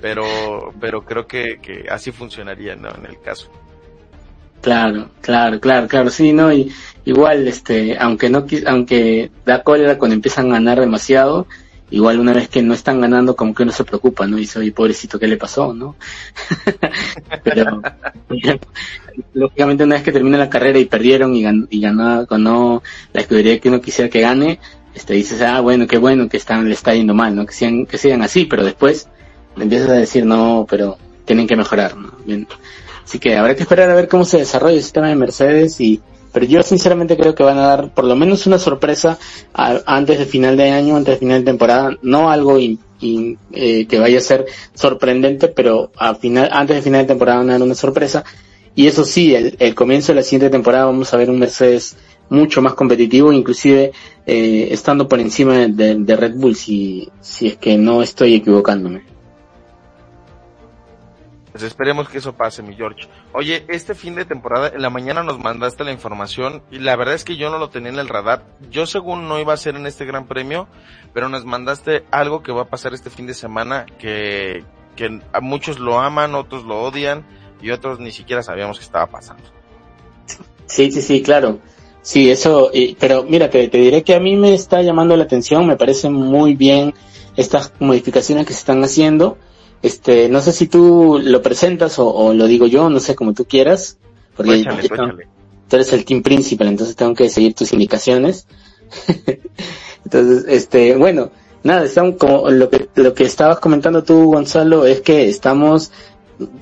Pero, 0.00 0.24
pero 0.80 1.04
creo 1.04 1.26
que, 1.26 1.58
que 1.60 1.86
así 1.90 2.12
funcionaría, 2.12 2.76
¿no? 2.76 2.90
En 2.94 3.06
el 3.06 3.20
caso. 3.20 3.50
Claro, 4.60 5.08
claro, 5.20 5.58
claro, 5.58 5.88
claro, 5.88 6.10
sí, 6.10 6.32
no, 6.32 6.52
y 6.52 6.72
igual, 7.04 7.48
este, 7.48 7.98
aunque 7.98 8.30
no, 8.30 8.46
aunque 8.66 9.32
da 9.44 9.64
cólera 9.64 9.98
cuando 9.98 10.14
empiezan 10.14 10.46
a 10.50 10.54
ganar 10.54 10.78
demasiado, 10.78 11.48
igual 11.92 12.18
una 12.18 12.32
vez 12.32 12.48
que 12.48 12.62
no 12.62 12.72
están 12.74 13.00
ganando 13.00 13.36
como 13.36 13.54
que 13.54 13.62
uno 13.62 13.72
se 13.72 13.84
preocupa, 13.84 14.26
¿no? 14.26 14.38
Y 14.38 14.46
soy 14.46 14.70
pobrecito, 14.70 15.18
¿qué 15.18 15.28
le 15.28 15.36
pasó, 15.36 15.74
no? 15.74 15.94
Pero, 17.44 17.82
lógicamente 19.34 19.84
una 19.84 19.96
vez 19.96 20.04
que 20.04 20.12
termina 20.12 20.38
la 20.38 20.50
carrera 20.50 20.78
y 20.78 20.86
perdieron 20.86 21.36
y, 21.36 21.42
gan 21.42 21.68
y 21.70 21.80
ganó, 21.80 22.26
ganó 22.26 22.82
la 23.12 23.20
escudería 23.20 23.60
que 23.60 23.68
uno 23.68 23.80
quisiera 23.80 24.10
que 24.10 24.22
gane, 24.22 24.58
este, 24.94 25.14
dices, 25.14 25.42
ah, 25.42 25.60
bueno, 25.60 25.86
qué 25.86 25.98
bueno 25.98 26.28
que 26.28 26.38
están, 26.38 26.66
le 26.66 26.74
está 26.74 26.94
yendo 26.94 27.14
mal, 27.14 27.36
¿no? 27.36 27.44
Que 27.44 27.52
sigan, 27.52 27.84
que 27.84 27.98
sigan 27.98 28.22
así, 28.22 28.46
pero 28.46 28.64
después 28.64 29.08
empiezas 29.56 29.90
a 29.90 29.94
decir, 29.94 30.24
no, 30.24 30.66
pero 30.68 30.96
tienen 31.26 31.46
que 31.46 31.56
mejorar, 31.56 31.96
¿no? 31.96 32.12
Así 33.04 33.18
que 33.18 33.36
habrá 33.36 33.54
que 33.54 33.62
esperar 33.62 33.90
a 33.90 33.94
ver 33.94 34.08
cómo 34.08 34.24
se 34.24 34.38
desarrolla 34.38 34.76
el 34.76 34.82
sistema 34.82 35.08
de 35.08 35.16
Mercedes 35.16 35.78
y, 35.80 36.00
pero 36.32 36.46
yo 36.46 36.62
sinceramente 36.62 37.16
creo 37.16 37.34
que 37.34 37.42
van 37.42 37.58
a 37.58 37.66
dar 37.66 37.94
por 37.94 38.04
lo 38.04 38.16
menos 38.16 38.46
una 38.46 38.58
sorpresa 38.58 39.18
antes 39.54 40.18
de 40.18 40.24
final 40.26 40.56
de 40.56 40.70
año, 40.70 40.96
antes 40.96 41.14
de 41.14 41.18
final 41.18 41.40
de 41.40 41.44
temporada, 41.50 41.96
no 42.02 42.30
algo 42.30 42.58
in- 42.58 42.78
eh, 43.52 43.86
que 43.86 43.98
vaya 43.98 44.18
a 44.18 44.22
ser 44.22 44.46
sorprendente, 44.74 45.48
pero 45.48 45.90
a 45.96 46.14
final, 46.14 46.48
antes 46.52 46.76
de 46.76 46.82
final 46.82 47.02
de 47.02 47.08
temporada 47.08 47.38
van 47.38 47.50
a 47.50 47.52
dar 47.54 47.62
una 47.62 47.74
sorpresa. 47.74 48.24
Y 48.74 48.86
eso 48.86 49.04
sí, 49.04 49.34
el, 49.34 49.56
el 49.58 49.74
comienzo 49.74 50.12
de 50.12 50.16
la 50.16 50.22
siguiente 50.22 50.50
temporada 50.50 50.86
vamos 50.86 51.12
a 51.12 51.16
ver 51.16 51.28
un 51.28 51.38
Mercedes 51.38 51.96
mucho 52.30 52.62
más 52.62 52.74
competitivo, 52.74 53.32
inclusive 53.32 53.92
eh, 54.26 54.68
estando 54.70 55.06
por 55.08 55.20
encima 55.20 55.66
de, 55.66 55.96
de 55.96 56.16
Red 56.16 56.34
Bull, 56.36 56.56
si, 56.56 57.08
si 57.20 57.48
es 57.48 57.56
que 57.58 57.76
no 57.76 58.02
estoy 58.02 58.34
equivocándome. 58.34 59.11
Pues 61.52 61.64
esperemos 61.64 62.08
que 62.08 62.18
eso 62.18 62.32
pase, 62.32 62.62
mi 62.62 62.74
George. 62.74 63.08
Oye, 63.34 63.64
este 63.68 63.94
fin 63.94 64.14
de 64.14 64.24
temporada, 64.24 64.68
en 64.74 64.80
la 64.80 64.88
mañana 64.88 65.22
nos 65.22 65.38
mandaste 65.38 65.84
la 65.84 65.92
información 65.92 66.62
y 66.70 66.78
la 66.78 66.96
verdad 66.96 67.14
es 67.14 67.24
que 67.24 67.36
yo 67.36 67.50
no 67.50 67.58
lo 67.58 67.68
tenía 67.68 67.90
en 67.90 67.98
el 67.98 68.08
radar. 68.08 68.44
Yo 68.70 68.86
según 68.86 69.28
no 69.28 69.38
iba 69.38 69.52
a 69.52 69.58
ser 69.58 69.76
en 69.76 69.86
este 69.86 70.06
gran 70.06 70.26
premio, 70.26 70.66
pero 71.12 71.28
nos 71.28 71.44
mandaste 71.44 72.04
algo 72.10 72.42
que 72.42 72.52
va 72.52 72.62
a 72.62 72.68
pasar 72.68 72.94
este 72.94 73.10
fin 73.10 73.26
de 73.26 73.34
semana 73.34 73.84
que, 73.98 74.64
que 74.96 75.20
a 75.32 75.40
muchos 75.42 75.78
lo 75.78 76.00
aman, 76.00 76.34
otros 76.34 76.64
lo 76.64 76.82
odian 76.82 77.26
y 77.60 77.70
otros 77.70 78.00
ni 78.00 78.12
siquiera 78.12 78.42
sabíamos 78.42 78.78
que 78.78 78.84
estaba 78.84 79.06
pasando. 79.06 79.44
Sí, 80.66 80.90
sí, 80.90 81.02
sí, 81.02 81.22
claro. 81.22 81.58
Sí, 82.00 82.30
eso, 82.30 82.70
eh, 82.72 82.96
pero 82.98 83.24
mira, 83.24 83.50
te, 83.50 83.68
te 83.68 83.78
diré 83.78 84.02
que 84.02 84.14
a 84.14 84.20
mí 84.20 84.36
me 84.36 84.54
está 84.54 84.80
llamando 84.80 85.16
la 85.16 85.24
atención, 85.24 85.66
me 85.66 85.76
parecen 85.76 86.14
muy 86.14 86.54
bien 86.54 86.94
estas 87.36 87.72
modificaciones 87.78 88.46
que 88.46 88.54
se 88.54 88.60
están 88.60 88.82
haciendo. 88.82 89.36
Este, 89.82 90.28
no 90.28 90.40
sé 90.40 90.52
si 90.52 90.68
tú 90.68 91.20
lo 91.22 91.42
presentas 91.42 91.98
o, 91.98 92.08
o 92.08 92.32
lo 92.32 92.46
digo 92.46 92.66
yo, 92.66 92.88
no 92.88 93.00
sé 93.00 93.14
como 93.14 93.34
tú 93.34 93.44
quieras, 93.44 93.98
porque 94.36 94.60
Échale, 94.60 94.88
tú 94.88 94.94
échale. 94.94 95.28
tú 95.68 95.76
eres 95.76 95.92
el 95.92 96.04
team 96.04 96.22
principal, 96.22 96.68
entonces 96.68 96.96
tengo 96.96 97.14
que 97.14 97.28
seguir 97.28 97.54
tus 97.54 97.72
indicaciones. 97.72 98.46
entonces, 100.04 100.44
este, 100.48 100.96
bueno, 100.96 101.32
nada, 101.64 101.84
estamos 101.84 102.16
como 102.16 102.50
lo 102.50 102.70
que 102.70 102.88
lo 102.94 103.14
que 103.14 103.24
estabas 103.24 103.58
comentando 103.58 104.04
tú, 104.04 104.26
Gonzalo, 104.26 104.86
es 104.86 105.00
que 105.00 105.28
estamos 105.28 105.90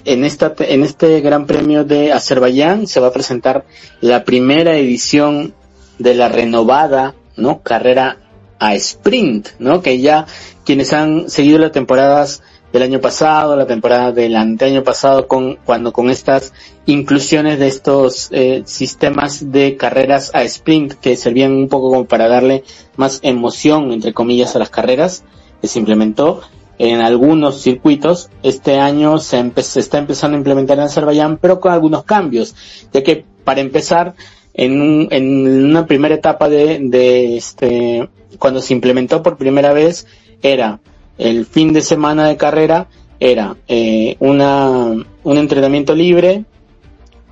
en 0.04 0.24
esta 0.24 0.54
en 0.58 0.82
este 0.82 1.20
Gran 1.20 1.46
Premio 1.46 1.84
de 1.84 2.12
Azerbaiyán 2.12 2.86
se 2.86 3.00
va 3.00 3.08
a 3.08 3.12
presentar 3.12 3.64
la 4.00 4.24
primera 4.24 4.76
edición 4.76 5.54
de 5.98 6.14
la 6.14 6.28
renovada, 6.28 7.14
¿no? 7.36 7.62
Carrera 7.62 8.18
a 8.58 8.74
sprint, 8.74 9.48
¿no? 9.58 9.82
Que 9.82 10.00
ya 10.00 10.26
quienes 10.64 10.92
han 10.92 11.30
seguido 11.30 11.58
las 11.58 11.72
temporadas 11.72 12.42
del 12.72 12.82
año 12.82 13.00
pasado, 13.00 13.56
la 13.56 13.66
temporada 13.66 14.12
del 14.12 14.36
anteaño 14.36 14.84
pasado, 14.84 15.26
con, 15.26 15.56
cuando 15.64 15.92
con 15.92 16.08
estas 16.10 16.52
inclusiones 16.86 17.58
de 17.58 17.66
estos 17.68 18.28
eh, 18.30 18.62
sistemas 18.66 19.50
de 19.50 19.76
carreras 19.76 20.30
a 20.34 20.42
sprint 20.44 20.92
que 20.94 21.16
servían 21.16 21.52
un 21.52 21.68
poco 21.68 21.90
como 21.90 22.04
para 22.04 22.28
darle 22.28 22.64
más 22.96 23.18
emoción, 23.22 23.92
entre 23.92 24.12
comillas, 24.12 24.54
a 24.54 24.60
las 24.60 24.70
carreras, 24.70 25.24
que 25.60 25.66
se 25.68 25.78
implementó 25.78 26.42
en 26.78 27.00
algunos 27.00 27.60
circuitos. 27.60 28.30
Este 28.42 28.78
año 28.78 29.18
se, 29.18 29.50
se 29.62 29.80
está 29.80 29.98
empezando 29.98 30.36
a 30.36 30.38
implementar 30.38 30.78
en 30.78 30.84
Azerbaiyán, 30.84 31.38
pero 31.38 31.60
con 31.60 31.72
algunos 31.72 32.04
cambios, 32.04 32.54
ya 32.92 33.02
que 33.02 33.24
para 33.44 33.60
empezar, 33.60 34.14
en, 34.54 34.80
un- 34.80 35.08
en 35.10 35.64
una 35.64 35.86
primera 35.86 36.14
etapa 36.14 36.48
de, 36.48 36.78
de 36.82 37.36
este, 37.36 38.08
cuando 38.38 38.60
se 38.60 38.74
implementó 38.74 39.22
por 39.22 39.36
primera 39.36 39.72
vez, 39.72 40.06
era 40.42 40.80
el 41.20 41.46
fin 41.46 41.72
de 41.72 41.82
semana 41.82 42.26
de 42.26 42.36
carrera, 42.36 42.88
era 43.20 43.56
eh, 43.68 44.16
una, 44.18 44.92
un 45.22 45.36
entrenamiento 45.38 45.94
libre, 45.94 46.44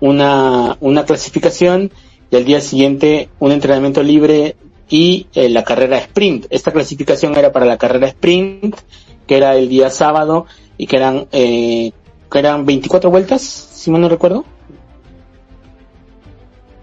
una, 0.00 0.76
una 0.80 1.04
clasificación 1.04 1.90
y 2.30 2.36
al 2.36 2.44
día 2.44 2.60
siguiente 2.60 3.30
un 3.38 3.52
entrenamiento 3.52 4.02
libre 4.02 4.54
y 4.90 5.26
eh, 5.34 5.48
la 5.48 5.64
carrera 5.64 5.98
sprint. 5.98 6.46
Esta 6.50 6.72
clasificación 6.72 7.36
era 7.36 7.52
para 7.52 7.66
la 7.66 7.78
carrera 7.78 8.08
sprint, 8.08 8.76
que 9.26 9.36
era 9.36 9.56
el 9.56 9.68
día 9.68 9.90
sábado 9.90 10.46
y 10.76 10.86
que 10.86 10.96
eran, 10.96 11.26
eh, 11.32 11.92
que 12.30 12.38
eran 12.38 12.66
24 12.66 13.10
vueltas, 13.10 13.42
si 13.42 13.90
mal 13.90 14.02
no 14.02 14.08
recuerdo. 14.08 14.44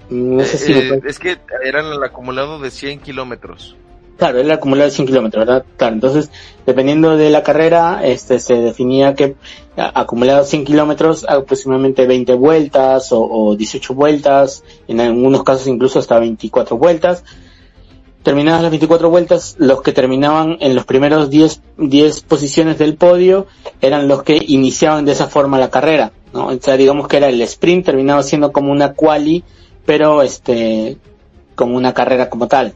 No 0.10 0.44
sé 0.44 0.58
si 0.58 0.74
me 0.74 0.80
Eh, 0.80 1.02
es 1.06 1.20
que 1.20 1.38
eran 1.64 1.86
el 1.86 2.04
acumulado 2.04 2.60
de 2.60 2.72
100 2.72 3.00
kilómetros. 3.00 3.76
Claro, 4.18 4.40
era 4.40 4.54
acumulado 4.56 4.90
de 4.90 4.96
100 4.96 5.08
kilómetros, 5.08 5.46
¿verdad? 5.46 5.66
Claro, 5.76 5.96
entonces, 5.96 6.32
dependiendo 6.66 7.18
de 7.18 7.30
la 7.30 7.44
carrera, 7.44 8.00
este, 8.06 8.40
se 8.40 8.56
definía 8.56 9.14
que 9.14 9.36
a- 9.76 10.00
acumulado 10.00 10.46
100 10.46 10.64
kilómetros, 10.64 11.26
aproximadamente 11.28 12.08
20 12.08 12.34
vueltas 12.36 13.12
o, 13.12 13.22
o 13.22 13.56
18 13.58 13.94
vueltas, 13.94 14.64
en 14.88 15.02
algunos 15.02 15.44
casos 15.44 15.68
incluso 15.68 16.00
hasta 16.00 16.18
24 16.18 16.78
vueltas. 16.78 17.26
Terminadas 18.24 18.62
las 18.62 18.72
24 18.72 19.10
vueltas, 19.10 19.56
los 19.60 19.82
que 19.82 19.92
terminaban 19.92 20.58
en 20.62 20.76
los 20.76 20.86
primeros 20.86 21.30
10, 21.30 21.62
10 21.78 22.22
posiciones 22.22 22.78
del 22.80 22.96
podio 22.96 23.48
eran 23.82 24.08
los 24.08 24.24
que 24.24 24.40
iniciaban 24.48 25.04
de 25.06 25.12
esa 25.12 25.28
forma 25.28 25.60
la 25.60 25.70
carrera, 25.70 26.12
¿no? 26.34 26.48
O 26.48 26.58
sea, 26.60 26.78
digamos 26.78 27.08
que 27.10 27.18
era 27.18 27.28
el 27.28 27.40
sprint, 27.42 27.86
terminaba 27.86 28.24
siendo 28.24 28.52
como 28.54 28.72
una 28.72 28.94
quali, 28.94 29.44
pero 29.86 30.22
este, 30.24 30.98
como 31.54 31.76
una 31.76 31.94
carrera 31.94 32.30
como 32.30 32.48
tal 32.48 32.74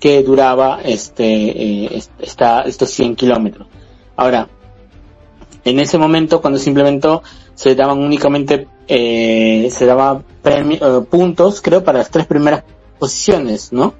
que 0.00 0.22
duraba 0.22 0.80
este 0.84 1.24
eh, 1.24 1.96
est- 1.96 2.12
esta, 2.20 2.62
estos 2.62 2.90
100 2.90 3.16
kilómetros. 3.16 3.66
Ahora, 4.16 4.48
en 5.64 5.78
ese 5.80 5.98
momento 5.98 6.40
cuando 6.40 6.58
se 6.58 6.68
implementó 6.70 7.22
se 7.54 7.74
daban 7.74 7.98
únicamente 7.98 8.68
eh, 8.88 9.68
se 9.70 9.86
daba 9.86 10.22
premi- 10.44 10.78
eh, 10.80 11.04
puntos 11.10 11.60
creo 11.60 11.82
para 11.82 11.98
las 11.98 12.10
tres 12.10 12.26
primeras 12.26 12.62
posiciones, 12.98 13.72
¿no? 13.72 13.94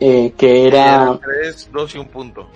Eh, 0.00 0.32
que 0.36 0.66
era 0.66 0.84
Eran 1.02 1.20
3, 1.20 1.70
2 1.72 1.94
y 1.94 1.98
un 1.98 2.08
punto. 2.08 2.46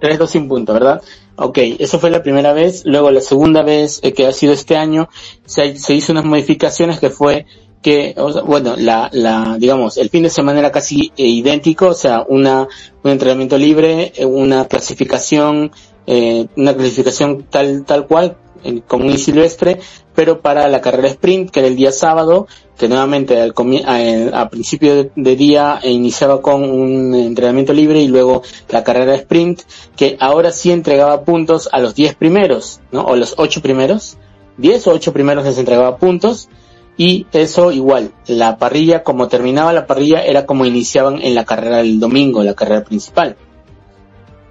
3, 0.00 0.18
2 0.18 0.30
sin 0.30 0.48
punto, 0.48 0.72
¿verdad? 0.72 1.02
Ok, 1.36 1.58
eso 1.78 1.98
fue 1.98 2.10
la 2.10 2.22
primera 2.22 2.52
vez. 2.52 2.84
Luego 2.86 3.10
la 3.10 3.20
segunda 3.20 3.62
vez 3.62 4.00
eh, 4.02 4.12
que 4.12 4.26
ha 4.26 4.32
sido 4.32 4.52
este 4.52 4.76
año, 4.76 5.08
se, 5.44 5.76
se 5.78 5.94
hizo 5.94 6.12
unas 6.12 6.24
modificaciones 6.24 6.98
que 7.00 7.10
fue 7.10 7.46
que, 7.82 8.14
o 8.16 8.32
sea, 8.32 8.42
bueno, 8.42 8.74
la, 8.76 9.08
la, 9.12 9.56
digamos, 9.58 9.96
el 9.96 10.10
fin 10.10 10.24
de 10.24 10.30
semana 10.30 10.58
era 10.58 10.72
casi 10.72 11.12
eh, 11.16 11.26
idéntico, 11.26 11.88
o 11.88 11.94
sea, 11.94 12.24
una, 12.28 12.66
un 13.02 13.10
entrenamiento 13.10 13.56
libre, 13.58 14.12
eh, 14.16 14.24
una 14.24 14.66
clasificación, 14.66 15.70
eh, 16.06 16.46
una 16.56 16.74
clasificación 16.74 17.44
tal, 17.48 17.84
tal 17.84 18.06
cual, 18.06 18.36
eh, 18.64 18.82
común 18.86 19.12
y 19.12 19.18
silvestre, 19.18 19.78
pero 20.14 20.40
para 20.40 20.66
la 20.68 20.80
carrera 20.80 21.08
sprint, 21.08 21.50
que 21.50 21.60
era 21.60 21.68
el 21.68 21.76
día 21.76 21.92
sábado, 21.92 22.48
que 22.76 22.88
nuevamente 22.88 23.40
al 23.40 23.54
a, 23.84 24.40
a 24.40 24.48
principio 24.48 24.94
de, 24.96 25.10
de 25.14 25.36
día 25.36 25.78
iniciaba 25.84 26.42
con 26.42 26.64
un 26.64 27.14
entrenamiento 27.14 27.72
libre 27.72 28.00
y 28.00 28.08
luego 28.08 28.42
la 28.70 28.82
carrera 28.82 29.14
sprint, 29.14 29.62
que 29.94 30.16
ahora 30.18 30.50
sí 30.50 30.72
entregaba 30.72 31.22
puntos 31.22 31.68
a 31.70 31.78
los 31.78 31.94
10 31.94 32.16
primeros, 32.16 32.80
¿no? 32.90 33.02
O 33.04 33.14
los 33.14 33.34
8 33.36 33.62
primeros. 33.62 34.16
10 34.58 34.86
o 34.86 34.92
8 34.92 35.12
primeros 35.12 35.44
les 35.44 35.58
entregaba 35.58 35.98
puntos. 35.98 36.48
Y 36.96 37.26
eso 37.32 37.72
igual, 37.72 38.12
la 38.26 38.56
parrilla, 38.56 39.02
como 39.02 39.28
terminaba 39.28 39.72
la 39.72 39.86
parrilla, 39.86 40.24
era 40.24 40.46
como 40.46 40.64
iniciaban 40.64 41.20
en 41.20 41.34
la 41.34 41.44
carrera 41.44 41.78
del 41.78 42.00
domingo, 42.00 42.42
la 42.42 42.54
carrera 42.54 42.84
principal. 42.84 43.36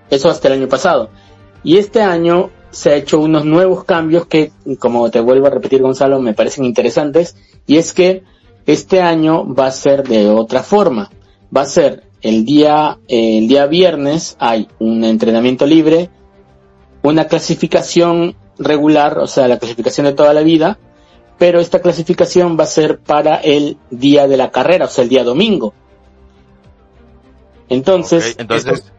Eso 0.10 0.30
hasta 0.30 0.48
el 0.48 0.56
año 0.56 0.70
pasado. 0.70 1.10
Y 1.64 1.78
este 1.78 2.02
año 2.02 2.52
se 2.70 2.92
ha 2.92 2.96
hecho 2.96 3.20
unos 3.20 3.46
nuevos 3.46 3.84
cambios 3.86 4.28
que, 4.28 4.52
como 4.80 5.10
te 5.10 5.20
vuelvo 5.20 5.48
a 5.48 5.50
repetir 5.50 5.82
Gonzalo, 5.82 6.20
me 6.20 6.34
parecen 6.34 6.66
interesantes. 6.66 7.36
Y 7.66 7.78
es 7.78 7.94
que 7.94 8.24
este 8.68 9.02
año 9.02 9.52
va 9.52 9.68
a 9.68 9.72
ser 9.72 10.04
de 10.08 10.30
otra 10.30 10.62
forma. 10.62 11.10
Va 11.56 11.62
a 11.62 11.66
ser 11.66 12.04
el 12.22 12.46
día, 12.46 13.00
el 13.08 13.48
día 13.48 13.66
viernes 13.66 14.36
hay 14.40 14.68
un 14.80 15.04
entrenamiento 15.04 15.66
libre, 15.66 16.10
una 17.02 17.28
clasificación 17.28 18.36
regular, 18.58 19.20
o 19.20 19.28
sea, 19.28 19.48
la 19.48 19.60
clasificación 19.60 20.06
de 20.06 20.14
toda 20.14 20.34
la 20.34 20.42
vida, 20.42 20.80
pero 21.38 21.60
esta 21.60 21.82
clasificación 21.82 22.58
va 22.60 22.64
a 22.64 22.68
ser 22.68 23.00
para 23.00 23.36
el 23.38 23.78
día 23.90 24.28
de 24.28 24.38
la 24.38 24.52
carrera, 24.52 24.86
o 24.86 24.90
sea, 24.90 25.04
el 25.04 25.10
día 25.10 25.24
domingo. 25.24 25.74
Entonces, 27.70 28.36
entonces, 28.38 28.74
esto- 28.74 28.92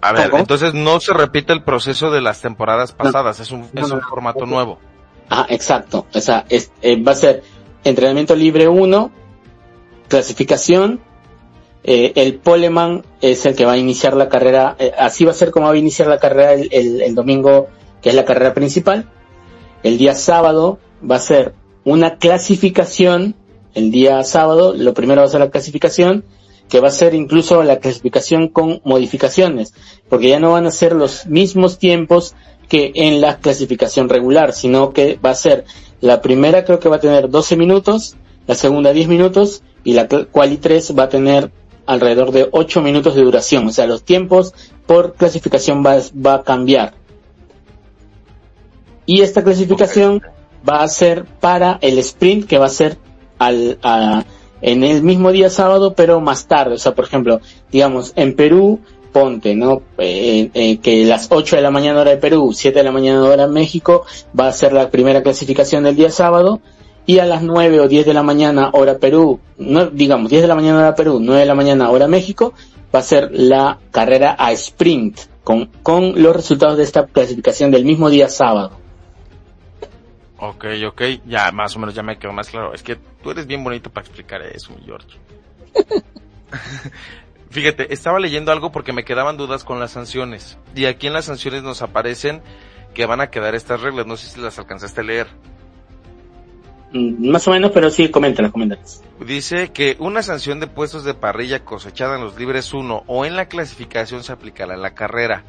a 0.00 0.12
ver, 0.12 0.30
¿Cómo? 0.30 0.40
entonces 0.40 0.74
no 0.74 1.00
se 1.00 1.12
repite 1.14 1.52
el 1.52 1.62
proceso 1.62 2.10
de 2.10 2.20
las 2.20 2.40
temporadas 2.40 2.92
pasadas, 2.92 3.40
es 3.40 3.50
un, 3.50 3.60
No, 3.72 3.80
es 3.86 3.90
un 3.90 3.98
no. 4.00 4.08
formato 4.08 4.44
nuevo. 4.46 4.78
Ah, 5.30 5.46
exacto. 5.48 6.06
O 6.12 6.20
sea, 6.20 6.44
es- 6.48 6.72
eh, 6.82 7.00
va 7.00 7.12
a 7.12 7.16
ser 7.16 7.42
entrenamiento 7.84 8.34
libre 8.34 8.68
1, 8.68 9.10
clasificación, 10.08 11.00
eh, 11.84 12.12
el 12.16 12.34
poleman 12.36 13.04
es 13.20 13.46
el 13.46 13.56
que 13.56 13.64
va 13.64 13.72
a 13.72 13.76
iniciar 13.78 14.14
la 14.14 14.28
carrera, 14.28 14.76
eh, 14.78 14.92
así 14.98 15.24
va 15.24 15.30
a 15.30 15.34
ser 15.34 15.50
como 15.50 15.66
va 15.66 15.72
a 15.72 15.76
iniciar 15.76 16.08
la 16.08 16.18
carrera 16.18 16.52
el, 16.52 16.68
el- 16.72 17.00
el 17.02 17.14
domingo, 17.14 17.68
que 18.02 18.10
es 18.10 18.14
la 18.14 18.24
carrera 18.24 18.52
principal. 18.54 19.08
El 19.82 19.98
día 19.98 20.14
sábado 20.14 20.78
va 21.08 21.16
a 21.16 21.20
ser 21.20 21.54
una 21.84 22.16
clasificación, 22.16 23.34
el 23.74 23.90
día 23.90 24.22
sábado, 24.24 24.74
lo 24.76 24.94
primero 24.94 25.20
va 25.20 25.26
a 25.26 25.30
ser 25.30 25.40
la 25.40 25.50
clasificación, 25.50 26.24
que 26.68 26.80
va 26.80 26.88
a 26.88 26.92
ser 26.92 27.14
incluso 27.14 27.62
la 27.62 27.78
clasificación 27.78 28.48
con 28.48 28.80
modificaciones, 28.84 29.74
porque 30.08 30.28
ya 30.28 30.40
no 30.40 30.52
van 30.52 30.66
a 30.66 30.70
ser 30.70 30.94
los 30.94 31.26
mismos 31.26 31.78
tiempos 31.78 32.34
que 32.68 32.92
en 32.94 33.20
la 33.20 33.38
clasificación 33.38 34.08
regular, 34.08 34.52
sino 34.52 34.92
que 34.92 35.18
va 35.22 35.30
a 35.30 35.34
ser 35.34 35.64
La 36.00 36.20
primera 36.20 36.64
creo 36.64 36.80
que 36.80 36.88
va 36.88 36.96
a 36.96 37.00
tener 37.00 37.28
12 37.30 37.56
minutos, 37.56 38.16
la 38.46 38.56
segunda 38.56 38.92
10 38.92 39.06
minutos 39.08 39.62
y 39.84 39.92
la 39.92 40.08
Quali 40.08 40.56
3 40.56 40.98
va 40.98 41.04
a 41.04 41.08
tener 41.08 41.52
alrededor 41.86 42.32
de 42.32 42.48
8 42.50 42.82
minutos 42.82 43.14
de 43.14 43.22
duración. 43.22 43.66
O 43.68 43.70
sea, 43.70 43.86
los 43.86 44.02
tiempos 44.02 44.52
por 44.86 45.14
clasificación 45.14 45.84
va, 45.84 45.98
va 46.14 46.34
a 46.34 46.42
cambiar. 46.42 46.94
Y 49.06 49.20
esta 49.20 49.44
clasificación 49.44 50.22
va 50.68 50.82
a 50.82 50.88
ser 50.88 51.24
para 51.24 51.78
el 51.80 51.98
sprint 51.98 52.46
que 52.46 52.58
va 52.58 52.66
a 52.66 52.70
ser 52.70 52.98
al, 53.38 53.78
en 54.60 54.84
el 54.84 55.02
mismo 55.02 55.32
día 55.32 55.50
sábado, 55.50 55.94
pero 55.94 56.20
más 56.20 56.46
tarde. 56.46 56.74
O 56.74 56.78
sea, 56.78 56.94
por 56.94 57.04
ejemplo, 57.04 57.40
digamos, 57.70 58.12
en 58.16 58.34
Perú, 58.34 58.80
ponte, 59.12 59.54
¿no? 59.54 59.82
Eh, 59.98 60.50
eh, 60.54 60.78
que 60.78 61.04
las 61.04 61.28
8 61.30 61.56
de 61.56 61.62
la 61.62 61.70
mañana 61.70 62.00
hora 62.00 62.12
de 62.12 62.16
Perú, 62.16 62.52
7 62.52 62.78
de 62.78 62.84
la 62.84 62.92
mañana 62.92 63.22
hora 63.22 63.46
de 63.46 63.52
México, 63.52 64.04
va 64.38 64.48
a 64.48 64.52
ser 64.52 64.72
la 64.72 64.90
primera 64.90 65.22
clasificación 65.22 65.84
del 65.84 65.96
día 65.96 66.10
sábado. 66.10 66.60
Y 67.04 67.18
a 67.18 67.26
las 67.26 67.42
9 67.42 67.80
o 67.80 67.88
10 67.88 68.06
de 68.06 68.14
la 68.14 68.22
mañana 68.22 68.70
hora 68.72 68.98
Perú, 68.98 69.40
no, 69.58 69.86
digamos, 69.86 70.30
10 70.30 70.42
de 70.42 70.48
la 70.48 70.54
mañana 70.54 70.78
hora 70.78 70.94
Perú, 70.94 71.18
9 71.20 71.40
de 71.40 71.46
la 71.46 71.56
mañana 71.56 71.90
hora 71.90 72.06
México, 72.06 72.54
va 72.94 73.00
a 73.00 73.02
ser 73.02 73.30
la 73.32 73.80
carrera 73.90 74.36
a 74.38 74.52
sprint, 74.52 75.18
con, 75.42 75.68
con 75.82 76.22
los 76.22 76.36
resultados 76.36 76.76
de 76.76 76.84
esta 76.84 77.06
clasificación 77.06 77.72
del 77.72 77.84
mismo 77.84 78.08
día 78.08 78.28
sábado. 78.28 78.81
Ok, 80.44 80.64
ok, 80.88 81.02
ya 81.24 81.52
más 81.52 81.76
o 81.76 81.78
menos 81.78 81.94
ya 81.94 82.02
me 82.02 82.18
quedó 82.18 82.32
más 82.32 82.50
claro. 82.50 82.74
Es 82.74 82.82
que 82.82 82.96
tú 82.96 83.30
eres 83.30 83.46
bien 83.46 83.62
bonito 83.62 83.90
para 83.90 84.04
explicar 84.04 84.42
eso, 84.42 84.74
mi 84.74 84.84
George. 84.84 85.16
Fíjate, 87.50 87.94
estaba 87.94 88.18
leyendo 88.18 88.50
algo 88.50 88.72
porque 88.72 88.92
me 88.92 89.04
quedaban 89.04 89.36
dudas 89.36 89.62
con 89.62 89.78
las 89.78 89.92
sanciones. 89.92 90.58
Y 90.74 90.86
aquí 90.86 91.06
en 91.06 91.12
las 91.12 91.26
sanciones 91.26 91.62
nos 91.62 91.80
aparecen 91.80 92.42
que 92.92 93.06
van 93.06 93.20
a 93.20 93.30
quedar 93.30 93.54
estas 93.54 93.82
reglas. 93.82 94.04
No 94.04 94.16
sé 94.16 94.30
si 94.30 94.40
las 94.40 94.58
alcanzaste 94.58 95.02
a 95.02 95.04
leer. 95.04 95.28
Mm, 96.92 97.30
más 97.30 97.46
o 97.46 97.52
menos, 97.52 97.70
pero 97.70 97.88
sí, 97.88 98.10
coméntalas, 98.10 98.50
coméntalas. 98.50 99.00
Dice 99.24 99.70
que 99.70 99.94
una 100.00 100.24
sanción 100.24 100.58
de 100.58 100.66
puestos 100.66 101.04
de 101.04 101.14
parrilla 101.14 101.64
cosechada 101.64 102.16
en 102.16 102.24
los 102.24 102.36
libres 102.36 102.74
1 102.74 103.04
o 103.06 103.24
en 103.24 103.36
la 103.36 103.46
clasificación 103.46 104.24
se 104.24 104.32
aplicará 104.32 104.74
en 104.74 104.82
la 104.82 104.94
carrera 104.94 105.44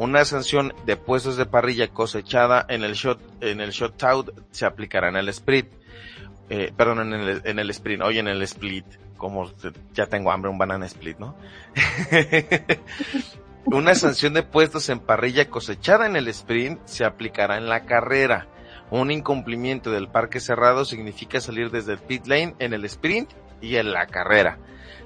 una 0.00 0.24
sanción 0.24 0.72
de 0.86 0.96
puestos 0.96 1.36
de 1.36 1.44
parrilla 1.44 1.88
cosechada 1.88 2.64
en 2.70 2.84
el 2.84 2.94
shot, 2.94 3.20
en 3.42 3.60
el 3.60 3.70
shot 3.70 4.02
out 4.02 4.30
se 4.50 4.64
aplicará 4.64 5.10
en 5.10 5.16
el 5.16 5.28
sprint. 5.28 5.68
Eh, 6.48 6.72
perdón, 6.74 7.12
en 7.12 7.20
el, 7.20 7.42
en 7.44 7.58
el 7.58 7.68
sprint, 7.68 8.02
oye, 8.02 8.18
en 8.18 8.28
el 8.28 8.40
split, 8.40 8.86
como 9.18 9.50
ya 9.92 10.06
tengo 10.06 10.32
hambre, 10.32 10.50
un 10.50 10.56
banana 10.56 10.86
split, 10.86 11.18
¿no? 11.18 11.36
Una 13.66 13.94
sanción 13.94 14.32
de 14.32 14.42
puestos 14.42 14.88
en 14.88 15.00
parrilla 15.00 15.50
cosechada 15.50 16.06
en 16.06 16.16
el 16.16 16.28
sprint 16.28 16.80
se 16.86 17.04
aplicará 17.04 17.58
en 17.58 17.68
la 17.68 17.84
carrera. 17.84 18.48
Un 18.90 19.10
incumplimiento 19.10 19.90
del 19.90 20.08
parque 20.08 20.40
cerrado 20.40 20.86
significa 20.86 21.42
salir 21.42 21.70
desde 21.70 21.92
el 21.92 21.98
pit 21.98 22.26
lane 22.26 22.54
en 22.58 22.72
el 22.72 22.86
sprint 22.86 23.28
y 23.60 23.76
en 23.76 23.92
la 23.92 24.06
carrera. 24.06 24.58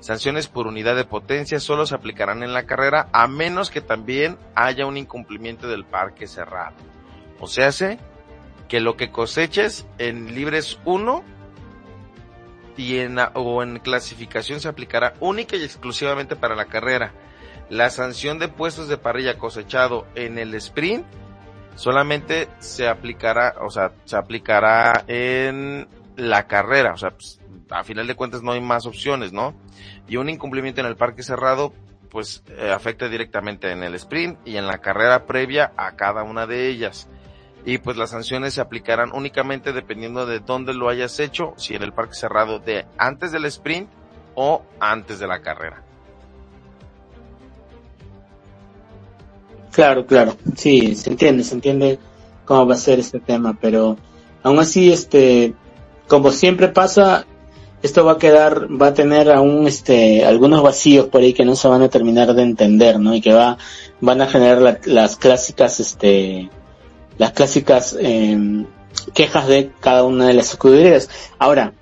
Sanciones 0.04 0.48
por 0.48 0.66
unidad 0.66 0.96
de 0.96 1.06
potencia 1.06 1.58
solo 1.60 1.86
se 1.86 1.94
aplicarán 1.94 2.42
en 2.42 2.52
la 2.52 2.66
carrera 2.66 3.08
a 3.14 3.26
menos 3.26 3.70
que 3.70 3.80
también 3.80 4.36
haya 4.54 4.84
un 4.84 4.98
incumplimiento 4.98 5.66
del 5.66 5.86
parque 5.86 6.26
cerrado. 6.26 6.76
O 7.40 7.46
sea, 7.46 7.68
hace 7.68 7.98
que 8.68 8.80
lo 8.80 8.98
que 8.98 9.10
coseches 9.10 9.86
en 9.96 10.34
libres 10.34 10.78
1 10.84 11.24
y 12.76 12.98
en, 12.98 13.16
o 13.32 13.62
en 13.62 13.78
clasificación 13.78 14.60
se 14.60 14.68
aplicará 14.68 15.14
única 15.20 15.56
y 15.56 15.64
exclusivamente 15.64 16.36
para 16.36 16.54
la 16.54 16.66
carrera. 16.66 17.14
La 17.70 17.88
sanción 17.88 18.38
de 18.38 18.48
puestos 18.48 18.88
de 18.88 18.98
parrilla 18.98 19.38
cosechado 19.38 20.06
en 20.16 20.36
el 20.36 20.54
sprint 20.56 21.06
solamente 21.76 22.50
se 22.58 22.88
aplicará, 22.88 23.54
o 23.62 23.70
sea, 23.70 23.92
se 24.04 24.18
aplicará 24.18 25.02
en 25.06 25.88
la 26.16 26.46
carrera, 26.46 26.92
o 26.92 26.98
sea, 26.98 27.12
pues, 27.12 27.40
a 27.70 27.84
final 27.84 28.06
de 28.06 28.14
cuentas 28.14 28.42
no 28.42 28.52
hay 28.52 28.60
más 28.60 28.86
opciones, 28.86 29.32
¿no? 29.32 29.54
Y 30.08 30.16
un 30.16 30.28
incumplimiento 30.28 30.80
en 30.80 30.86
el 30.86 30.96
parque 30.96 31.22
cerrado, 31.22 31.72
pues 32.10 32.42
eh, 32.48 32.70
afecta 32.70 33.08
directamente 33.08 33.70
en 33.70 33.82
el 33.82 33.94
sprint 33.94 34.38
y 34.44 34.56
en 34.56 34.66
la 34.66 34.78
carrera 34.78 35.26
previa 35.26 35.72
a 35.76 35.96
cada 35.96 36.22
una 36.22 36.46
de 36.46 36.68
ellas. 36.68 37.08
Y 37.66 37.78
pues 37.78 37.96
las 37.96 38.10
sanciones 38.10 38.54
se 38.54 38.60
aplicarán 38.60 39.12
únicamente 39.12 39.72
dependiendo 39.72 40.26
de 40.26 40.40
dónde 40.40 40.74
lo 40.74 40.88
hayas 40.88 41.18
hecho, 41.18 41.54
si 41.56 41.74
en 41.74 41.82
el 41.82 41.92
parque 41.92 42.14
cerrado 42.14 42.58
de 42.58 42.86
antes 42.98 43.32
del 43.32 43.46
sprint 43.46 43.88
o 44.34 44.62
antes 44.80 45.18
de 45.18 45.26
la 45.26 45.40
carrera. 45.40 45.82
Claro, 49.72 50.06
claro, 50.06 50.36
sí, 50.56 50.94
se 50.94 51.10
entiende, 51.10 51.42
se 51.42 51.54
entiende 51.54 51.98
cómo 52.44 52.66
va 52.66 52.74
a 52.74 52.78
ser 52.78 53.00
este 53.00 53.18
tema, 53.18 53.58
pero 53.60 53.96
aún 54.44 54.60
así, 54.60 54.92
este, 54.92 55.52
como 56.06 56.30
siempre 56.30 56.68
pasa, 56.68 57.26
esto 57.84 58.02
va 58.02 58.12
a 58.12 58.18
quedar, 58.18 58.66
va 58.80 58.88
a 58.88 58.94
tener 58.94 59.30
aún 59.30 59.68
este, 59.68 60.24
algunos 60.24 60.62
vacíos 60.62 61.08
por 61.08 61.20
ahí 61.20 61.34
que 61.34 61.44
no 61.44 61.54
se 61.54 61.68
van 61.68 61.82
a 61.82 61.90
terminar 61.90 62.32
de 62.32 62.42
entender, 62.42 62.98
¿no? 62.98 63.14
Y 63.14 63.20
que 63.20 63.34
va, 63.34 63.58
van 64.00 64.22
a 64.22 64.26
generar 64.26 64.80
las 64.86 65.16
clásicas, 65.16 65.80
este, 65.80 66.48
las 67.18 67.32
clásicas 67.32 67.94
eh, 68.00 68.64
quejas 69.12 69.48
de 69.48 69.70
cada 69.80 70.04
una 70.04 70.26
de 70.28 70.32
las 70.32 70.52
escuderías. 70.52 71.10
Ahora, 71.38 71.74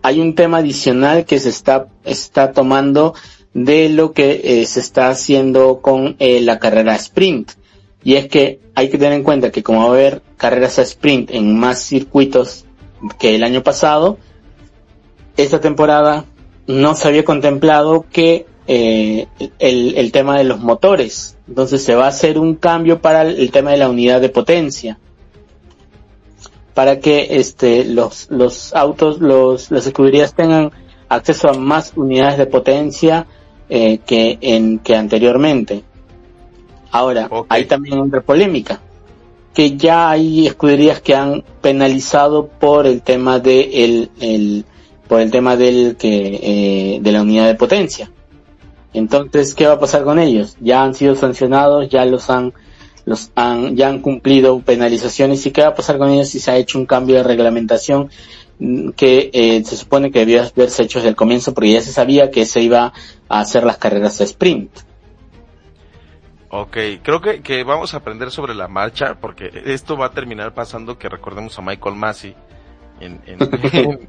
hay 0.00 0.18
un 0.18 0.34
tema 0.34 0.58
adicional 0.58 1.26
que 1.26 1.38
se 1.38 1.50
está, 1.50 1.88
está 2.04 2.52
tomando 2.52 3.12
de 3.52 3.90
lo 3.90 4.12
que 4.12 4.40
eh, 4.42 4.64
se 4.64 4.80
está 4.80 5.10
haciendo 5.10 5.82
con 5.82 6.16
eh, 6.20 6.40
la 6.40 6.58
carrera 6.58 6.96
sprint. 6.96 7.50
Y 8.02 8.14
es 8.14 8.28
que 8.28 8.60
hay 8.74 8.88
que 8.88 8.96
tener 8.96 9.12
en 9.12 9.24
cuenta 9.24 9.50
que 9.50 9.62
como 9.62 9.80
va 9.80 9.84
a 9.84 9.90
haber 9.90 10.22
carreras 10.38 10.78
a 10.78 10.82
sprint 10.84 11.32
en 11.32 11.54
más 11.54 11.80
circuitos 11.80 12.64
que 13.18 13.34
el 13.34 13.44
año 13.44 13.62
pasado, 13.62 14.16
esta 15.36 15.60
temporada 15.60 16.24
no 16.66 16.94
se 16.94 17.08
había 17.08 17.24
contemplado 17.24 18.04
que 18.10 18.46
eh, 18.66 19.26
el, 19.58 19.96
el, 19.96 20.12
tema 20.12 20.38
de 20.38 20.44
los 20.44 20.60
motores. 20.60 21.36
Entonces 21.48 21.82
se 21.82 21.94
va 21.94 22.04
a 22.04 22.08
hacer 22.08 22.38
un 22.38 22.54
cambio 22.54 23.00
para 23.00 23.22
el, 23.22 23.50
tema 23.50 23.72
de 23.72 23.78
la 23.78 23.88
unidad 23.88 24.20
de 24.20 24.28
potencia. 24.28 24.98
Para 26.74 27.00
que 27.00 27.26
este, 27.30 27.84
los, 27.84 28.30
los 28.30 28.72
autos, 28.74 29.20
los, 29.20 29.70
las 29.72 29.86
escuderías 29.86 30.34
tengan 30.34 30.70
acceso 31.08 31.48
a 31.48 31.54
más 31.54 31.92
unidades 31.96 32.38
de 32.38 32.46
potencia 32.46 33.26
eh, 33.68 33.98
que, 34.06 34.38
en, 34.40 34.78
que 34.78 34.94
anteriormente. 34.94 35.82
Ahora, 36.92 37.28
hay 37.48 37.64
también 37.64 37.98
otra 37.98 38.20
polémica, 38.20 38.80
que 39.54 39.76
ya 39.76 40.10
hay 40.10 40.46
escuderías 40.46 41.00
que 41.00 41.14
han 41.14 41.44
penalizado 41.60 42.46
por 42.46 42.86
el 42.86 43.02
tema 43.02 43.38
de 43.40 43.84
el, 43.84 44.10
el 44.20 44.64
por 45.10 45.20
el 45.20 45.32
tema 45.32 45.56
del 45.56 45.96
que 45.96 46.38
eh, 46.40 46.98
de 47.00 47.10
la 47.10 47.22
unidad 47.22 47.48
de 47.48 47.56
potencia. 47.56 48.12
Entonces, 48.92 49.56
¿qué 49.56 49.66
va 49.66 49.72
a 49.72 49.80
pasar 49.80 50.04
con 50.04 50.20
ellos? 50.20 50.56
Ya 50.60 50.84
han 50.84 50.94
sido 50.94 51.16
sancionados, 51.16 51.88
ya 51.88 52.04
los 52.04 52.30
han 52.30 52.52
los 53.06 53.32
han 53.34 53.74
ya 53.74 53.88
han 53.88 54.02
cumplido 54.02 54.60
penalizaciones 54.60 55.44
y 55.44 55.50
qué 55.50 55.62
va 55.62 55.70
a 55.70 55.74
pasar 55.74 55.98
con 55.98 56.10
ellos 56.10 56.28
si 56.28 56.38
se 56.38 56.52
ha 56.52 56.56
hecho 56.56 56.78
un 56.78 56.86
cambio 56.86 57.16
de 57.16 57.24
reglamentación 57.24 58.08
que 58.94 59.30
eh, 59.32 59.64
se 59.64 59.76
supone 59.76 60.12
que 60.12 60.20
debió 60.20 60.44
haberse 60.44 60.84
hecho 60.84 61.00
desde 61.00 61.08
el 61.08 61.16
comienzo 61.16 61.54
porque 61.54 61.72
ya 61.72 61.80
se 61.80 61.92
sabía 61.92 62.30
que 62.30 62.46
se 62.46 62.60
iba 62.60 62.92
a 63.28 63.40
hacer 63.40 63.64
las 63.64 63.78
carreras 63.78 64.16
de 64.18 64.26
sprint. 64.26 64.70
Ok, 66.50 66.76
creo 67.02 67.20
que, 67.20 67.42
que 67.42 67.64
vamos 67.64 67.94
a 67.94 67.96
aprender 67.96 68.30
sobre 68.30 68.54
la 68.54 68.68
marcha 68.68 69.16
porque 69.20 69.50
esto 69.66 69.96
va 69.96 70.06
a 70.06 70.12
terminar 70.12 70.54
pasando 70.54 70.98
que 70.98 71.08
recordemos 71.08 71.58
a 71.58 71.62
Michael 71.62 71.96
Massey 71.96 72.36
en, 73.00 73.20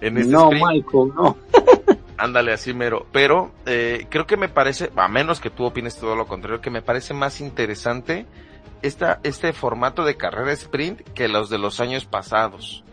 en, 0.00 0.18
este 0.18 0.30
No, 0.30 0.50
Michael, 0.50 1.12
no. 1.14 1.36
Ándale 2.16 2.52
así 2.52 2.74
mero. 2.74 3.06
Pero 3.12 3.52
eh, 3.66 4.06
creo 4.10 4.26
que 4.26 4.36
me 4.36 4.48
parece, 4.48 4.90
a 4.96 5.08
menos 5.08 5.40
que 5.40 5.50
tú 5.50 5.64
opines 5.64 5.96
todo 5.96 6.16
lo 6.16 6.26
contrario, 6.26 6.60
que 6.60 6.70
me 6.70 6.82
parece 6.82 7.14
más 7.14 7.40
interesante 7.40 8.26
esta, 8.82 9.20
este 9.22 9.52
formato 9.52 10.04
de 10.04 10.16
carrera 10.16 10.52
sprint 10.52 11.00
que 11.14 11.28
los 11.28 11.48
de 11.50 11.58
los 11.58 11.80
años 11.80 12.04
pasados. 12.04 12.84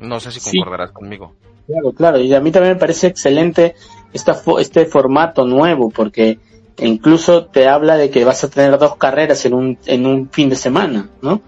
No 0.00 0.20
sé 0.20 0.32
si 0.32 0.58
concordarás 0.58 0.92
conmigo. 0.92 1.34
Claro, 1.66 1.92
claro. 1.92 2.18
Y 2.18 2.32
a 2.34 2.40
mí 2.40 2.50
también 2.50 2.74
me 2.74 2.80
parece 2.80 3.08
excelente 3.08 3.74
esta, 4.12 4.40
este 4.58 4.86
formato 4.86 5.44
nuevo 5.44 5.90
porque 5.90 6.38
incluso 6.78 7.46
te 7.46 7.68
habla 7.68 7.96
de 7.96 8.10
que 8.10 8.24
vas 8.24 8.44
a 8.44 8.50
tener 8.50 8.78
dos 8.78 8.96
carreras 8.96 9.44
en 9.44 9.54
un, 9.54 9.78
en 9.86 10.06
un 10.06 10.30
fin 10.30 10.48
de 10.48 10.56
semana, 10.56 11.10
¿no? 11.20 11.42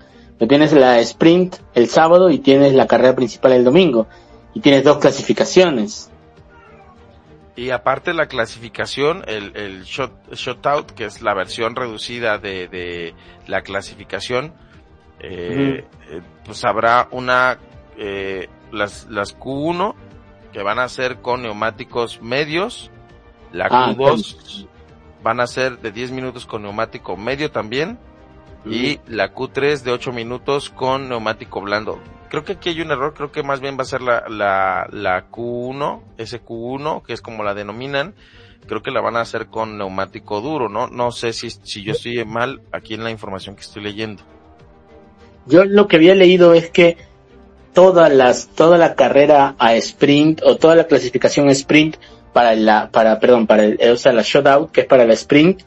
Tienes 0.47 0.73
la 0.73 0.99
sprint 1.01 1.57
el 1.75 1.89
sábado 1.89 2.31
y 2.31 2.39
tienes 2.39 2.73
la 2.73 2.87
carrera 2.87 3.15
principal 3.15 3.53
el 3.53 3.65
domingo. 3.65 4.07
Y 4.55 4.61
tienes 4.61 4.85
dos 4.85 4.99
clasificaciones. 4.99 6.11
Y 7.57 7.71
aparte 7.71 8.15
la 8.15 8.27
clasificación, 8.27 9.23
el, 9.27 9.55
el 9.55 9.83
shot, 9.83 10.33
shot 10.33 10.67
out, 10.67 10.91
que 10.93 11.05
es 11.05 11.21
la 11.21 11.35
versión 11.35 11.77
reducida 11.77 12.39
de, 12.39 12.69
de 12.69 13.15
la 13.47 13.61
clasificación, 13.61 14.55
eh, 15.19 15.85
eh, 16.09 16.23
pues 16.45 16.65
habrá 16.65 17.09
una, 17.11 17.59
eh, 17.99 18.49
las, 18.73 19.07
las 19.11 19.39
Q1 19.39 19.95
que 20.53 20.63
van 20.63 20.79
a 20.79 20.89
ser 20.89 21.21
con 21.21 21.43
neumáticos 21.43 22.23
medios, 22.23 22.91
la 23.53 23.69
ah, 23.71 23.93
Q2 23.95 24.67
van 25.23 25.41
a 25.41 25.47
ser 25.47 25.79
de 25.81 25.93
10 25.93 26.13
minutos 26.13 26.47
con 26.47 26.63
neumático 26.63 27.17
medio 27.17 27.51
también, 27.51 27.99
y 28.65 29.01
la 29.07 29.35
Q3 29.35 29.83
de 29.83 29.93
8 29.93 30.13
minutos 30.13 30.71
con 30.71 31.09
neumático 31.09 31.61
blando. 31.61 31.99
creo 32.29 32.45
que 32.45 32.53
aquí 32.53 32.69
hay 32.69 32.81
un 32.81 32.91
error, 32.91 33.15
creo 33.15 33.33
que 33.33 33.43
más 33.43 33.61
bien 33.61 33.77
va 33.79 33.83
a 33.83 33.87
ser 33.87 34.03
la, 34.03 34.25
la, 34.29 34.87
la 34.93 35.31
Q1, 35.31 36.03
ese 36.19 36.43
Q1, 36.43 37.03
que 37.03 37.13
es 37.13 37.23
como 37.23 37.43
la 37.43 37.55
denominan, 37.55 38.15
creo 38.67 38.83
que 38.83 38.91
la 38.91 39.01
van 39.01 39.17
a 39.17 39.23
hacer 39.23 39.47
con 39.47 39.79
neumático 39.79 40.41
duro, 40.41 40.69
¿no? 40.69 40.89
No 40.89 41.11
sé 41.11 41.33
si, 41.33 41.51
si 41.51 41.83
yo 41.83 41.93
estoy 41.93 42.25
mal 42.25 42.61
aquí 42.73 42.95
en 42.95 43.05
la 43.05 43.11
información 43.11 43.57
que 43.57 43.63
estoy 43.63 43.83
leyendo. 43.83 44.23
Yo 45.47 45.65
lo 45.65 45.89
que 45.89 45.97
había 45.97 46.15
leído 46.15 46.55
es 46.55 46.71
que 46.71 46.97
todas 47.73 48.13
las, 48.13 48.49
toda 48.49 48.79
la 48.79 48.95
carrera 48.95 49.55
a 49.59 49.75
sprint 49.75 50.43
o 50.45 50.57
toda 50.57 50.77
la 50.77 50.87
clasificación 50.87 51.49
sprint 51.51 51.97
para 52.33 52.55
la, 52.55 52.91
para, 52.91 53.19
perdón, 53.19 53.47
para 53.47 53.65
el, 53.65 53.79
o 53.91 53.97
sea, 53.97 54.13
la 54.13 54.23
shutout, 54.23 54.71
que 54.71 54.83
es 54.83 54.87
para 54.87 55.05
la 55.05 55.15
sprint, 55.15 55.63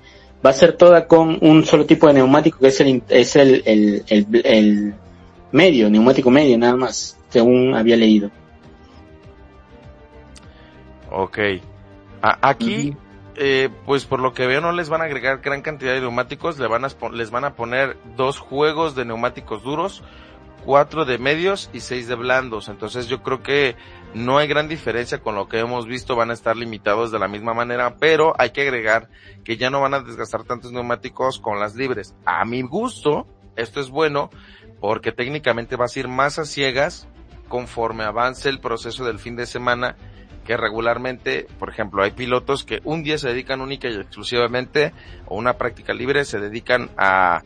va 0.45 0.49
a 0.49 0.53
ser 0.53 0.73
toda 0.73 1.07
con 1.07 1.37
un 1.41 1.63
solo 1.65 1.85
tipo 1.85 2.07
de 2.07 2.13
neumático 2.13 2.59
que 2.59 2.67
es 2.67 2.79
el, 2.81 3.03
es 3.09 3.35
el, 3.35 3.63
el, 3.65 4.03
el, 4.07 4.41
el 4.45 4.93
medio, 5.51 5.89
neumático 5.89 6.29
medio 6.29 6.57
nada 6.57 6.75
más, 6.75 7.17
según 7.29 7.75
había 7.75 7.95
leído. 7.95 8.29
Ok. 11.11 11.37
A- 12.21 12.49
aquí, 12.49 12.95
eh, 13.35 13.69
pues 13.85 14.05
por 14.05 14.19
lo 14.19 14.33
que 14.33 14.47
veo 14.47 14.61
no 14.61 14.71
les 14.71 14.89
van 14.89 15.01
a 15.01 15.05
agregar 15.05 15.41
gran 15.41 15.61
cantidad 15.61 15.93
de 15.93 16.01
neumáticos, 16.01 16.57
le 16.59 16.67
van 16.67 16.85
a, 16.85 16.89
les 17.11 17.31
van 17.31 17.45
a 17.45 17.53
poner 17.55 17.97
dos 18.15 18.39
juegos 18.39 18.95
de 18.95 19.05
neumáticos 19.05 19.63
duros, 19.63 20.03
cuatro 20.65 21.05
de 21.05 21.17
medios 21.17 21.69
y 21.73 21.79
seis 21.79 22.07
de 22.07 22.15
blandos. 22.15 22.69
Entonces 22.69 23.07
yo 23.07 23.21
creo 23.21 23.43
que 23.43 23.75
no 24.13 24.37
hay 24.37 24.47
gran 24.47 24.67
diferencia 24.67 25.19
con 25.19 25.35
lo 25.35 25.47
que 25.47 25.59
hemos 25.59 25.87
visto, 25.87 26.15
van 26.15 26.29
a 26.29 26.33
estar 26.33 26.55
limitados 26.55 27.11
de 27.11 27.19
la 27.19 27.27
misma 27.27 27.53
manera, 27.53 27.95
pero 27.97 28.33
hay 28.37 28.51
que 28.51 28.61
agregar 28.61 29.09
que 29.43 29.57
ya 29.57 29.69
no 29.69 29.81
van 29.81 29.93
a 29.93 29.99
desgastar 29.99 30.43
tantos 30.43 30.71
neumáticos 30.71 31.39
con 31.39 31.59
las 31.59 31.75
libres. 31.75 32.15
A 32.25 32.45
mi 32.45 32.61
gusto, 32.61 33.27
esto 33.55 33.79
es 33.79 33.89
bueno 33.89 34.29
porque 34.79 35.11
técnicamente 35.11 35.75
vas 35.75 35.95
a 35.95 35.99
ir 35.99 36.07
más 36.07 36.39
a 36.39 36.45
ciegas 36.45 37.07
conforme 37.47 38.03
avance 38.03 38.49
el 38.49 38.59
proceso 38.59 39.05
del 39.05 39.19
fin 39.19 39.35
de 39.35 39.45
semana 39.45 39.95
que 40.45 40.57
regularmente, 40.57 41.47
por 41.57 41.69
ejemplo, 41.69 42.03
hay 42.03 42.11
pilotos 42.11 42.63
que 42.63 42.81
un 42.83 43.03
día 43.03 43.17
se 43.17 43.29
dedican 43.29 43.61
única 43.61 43.87
y 43.87 43.95
exclusivamente 43.95 44.91
o 45.25 45.35
una 45.37 45.53
práctica 45.53 45.93
libre 45.93 46.25
se 46.25 46.39
dedican 46.39 46.89
a, 46.97 47.43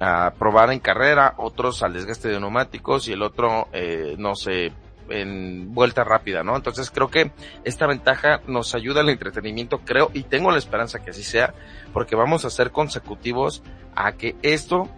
a 0.00 0.32
probar 0.38 0.72
en 0.72 0.80
carrera, 0.80 1.34
otros 1.38 1.82
al 1.82 1.92
desgaste 1.92 2.28
de 2.28 2.40
neumáticos 2.40 3.08
y 3.08 3.12
el 3.12 3.22
otro, 3.22 3.68
eh, 3.72 4.14
no 4.18 4.34
sé, 4.34 4.72
en 5.08 5.74
vuelta 5.74 6.04
rápida, 6.04 6.42
¿no? 6.42 6.56
Entonces 6.56 6.90
creo 6.90 7.08
que 7.08 7.32
esta 7.64 7.86
ventaja 7.86 8.40
nos 8.46 8.74
ayuda 8.74 9.00
al 9.00 9.08
entretenimiento, 9.08 9.78
creo, 9.78 10.10
y 10.12 10.24
tengo 10.24 10.50
la 10.50 10.58
esperanza 10.58 11.00
que 11.00 11.10
así 11.10 11.22
sea, 11.22 11.54
porque 11.92 12.14
vamos 12.14 12.44
a 12.44 12.50
ser 12.50 12.70
consecutivos 12.70 13.62
a 13.94 14.12
que 14.12 14.36
esto 14.42 14.88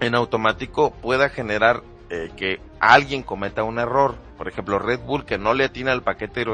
en 0.00 0.14
automático 0.14 0.90
pueda 0.90 1.28
generar 1.28 1.82
eh, 2.10 2.30
que 2.36 2.60
alguien 2.80 3.22
cometa 3.22 3.62
un 3.62 3.78
error. 3.78 4.16
Por 4.36 4.48
ejemplo, 4.48 4.78
Red 4.78 5.00
Bull 5.00 5.24
que 5.24 5.38
no 5.38 5.54
le 5.54 5.64
atina 5.64 5.92
al 5.92 6.02
paquete 6.02 6.44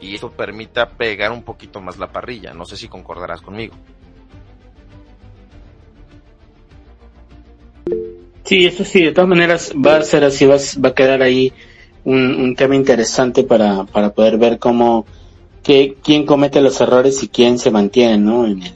y 0.00 0.14
eso 0.14 0.30
permita 0.30 0.90
pegar 0.90 1.32
un 1.32 1.42
poquito 1.42 1.80
más 1.80 1.98
la 1.98 2.08
parrilla. 2.08 2.52
No 2.52 2.64
sé 2.64 2.76
si 2.76 2.88
concordarás 2.88 3.40
conmigo. 3.40 3.74
Sí, 8.44 8.66
eso 8.66 8.84
sí, 8.84 9.02
de 9.02 9.12
todas 9.12 9.28
maneras 9.28 9.72
va 9.74 9.96
a 9.96 10.02
ser 10.02 10.24
así, 10.24 10.44
va, 10.44 10.56
va 10.84 10.88
a 10.90 10.94
quedar 10.94 11.22
ahí 11.22 11.52
un, 12.04 12.18
un 12.36 12.54
tema 12.56 12.76
interesante 12.76 13.42
para, 13.44 13.84
para 13.84 14.12
poder 14.12 14.36
ver 14.36 14.58
cómo, 14.58 15.06
que, 15.62 15.96
quién 16.02 16.26
comete 16.26 16.60
los 16.60 16.80
errores 16.80 17.22
y 17.22 17.28
quién 17.28 17.58
se 17.58 17.70
mantiene, 17.70 18.18
¿no? 18.18 18.46
En, 18.46 18.62
el- 18.62 18.72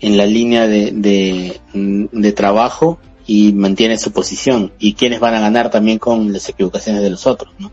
en 0.00 0.16
la 0.16 0.26
línea 0.26 0.66
de, 0.66 0.90
de, 2.12 2.32
trabajo 2.32 2.98
y 3.26 3.52
mantiene 3.54 3.96
su 3.96 4.12
posición 4.12 4.72
y 4.78 4.94
quiénes 4.94 5.20
van 5.20 5.34
a 5.34 5.40
ganar 5.40 5.70
también 5.70 5.98
con 5.98 6.30
las 6.32 6.48
equivocaciones 6.48 7.02
de 7.02 7.10
los 7.10 7.26
otros, 7.26 7.54
¿no? 7.58 7.72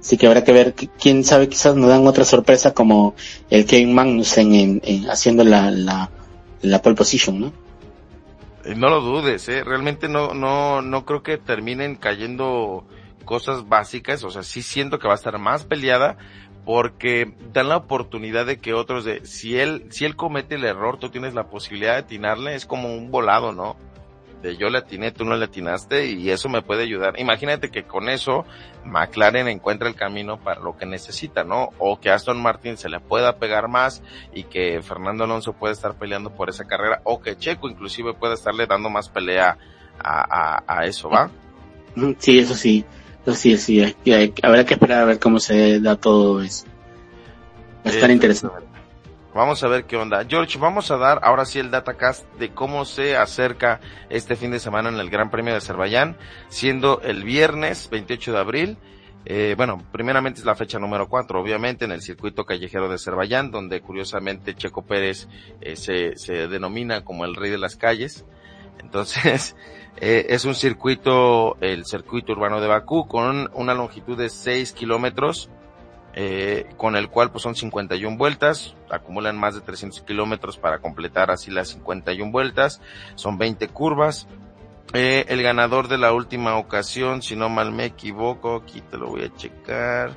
Así 0.00 0.16
que 0.16 0.26
habrá 0.26 0.44
que 0.44 0.52
ver, 0.52 0.74
qui- 0.74 0.90
quién 0.98 1.24
sabe, 1.24 1.48
quizás 1.48 1.74
nos 1.76 1.88
dan 1.90 2.06
otra 2.06 2.24
sorpresa 2.24 2.72
como 2.72 3.14
el 3.50 3.66
Kevin 3.66 3.92
Magnussen 3.94 4.54
en, 4.54 4.80
en 4.84 5.10
haciendo 5.10 5.44
la, 5.44 5.70
la, 5.70 6.10
la 6.62 6.80
pole 6.80 6.96
position, 6.96 7.40
¿no? 7.40 7.52
Eh, 8.68 8.74
No 8.74 8.90
lo 8.90 9.00
dudes, 9.00 9.48
¿eh? 9.48 9.64
Realmente 9.64 10.08
no, 10.08 10.34
no, 10.34 10.82
no 10.82 11.04
creo 11.06 11.22
que 11.22 11.38
terminen 11.38 11.96
cayendo 11.96 12.86
cosas 13.24 13.68
básicas. 13.68 14.22
O 14.24 14.30
sea, 14.30 14.42
sí 14.42 14.62
siento 14.62 14.98
que 14.98 15.08
va 15.08 15.14
a 15.14 15.16
estar 15.16 15.38
más 15.38 15.64
peleada 15.64 16.18
porque 16.64 17.32
dan 17.54 17.70
la 17.70 17.78
oportunidad 17.78 18.44
de 18.44 18.58
que 18.58 18.74
otros 18.74 19.04
de, 19.06 19.24
si 19.24 19.58
él, 19.58 19.86
si 19.90 20.04
él 20.04 20.16
comete 20.16 20.56
el 20.56 20.64
error, 20.64 20.98
tú 20.98 21.08
tienes 21.08 21.32
la 21.32 21.48
posibilidad 21.48 21.94
de 21.94 22.00
atinarle, 22.00 22.54
es 22.54 22.66
como 22.66 22.94
un 22.94 23.10
volado, 23.10 23.52
¿no? 23.52 23.76
De 24.42 24.56
yo 24.56 24.70
le 24.70 24.78
atiné, 24.78 25.10
tú 25.10 25.24
no 25.24 25.36
le 25.36 25.46
atinaste 25.46 26.06
y 26.06 26.30
eso 26.30 26.48
me 26.48 26.62
puede 26.62 26.84
ayudar. 26.84 27.18
Imagínate 27.18 27.70
que 27.70 27.82
con 27.82 28.08
eso 28.08 28.44
McLaren 28.84 29.48
encuentra 29.48 29.88
el 29.88 29.96
camino 29.96 30.38
para 30.38 30.60
lo 30.60 30.76
que 30.76 30.86
necesita, 30.86 31.42
¿no? 31.42 31.70
O 31.78 31.98
que 32.00 32.10
Aston 32.10 32.40
Martin 32.40 32.76
se 32.76 32.88
le 32.88 33.00
pueda 33.00 33.36
pegar 33.38 33.66
más 33.66 34.00
y 34.32 34.44
que 34.44 34.80
Fernando 34.82 35.24
Alonso 35.24 35.54
pueda 35.54 35.72
estar 35.72 35.94
peleando 35.94 36.30
por 36.30 36.48
esa 36.50 36.66
carrera 36.66 37.00
o 37.04 37.20
que 37.20 37.36
Checo 37.36 37.68
inclusive 37.68 38.14
pueda 38.14 38.34
estarle 38.34 38.66
dando 38.66 38.90
más 38.90 39.08
pelea 39.08 39.58
a, 39.98 40.58
a, 40.68 40.78
a 40.78 40.86
eso, 40.86 41.08
¿va? 41.10 41.30
Sí, 42.18 42.38
eso 42.38 42.54
sí, 42.54 42.84
eso 43.26 43.34
sí, 43.34 43.56
sí, 43.58 43.80
hay- 44.12 44.32
habrá 44.44 44.64
que 44.64 44.74
esperar 44.74 45.02
a 45.02 45.04
ver 45.04 45.18
cómo 45.18 45.40
se 45.40 45.80
da 45.80 45.96
todo 45.96 46.40
eso. 46.42 46.64
Va 47.84 47.90
a 47.90 47.94
estar 47.94 48.08
Eh, 48.08 48.12
interesante. 48.12 48.56
Vamos 49.34 49.62
a 49.62 49.68
ver 49.68 49.84
qué 49.84 49.96
onda. 49.96 50.24
George, 50.26 50.58
vamos 50.58 50.90
a 50.90 50.96
dar 50.96 51.20
ahora 51.22 51.44
sí 51.44 51.58
el 51.58 51.70
datacast 51.70 52.24
de 52.38 52.50
cómo 52.50 52.84
se 52.84 53.16
acerca 53.16 53.80
este 54.08 54.36
fin 54.36 54.50
de 54.50 54.58
semana 54.58 54.88
en 54.88 54.96
el 54.96 55.10
Gran 55.10 55.30
Premio 55.30 55.52
de 55.52 55.58
Azerbaiyán, 55.58 56.16
siendo 56.48 57.00
el 57.02 57.24
viernes 57.24 57.90
28 57.90 58.32
de 58.32 58.38
abril. 58.38 58.78
Eh, 59.26 59.54
bueno, 59.56 59.84
primeramente 59.92 60.40
es 60.40 60.46
la 60.46 60.54
fecha 60.54 60.78
número 60.78 61.08
4, 61.08 61.40
obviamente, 61.40 61.84
en 61.84 61.92
el 61.92 62.00
circuito 62.00 62.46
callejero 62.46 62.88
de 62.88 62.94
Azerbaiyán, 62.94 63.50
donde 63.50 63.82
curiosamente 63.82 64.54
Checo 64.54 64.86
Pérez 64.86 65.28
eh, 65.60 65.76
se, 65.76 66.16
se 66.16 66.48
denomina 66.48 67.04
como 67.04 67.26
el 67.26 67.36
rey 67.36 67.50
de 67.50 67.58
las 67.58 67.76
calles. 67.76 68.24
Entonces, 68.80 69.54
eh, 70.00 70.26
es 70.30 70.46
un 70.46 70.54
circuito, 70.54 71.58
el 71.60 71.84
circuito 71.84 72.32
urbano 72.32 72.62
de 72.62 72.68
Bakú, 72.68 73.06
con 73.06 73.50
una 73.52 73.74
longitud 73.74 74.16
de 74.16 74.30
6 74.30 74.72
kilómetros, 74.72 75.50
eh, 76.20 76.66
con 76.76 76.96
el 76.96 77.08
cual 77.08 77.30
pues 77.30 77.44
son 77.44 77.54
51 77.54 78.16
vueltas, 78.16 78.74
acumulan 78.90 79.38
más 79.38 79.54
de 79.54 79.60
300 79.60 80.00
kilómetros 80.02 80.58
para 80.58 80.80
completar 80.80 81.30
así 81.30 81.52
las 81.52 81.68
51 81.68 82.32
vueltas, 82.32 82.80
son 83.14 83.38
20 83.38 83.68
curvas. 83.68 84.26
Eh, 84.94 85.26
el 85.28 85.42
ganador 85.44 85.86
de 85.86 85.96
la 85.96 86.12
última 86.12 86.56
ocasión, 86.56 87.22
si 87.22 87.36
no 87.36 87.48
mal 87.48 87.70
me 87.70 87.84
equivoco, 87.84 88.56
aquí 88.56 88.80
te 88.80 88.96
lo 88.96 89.06
voy 89.10 89.22
a 89.26 89.34
checar. 89.36 90.10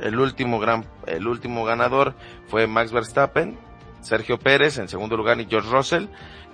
El 0.00 0.18
último 0.18 0.58
gran, 0.58 0.86
el 1.06 1.26
último 1.28 1.64
ganador 1.64 2.14
fue 2.48 2.66
Max 2.66 2.92
Verstappen, 2.92 3.58
Sergio 4.00 4.38
Pérez 4.38 4.78
en 4.78 4.88
segundo 4.88 5.16
lugar 5.18 5.38
y 5.40 5.46
George 5.46 5.68
Russell. 5.70 6.06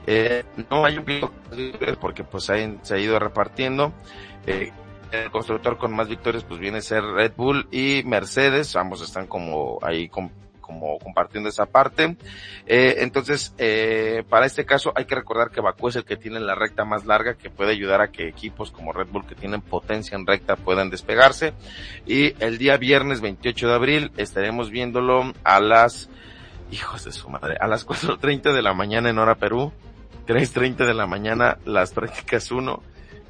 Eh, 0.06 0.42
no 0.70 0.84
hay 0.84 0.98
un 0.98 1.04
piloto 1.04 1.32
porque 2.00 2.24
pues 2.24 2.50
hay- 2.50 2.78
se 2.82 2.94
ha 2.94 2.98
ido 2.98 3.18
repartiendo. 3.18 3.92
Eh, 4.46 4.72
el 5.12 5.30
constructor 5.30 5.78
con 5.78 5.94
más 5.94 6.08
victorias 6.08 6.44
pues 6.44 6.58
viene 6.60 6.78
a 6.78 6.82
ser 6.82 7.02
Red 7.04 7.32
Bull 7.36 7.68
y 7.70 8.02
Mercedes, 8.04 8.74
ambos 8.76 9.02
están 9.02 9.26
como 9.26 9.78
ahí 9.82 10.08
com- 10.08 10.30
como 10.60 10.98
compartiendo 11.00 11.50
esa 11.50 11.66
parte. 11.66 12.16
Eh, 12.66 12.96
entonces, 13.00 13.54
eh, 13.58 14.24
para 14.28 14.46
este 14.46 14.64
caso 14.64 14.92
hay 14.94 15.04
que 15.04 15.14
recordar 15.14 15.50
que 15.50 15.60
Bakú 15.60 15.88
es 15.88 15.96
el 15.96 16.04
que 16.04 16.16
tiene 16.16 16.40
la 16.40 16.54
recta 16.54 16.84
más 16.86 17.04
larga 17.04 17.34
que 17.34 17.50
puede 17.50 17.72
ayudar 17.72 18.00
a 18.00 18.10
que 18.10 18.26
equipos 18.26 18.70
como 18.70 18.92
Red 18.92 19.08
Bull 19.08 19.26
que 19.26 19.34
tienen 19.34 19.60
potencia 19.60 20.16
en 20.16 20.26
recta 20.26 20.56
puedan 20.56 20.88
despegarse. 20.88 21.52
Y 22.06 22.34
el 22.42 22.56
día 22.56 22.78
viernes 22.78 23.20
28 23.20 23.68
de 23.68 23.74
abril 23.74 24.12
estaremos 24.16 24.70
viéndolo 24.70 25.32
a 25.44 25.60
las, 25.60 26.08
hijos 26.70 27.04
de 27.04 27.12
su 27.12 27.28
madre, 27.28 27.56
a 27.60 27.66
las 27.66 27.86
4.30 27.86 28.54
de 28.54 28.62
la 28.62 28.72
mañana 28.72 29.10
en 29.10 29.18
hora 29.18 29.34
Perú, 29.34 29.72
3.30 30.26 30.86
de 30.86 30.94
la 30.94 31.06
mañana 31.06 31.58
las 31.66 31.92
prácticas 31.92 32.50
1. 32.50 32.82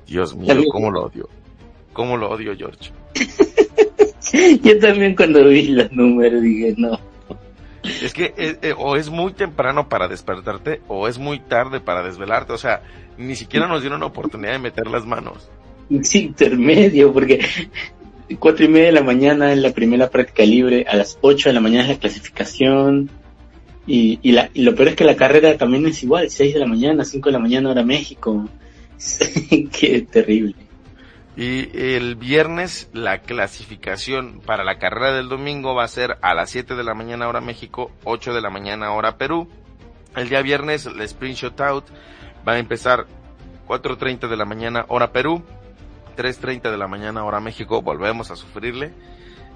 Dios 0.06 0.36
mío, 0.36 0.54
cómo 0.70 0.90
lo 0.90 1.06
odio. 1.06 1.28
Cómo 1.92 2.16
lo 2.16 2.30
odio, 2.30 2.54
George. 2.56 2.90
Yo 4.62 4.78
también 4.78 5.14
cuando 5.14 5.44
vi 5.44 5.68
los 5.68 5.92
números 5.92 6.42
dije, 6.42 6.74
no. 6.76 6.98
Es 8.02 8.12
que 8.12 8.32
eh, 8.36 8.56
eh, 8.62 8.74
o 8.76 8.96
es 8.96 9.10
muy 9.10 9.32
temprano 9.32 9.88
para 9.88 10.08
despertarte 10.08 10.80
o 10.88 11.08
es 11.08 11.18
muy 11.18 11.40
tarde 11.40 11.80
para 11.80 12.02
desvelarte. 12.02 12.52
O 12.52 12.58
sea, 12.58 12.82
ni 13.18 13.34
siquiera 13.36 13.66
nos 13.66 13.82
dieron 13.82 14.00
la 14.00 14.06
oportunidad 14.06 14.52
de 14.52 14.58
meter 14.58 14.86
las 14.86 15.04
manos. 15.04 15.50
Sí, 16.02 16.20
intermedio, 16.20 17.12
porque 17.12 17.40
cuatro 18.38 18.64
y 18.64 18.68
media 18.68 18.86
de 18.86 18.92
la 18.92 19.02
mañana 19.02 19.52
es 19.52 19.58
la 19.58 19.72
primera 19.72 20.08
práctica 20.08 20.44
libre, 20.44 20.86
a 20.88 20.96
las 20.96 21.18
ocho 21.20 21.48
de 21.48 21.54
la 21.54 21.60
mañana 21.60 21.84
es 21.84 21.90
la 21.90 21.98
clasificación, 21.98 23.10
y, 23.86 24.18
y, 24.22 24.32
la, 24.32 24.48
y 24.54 24.62
lo 24.62 24.74
peor 24.74 24.88
es 24.88 24.94
que 24.94 25.04
la 25.04 25.16
carrera 25.16 25.56
también 25.58 25.86
es 25.86 26.02
igual, 26.02 26.30
seis 26.30 26.54
de 26.54 26.60
la 26.60 26.66
mañana, 26.66 27.04
cinco 27.04 27.28
de 27.28 27.34
la 27.34 27.38
mañana 27.40 27.70
hora 27.70 27.82
México. 27.82 28.48
Qué 29.72 30.06
terrible. 30.10 30.54
Y 31.36 31.94
el 31.94 32.16
viernes 32.16 32.90
la 32.92 33.22
clasificación 33.22 34.40
para 34.44 34.64
la 34.64 34.78
carrera 34.78 35.12
del 35.12 35.28
domingo 35.28 35.74
va 35.74 35.84
a 35.84 35.88
ser 35.88 36.18
a 36.20 36.34
las 36.34 36.50
7 36.50 36.74
de 36.74 36.84
la 36.84 36.94
mañana 36.94 37.28
hora 37.28 37.40
México, 37.40 37.90
8 38.04 38.34
de 38.34 38.40
la 38.42 38.50
mañana 38.50 38.92
hora 38.92 39.16
Perú. 39.16 39.48
El 40.14 40.28
día 40.28 40.42
viernes 40.42 40.84
el 40.84 41.00
sprint 41.00 41.38
shootout 41.38 41.86
Va 42.46 42.54
a 42.54 42.58
empezar 42.58 43.06
4.30 43.68 44.28
de 44.28 44.36
la 44.36 44.44
mañana 44.44 44.84
hora 44.88 45.12
Perú, 45.12 45.44
3.30 46.16 46.70
de 46.70 46.76
la 46.76 46.88
mañana 46.88 47.24
hora 47.24 47.40
México, 47.40 47.82
volvemos 47.82 48.30
a 48.30 48.36
sufrirle. 48.36 48.92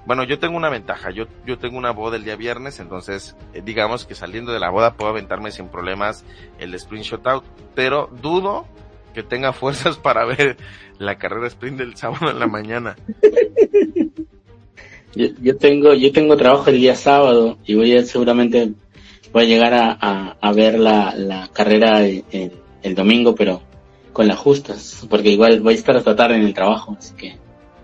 Bueno, 0.05 0.23
yo 0.23 0.39
tengo 0.39 0.55
una 0.55 0.69
ventaja, 0.69 1.11
yo, 1.11 1.25
yo 1.45 1.59
tengo 1.59 1.77
una 1.77 1.91
boda 1.91 2.15
el 2.15 2.23
día 2.23 2.37
viernes, 2.37 2.79
entonces 2.79 3.35
eh, 3.53 3.61
digamos 3.61 4.05
que 4.05 4.15
saliendo 4.15 4.53
de 4.53 4.61
la 4.61 4.69
boda 4.69 4.93
puedo 4.93 5.11
aventarme 5.11 5.51
sin 5.51 5.67
problemas 5.67 6.23
el 6.59 6.73
sprint 6.75 7.27
out, 7.27 7.43
pero 7.75 8.09
dudo 8.21 8.65
que 9.17 9.23
tenga 9.23 9.51
fuerzas 9.51 9.97
para 10.07 10.25
ver 10.25 10.57
la 10.99 11.17
carrera 11.17 11.47
sprint 11.47 11.79
del 11.79 11.97
sábado 11.97 12.29
en 12.29 12.37
la 12.37 12.45
mañana. 12.45 12.95
Yo, 15.15 15.57
tengo, 15.57 15.95
yo 15.95 16.11
tengo 16.11 16.37
trabajo 16.37 16.69
el 16.69 16.77
día 16.77 16.95
sábado 16.95 17.57
y 17.65 17.73
voy 17.73 17.97
a 17.97 18.05
seguramente 18.05 18.73
voy 19.33 19.45
a 19.45 19.47
llegar 19.47 19.73
a, 19.99 20.51
ver 20.53 20.77
la, 20.77 21.49
carrera 21.51 22.05
el 22.05 22.95
domingo, 22.95 23.33
pero 23.33 23.63
con 24.13 24.27
las 24.27 24.37
justas, 24.37 25.07
porque 25.09 25.29
igual 25.29 25.61
voy 25.61 25.73
a 25.73 25.77
estar 25.77 25.97
hasta 25.97 26.15
tarde 26.15 26.35
en 26.35 26.43
el 26.43 26.53
trabajo, 26.53 26.95
así 26.99 27.15
que 27.15 27.37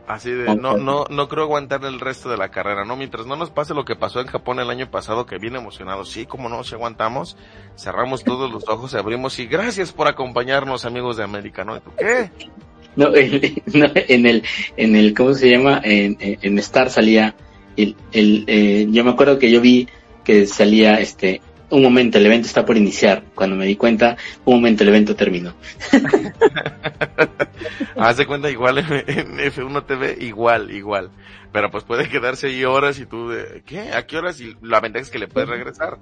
Así 0.07 0.31
de, 0.31 0.55
no, 0.55 0.77
no, 0.77 1.05
no 1.09 1.29
creo 1.29 1.43
aguantar 1.43 1.85
el 1.85 1.99
resto 1.99 2.29
de 2.29 2.35
la 2.35 2.49
carrera, 2.49 2.83
¿no? 2.83 2.97
Mientras 2.97 3.25
no 3.25 3.37
nos 3.37 3.51
pase 3.51 3.73
lo 3.73 3.85
que 3.85 3.95
pasó 3.95 4.19
en 4.19 4.27
Japón 4.27 4.59
el 4.59 4.69
año 4.69 4.91
pasado, 4.91 5.25
que 5.25 5.37
viene 5.37 5.59
emocionado, 5.59 6.03
sí, 6.03 6.25
como 6.25 6.49
no, 6.49 6.63
si 6.65 6.75
aguantamos, 6.75 7.37
cerramos 7.77 8.23
todos 8.25 8.51
los 8.51 8.67
ojos, 8.67 8.93
abrimos 8.95 9.39
y 9.39 9.45
gracias 9.45 9.93
por 9.93 10.09
acompañarnos, 10.09 10.83
amigos 10.83 11.15
de 11.15 11.23
América, 11.23 11.63
¿no? 11.63 11.81
¿Qué? 11.97 12.29
No, 12.95 13.07
en, 13.15 14.27
el, 14.27 14.43
en 14.77 14.95
el, 14.95 15.15
¿cómo 15.15 15.33
se 15.33 15.49
llama? 15.49 15.81
En, 15.83 16.15
en 16.19 16.59
Star 16.59 16.91
salía, 16.91 17.33
el, 17.75 17.95
el, 18.11 18.43
eh, 18.45 18.85
yo 18.87 19.03
me 19.03 19.09
acuerdo 19.09 19.39
que 19.39 19.49
yo 19.49 19.61
vi 19.61 19.87
que 20.23 20.45
salía, 20.45 20.99
este, 20.99 21.41
un 21.73 21.81
momento, 21.81 22.19
el 22.19 22.25
evento 22.27 22.47
está 22.47 22.65
por 22.65 22.77
iniciar. 22.77 23.23
Cuando 23.33 23.55
me 23.55 23.65
di 23.65 23.75
cuenta, 23.75 24.15
un 24.45 24.55
momento, 24.55 24.83
el 24.83 24.89
evento 24.89 25.15
terminó. 25.15 25.55
Hace 27.97 28.27
cuenta 28.27 28.51
igual 28.51 28.77
en, 28.77 28.87
F1 28.87 29.85
TV, 29.87 30.17
igual, 30.21 30.71
igual. 30.71 31.09
Pero 31.51 31.71
pues 31.71 31.83
puede 31.83 32.07
quedarse 32.07 32.47
ahí 32.47 32.63
horas 32.63 32.99
y 32.99 33.07
tú, 33.07 33.29
de, 33.29 33.63
¿qué? 33.65 33.91
¿A 33.91 34.05
qué 34.05 34.17
horas? 34.17 34.39
Y 34.39 34.55
la 34.61 34.81
ventaja 34.81 35.03
es 35.03 35.09
que 35.09 35.17
le 35.17 35.27
puedes 35.27 35.49
regresar. 35.49 35.97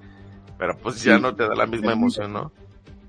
Pero 0.57 0.77
pues 0.77 1.01
ya 1.03 1.17
no 1.17 1.33
te 1.33 1.43
da 1.43 1.55
la 1.55 1.65
misma 1.65 1.93
emoción, 1.93 2.33
¿no? 2.33 2.51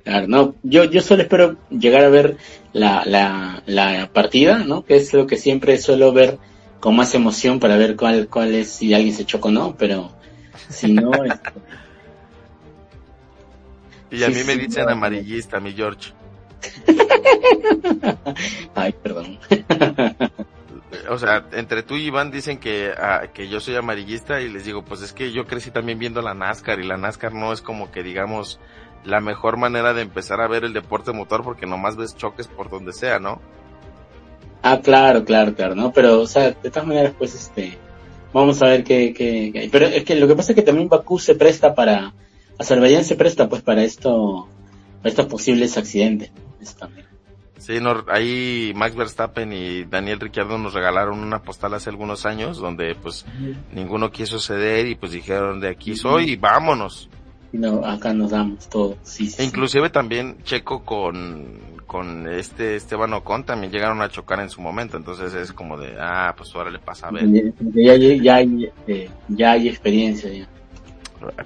Claro, 0.04 0.26
no, 0.28 0.54
yo, 0.62 0.84
yo 0.84 1.00
solo 1.00 1.22
espero 1.22 1.56
llegar 1.70 2.04
a 2.04 2.08
ver 2.08 2.36
la, 2.72 3.02
la, 3.04 3.62
la 3.66 4.10
partida, 4.12 4.58
¿no? 4.58 4.84
Que 4.84 4.96
es 4.96 5.12
lo 5.12 5.26
que 5.26 5.36
siempre 5.36 5.78
suelo 5.78 6.12
ver 6.12 6.38
con 6.80 6.94
más 6.94 7.14
emoción 7.14 7.60
para 7.60 7.76
ver 7.76 7.96
cuál, 7.96 8.28
cuál 8.28 8.54
es, 8.54 8.70
si 8.70 8.94
alguien 8.94 9.14
se 9.14 9.24
chocó 9.24 9.48
o 9.48 9.52
no, 9.52 9.76
pero 9.76 10.12
si 10.68 10.92
no, 10.92 11.10
y 14.12 14.24
a 14.24 14.28
mí 14.28 14.44
me 14.46 14.56
dicen 14.56 14.88
amarillista, 14.88 15.58
mi 15.58 15.72
George. 15.72 16.12
Ay, 18.74 18.94
perdón. 19.02 19.38
o 21.08 21.18
sea, 21.18 21.46
entre 21.52 21.82
tú 21.82 21.96
y 21.96 22.06
Iván 22.06 22.30
dicen 22.30 22.58
que, 22.58 22.92
ah, 22.96 23.22
que 23.32 23.48
yo 23.48 23.58
soy 23.58 23.76
amarillista 23.76 24.40
y 24.40 24.48
les 24.48 24.64
digo, 24.64 24.84
pues 24.84 25.02
es 25.02 25.12
que 25.12 25.32
yo 25.32 25.46
crecí 25.46 25.70
también 25.70 25.98
viendo 25.98 26.20
la 26.22 26.34
NASCAR 26.34 26.78
y 26.78 26.86
la 26.86 26.96
NASCAR 26.96 27.34
no 27.34 27.52
es 27.52 27.62
como 27.62 27.90
que 27.90 28.02
digamos 28.02 28.60
la 29.04 29.20
mejor 29.20 29.56
manera 29.56 29.94
de 29.94 30.02
empezar 30.02 30.40
a 30.40 30.46
ver 30.46 30.64
el 30.64 30.72
deporte 30.72 31.12
motor 31.12 31.42
porque 31.42 31.66
nomás 31.66 31.96
ves 31.96 32.16
choques 32.16 32.46
por 32.46 32.70
donde 32.70 32.92
sea, 32.92 33.18
¿no? 33.18 33.40
Ah, 34.62 34.80
claro, 34.80 35.24
claro, 35.24 35.54
claro, 35.54 35.74
¿no? 35.74 35.92
Pero, 35.92 36.20
o 36.20 36.26
sea, 36.26 36.52
de 36.52 36.70
todas 36.70 36.86
maneras, 36.86 37.14
pues, 37.18 37.34
este, 37.34 37.76
vamos 38.32 38.62
a 38.62 38.66
ver 38.66 38.84
qué, 38.84 39.12
qué, 39.12 39.50
qué, 39.52 39.68
pero 39.72 39.86
es 39.86 40.04
que 40.04 40.14
lo 40.14 40.28
que 40.28 40.36
pasa 40.36 40.52
es 40.52 40.56
que 40.56 40.62
también 40.62 40.88
Bakú 40.88 41.18
se 41.18 41.34
presta 41.34 41.74
para, 41.74 42.12
Azerbaiyán 42.62 43.04
se 43.04 43.16
presta 43.16 43.48
pues 43.48 43.62
para 43.62 43.82
esto, 43.82 44.48
para 44.98 45.10
estos 45.10 45.26
posibles 45.26 45.76
accidentes. 45.76 46.30
Sí, 47.58 47.74
no, 47.80 48.04
ahí 48.08 48.72
Max 48.74 48.96
Verstappen 48.96 49.52
y 49.52 49.84
Daniel 49.84 50.18
Ricciardo 50.18 50.58
nos 50.58 50.74
regalaron 50.74 51.20
una 51.20 51.42
postal 51.42 51.74
hace 51.74 51.90
algunos 51.90 52.26
años 52.26 52.58
donde 52.58 52.96
pues 53.00 53.24
ninguno 53.72 54.10
quiso 54.10 54.40
ceder 54.40 54.88
y 54.88 54.96
pues 54.96 55.12
dijeron 55.12 55.60
de 55.60 55.68
aquí 55.68 55.94
soy 55.94 56.32
y 56.32 56.36
vámonos. 56.36 57.08
No, 57.52 57.84
acá 57.84 58.14
nos 58.14 58.30
damos 58.30 58.68
todo. 58.68 58.96
Sí, 59.02 59.30
e 59.38 59.44
inclusive 59.44 59.90
también 59.90 60.38
Checo 60.42 60.84
con, 60.84 61.60
con 61.86 62.26
este 62.32 62.76
Esteban 62.76 63.12
Ocon 63.12 63.44
también 63.44 63.70
llegaron 63.70 64.00
a 64.02 64.08
chocar 64.08 64.40
en 64.40 64.48
su 64.48 64.60
momento, 64.60 64.96
entonces 64.96 65.34
es 65.34 65.52
como 65.52 65.78
de, 65.78 65.94
ah, 66.00 66.34
pues 66.36 66.50
ahora 66.54 66.70
le 66.70 66.78
pasa 66.78 67.08
a 67.08 67.10
ver. 67.12 67.26
Ya, 67.74 67.94
ya, 67.96 68.34
hay, 68.36 68.72
eh, 68.88 69.10
ya 69.28 69.52
hay 69.52 69.68
experiencia 69.68 70.32
ya 70.32 70.48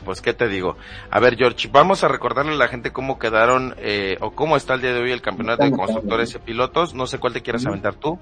pues 0.05 0.21
qué 0.21 0.33
te 0.33 0.49
digo. 0.49 0.77
A 1.11 1.21
ver, 1.21 1.37
George, 1.37 1.69
vamos 1.71 2.05
a 2.05 2.09
recordarle 2.09 2.53
a 2.53 2.57
la 2.57 2.69
gente 2.69 2.93
cómo 2.93 3.19
quedaron 3.19 3.75
eh, 3.79 4.17
o 4.21 4.33
cómo 4.33 4.57
está 4.57 4.75
el 4.75 4.83
día 4.83 4.93
de 4.93 5.01
hoy 5.01 5.13
el 5.13 5.23
campeonato 5.23 5.65
de 5.65 5.73
constructores 5.73 6.35
y 6.35 6.39
pilotos. 6.39 6.95
No 6.95 7.07
sé 7.07 7.19
cuál 7.19 7.33
te 7.33 7.43
quieras 7.43 7.67
aventar 7.67 7.95
tú. 7.95 8.19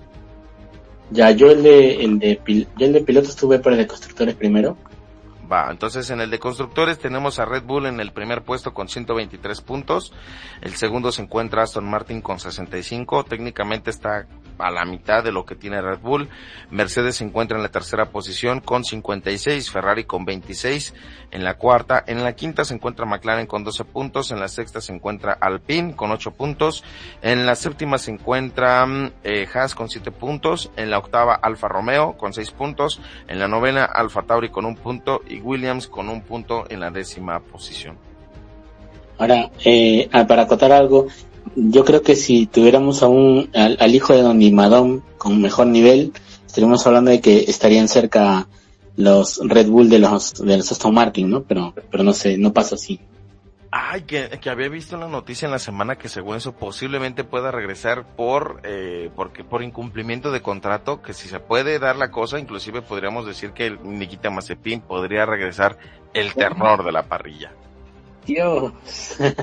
Ya, 1.11 1.31
yo 1.31 1.51
el 1.51 1.63
de, 1.63 2.05
el 2.05 2.39
yo 2.77 2.87
el 2.87 2.93
de 2.93 3.01
pilotos 3.03 3.31
estuve 3.31 3.59
por 3.59 3.73
el 3.73 3.79
de 3.79 3.87
constructores 3.87 4.35
primero. 4.35 4.77
Va, 5.51 5.71
entonces 5.71 6.09
en 6.11 6.21
el 6.21 6.31
de 6.31 6.39
constructores 6.39 6.99
tenemos 6.99 7.39
a 7.39 7.45
Red 7.45 7.65
Bull 7.65 7.87
en 7.87 8.01
el 8.01 8.13
primer 8.13 8.43
puesto 8.43 8.73
con 8.73 8.89
123 8.89 9.61
puntos. 9.61 10.13
El 10.63 10.75
segundo 10.75 11.13
se 11.13 11.23
encuentra 11.23 11.63
Aston 11.63 11.89
Martin 11.89 12.23
con 12.23 12.41
65. 12.41 13.25
Técnicamente 13.25 13.91
está 13.91 14.27
a 14.59 14.71
la 14.71 14.85
mitad 14.85 15.23
de 15.23 15.33
lo 15.33 15.45
que 15.45 15.55
tiene 15.55 15.83
Red 15.83 16.01
Bull. 16.01 16.29
Mercedes 16.71 17.17
se 17.17 17.25
encuentra 17.25 17.57
en 17.57 17.63
la 17.63 17.71
tercera 17.71 18.07
posición 18.07 18.61
con 18.61 18.85
56. 18.85 19.71
Ferrari 19.71 20.05
con 20.05 20.25
26 20.25 20.95
en 21.31 21.45
la 21.45 21.55
cuarta. 21.55 22.03
En 22.07 22.23
la 22.23 22.35
quinta 22.35 22.65
se 22.65 22.75
encuentra 22.75 23.07
McLaren 23.07 23.47
con 23.47 23.65
12 23.65 23.85
puntos. 23.85 24.31
En 24.31 24.41
la 24.41 24.49
sexta 24.49 24.81
se 24.81 24.95
encuentra 24.95 25.37
Alpine 25.41 25.95
con 25.97 26.11
8 26.11 26.33
puntos. 26.33 26.85
En 27.23 27.47
la 27.47 27.55
séptima 27.55 27.99
se 27.99 28.13
encuentra 28.13 28.87
mm, 28.87 29.13
eh, 29.25 29.49
Haas 29.53 29.75
con 29.75 29.89
7 29.89 30.11
puntos. 30.11 30.71
En 30.77 30.91
la 30.91 30.99
octava 30.99 31.35
Alfa 31.35 31.69
Romeo 31.69 32.17
con 32.17 32.33
6 32.33 32.51
puntos. 32.53 33.01
En 33.29 33.39
la 33.39 33.49
novena 33.49 33.85
Alfa 33.85 34.23
Tauri 34.23 34.51
con 34.51 34.65
un 34.65 34.77
punto 34.77 35.21
y 35.27 35.41
Williams 35.45 35.87
con 35.87 36.09
un 36.09 36.23
punto 36.23 36.65
en 36.69 36.81
la 36.81 36.91
décima 36.91 37.41
posición. 37.41 37.97
Ahora, 39.19 39.51
eh, 39.65 40.09
ah, 40.13 40.27
para 40.27 40.43
acotar 40.43 40.73
algo, 40.73 41.07
yo 41.55 41.85
creo 41.85 42.03
que 42.03 42.17
si 42.17 42.47
tuviéramos 42.47 43.03
aún 43.03 43.51
al, 43.55 43.95
hijo 43.95 44.13
de 44.13 44.23
Don 44.23 44.39
Dimadón 44.39 45.05
con 45.19 45.41
mejor 45.41 45.69
nivel, 45.69 46.13
estaríamos 46.47 46.87
hablando 46.87 47.11
de 47.11 47.21
que 47.21 47.45
estarían 47.49 47.89
cerca 47.89 48.49
los 48.97 49.41
Red 49.43 49.69
Bull 49.69 49.89
de 49.89 49.99
los 49.99 50.35
de 50.35 50.57
los 50.57 50.93
Martin, 50.93 51.31
¿no? 51.31 51.43
Pero 51.43 51.75
pero 51.91 52.03
no 52.03 52.13
sé, 52.13 52.39
no 52.39 52.53
pasa 52.53 52.77
así. 52.77 53.01
Ay, 53.77 54.03
que, 54.03 54.29
que 54.41 54.51
había 54.51 54.69
visto 54.69 54.97
una 54.97 55.09
noticia 55.09 55.47
en 55.47 55.51
la 55.51 55.59
semana 55.59 55.97
que 55.97 56.09
según 56.09 56.37
eso 56.37 56.53
posiblemente 56.53 57.25
pueda 57.25 57.51
regresar 57.51 58.07
por 58.15 58.61
eh, 58.63 59.11
porque 59.17 59.43
por 59.43 59.65
incumplimiento 59.65 60.31
de 60.31 60.43
contrato, 60.43 61.03
que 61.03 61.13
si 61.13 61.27
se 61.27 61.41
puede 61.41 61.81
dar 61.81 61.97
la 61.97 62.13
cosa, 62.13 62.39
inclusive 62.39 62.83
podríamos 62.83 63.27
decir 63.27 63.51
que 63.51 63.67
el 63.67 63.79
Nikita 63.83 64.31
Mazepin 64.31 64.81
podría 64.81 65.27
regresar 65.27 65.77
el 66.13 66.35
terror 66.35 66.85
de 66.85 66.93
la 66.93 67.09
parrilla. 67.09 67.51
Dios. 68.25 68.73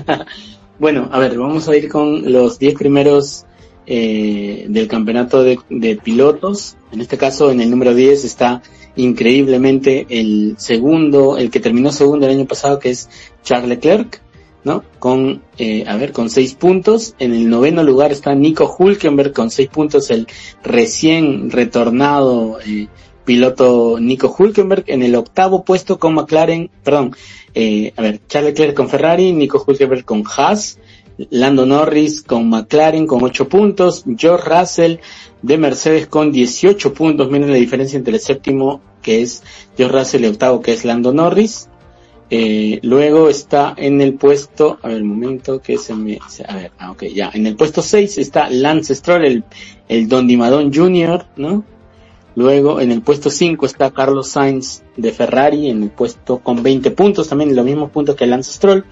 bueno, 0.78 1.10
a 1.12 1.18
ver, 1.18 1.36
vamos 1.36 1.68
a 1.68 1.76
ir 1.76 1.90
con 1.90 2.32
los 2.32 2.58
10 2.58 2.74
primeros 2.76 3.44
eh, 3.84 4.64
del 4.66 4.88
campeonato 4.88 5.42
de, 5.44 5.58
de 5.68 5.96
pilotos. 5.96 6.78
En 6.90 7.02
este 7.02 7.18
caso, 7.18 7.50
en 7.50 7.60
el 7.60 7.70
número 7.70 7.92
10 7.92 8.24
está 8.24 8.62
increíblemente 8.96 10.06
el 10.08 10.56
segundo, 10.58 11.38
el 11.38 11.50
que 11.50 11.60
terminó 11.60 11.92
segundo 11.92 12.26
el 12.26 12.32
año 12.32 12.46
pasado, 12.46 12.78
que 12.78 12.90
es 12.90 13.08
Charles 13.42 13.68
Leclerc, 13.68 14.20
¿no? 14.64 14.84
Con, 14.98 15.42
eh, 15.58 15.84
a 15.86 15.96
ver, 15.96 16.12
con 16.12 16.30
seis 16.30 16.54
puntos. 16.54 17.14
En 17.18 17.34
el 17.34 17.48
noveno 17.48 17.82
lugar 17.82 18.12
está 18.12 18.34
Nico 18.34 18.74
Hulkenberg 18.78 19.32
con 19.32 19.50
seis 19.50 19.68
puntos, 19.68 20.10
el 20.10 20.26
recién 20.62 21.50
retornado 21.50 22.58
eh, 22.64 22.88
piloto 23.24 23.98
Nico 24.00 24.34
Hulkenberg. 24.36 24.84
En 24.86 25.02
el 25.02 25.14
octavo 25.14 25.64
puesto 25.64 25.98
con 25.98 26.14
McLaren, 26.14 26.70
perdón, 26.84 27.16
eh, 27.54 27.92
a 27.96 28.02
ver, 28.02 28.20
Charles 28.28 28.52
Leclerc 28.52 28.76
con 28.76 28.88
Ferrari, 28.88 29.32
Nico 29.32 29.62
Hulkenberg 29.66 30.04
con 30.04 30.22
Haas, 30.24 30.78
Lando 31.30 31.66
Norris 31.66 32.22
con 32.22 32.48
McLaren 32.48 33.06
con 33.06 33.22
ocho 33.22 33.48
puntos, 33.48 34.04
George 34.16 34.48
Russell 34.48 34.96
de 35.42 35.58
Mercedes 35.58 36.06
con 36.06 36.32
18 36.32 36.94
puntos. 36.94 37.30
Miren 37.30 37.50
la 37.50 37.56
diferencia 37.56 37.96
entre 37.96 38.14
el 38.14 38.20
séptimo, 38.20 38.80
que 39.02 39.22
es 39.22 39.42
George 39.76 39.98
Russell, 39.98 40.22
y 40.22 40.26
el 40.26 40.32
octavo, 40.32 40.60
que 40.60 40.72
es 40.72 40.84
Lando 40.84 41.12
Norris. 41.12 41.68
Eh, 42.30 42.80
luego 42.82 43.28
está 43.28 43.74
en 43.76 44.00
el 44.00 44.14
puesto, 44.14 44.78
a 44.82 44.88
ver, 44.88 45.02
un 45.02 45.08
momento 45.08 45.60
que 45.60 45.76
se 45.76 45.94
me, 45.94 46.18
a 46.48 46.56
ver, 46.56 46.72
ah, 46.78 46.92
ok, 46.92 47.04
ya, 47.14 47.30
en 47.34 47.46
el 47.46 47.56
puesto 47.56 47.82
6 47.82 48.16
está 48.16 48.48
Lance 48.48 48.94
Stroll, 48.94 49.26
el, 49.26 49.44
el 49.88 50.08
Don 50.08 50.26
Dimadón 50.26 50.72
Jr., 50.72 51.26
¿no? 51.36 51.62
Luego 52.34 52.80
en 52.80 52.90
el 52.90 53.02
puesto 53.02 53.28
5 53.28 53.66
está 53.66 53.90
Carlos 53.90 54.28
Sainz 54.28 54.82
de 54.96 55.12
Ferrari, 55.12 55.68
en 55.68 55.82
el 55.82 55.90
puesto 55.90 56.38
con 56.38 56.62
20 56.62 56.90
puntos, 56.92 57.28
también 57.28 57.54
los 57.54 57.64
mismos 57.64 57.90
puntos 57.90 58.16
que 58.16 58.26
Lance 58.26 58.52
Stroll. 58.52 58.86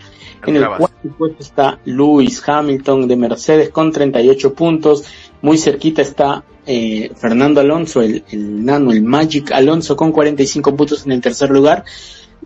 En 0.47 0.57
el 0.57 0.67
cuarto 0.67 1.09
puesto 1.19 1.43
está 1.43 1.79
Lewis 1.85 2.43
Hamilton 2.47 3.09
de 3.09 3.17
Mercedes 3.17 3.71
con 3.71 3.93
38 3.93 4.55
puntos. 4.55 5.05
Muy 5.43 5.59
cerquita 5.59 6.03
está 6.03 6.45
eh, 6.67 7.11
Fernando 7.17 7.61
Alonso, 7.61 8.03
el, 8.03 8.25
el 8.31 8.65
nano, 8.65 8.93
el 8.93 9.03
Magic 9.03 9.53
Alonso 9.53 9.97
con 9.97 10.13
45 10.13 10.77
puntos 10.77 11.07
en 11.07 11.13
el 11.13 11.21
tercer 11.21 11.51
lugar. 11.51 11.85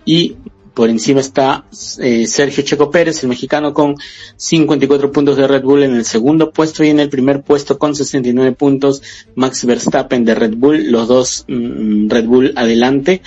Y 0.04 0.36
por 0.74 0.90
encima 0.90 1.20
está 1.20 1.64
eh, 2.00 2.26
Sergio 2.26 2.64
Checo 2.64 2.90
Pérez, 2.90 3.22
el 3.22 3.28
mexicano, 3.28 3.72
con 3.72 3.94
54 4.36 5.12
puntos 5.12 5.36
de 5.36 5.46
Red 5.46 5.62
Bull 5.62 5.84
en 5.84 5.94
el 5.94 6.04
segundo 6.04 6.50
puesto 6.50 6.82
y 6.82 6.88
en 6.88 6.98
el 6.98 7.08
primer 7.08 7.42
puesto 7.42 7.78
con 7.78 7.94
69 7.94 8.52
puntos 8.52 9.00
Max 9.36 9.64
Verstappen 9.64 10.24
de 10.24 10.34
Red 10.34 10.54
Bull, 10.56 10.90
los 10.90 11.06
dos 11.06 11.44
mm, 11.46 12.10
Red 12.10 12.26
Bull 12.26 12.52
adelante. 12.56 13.22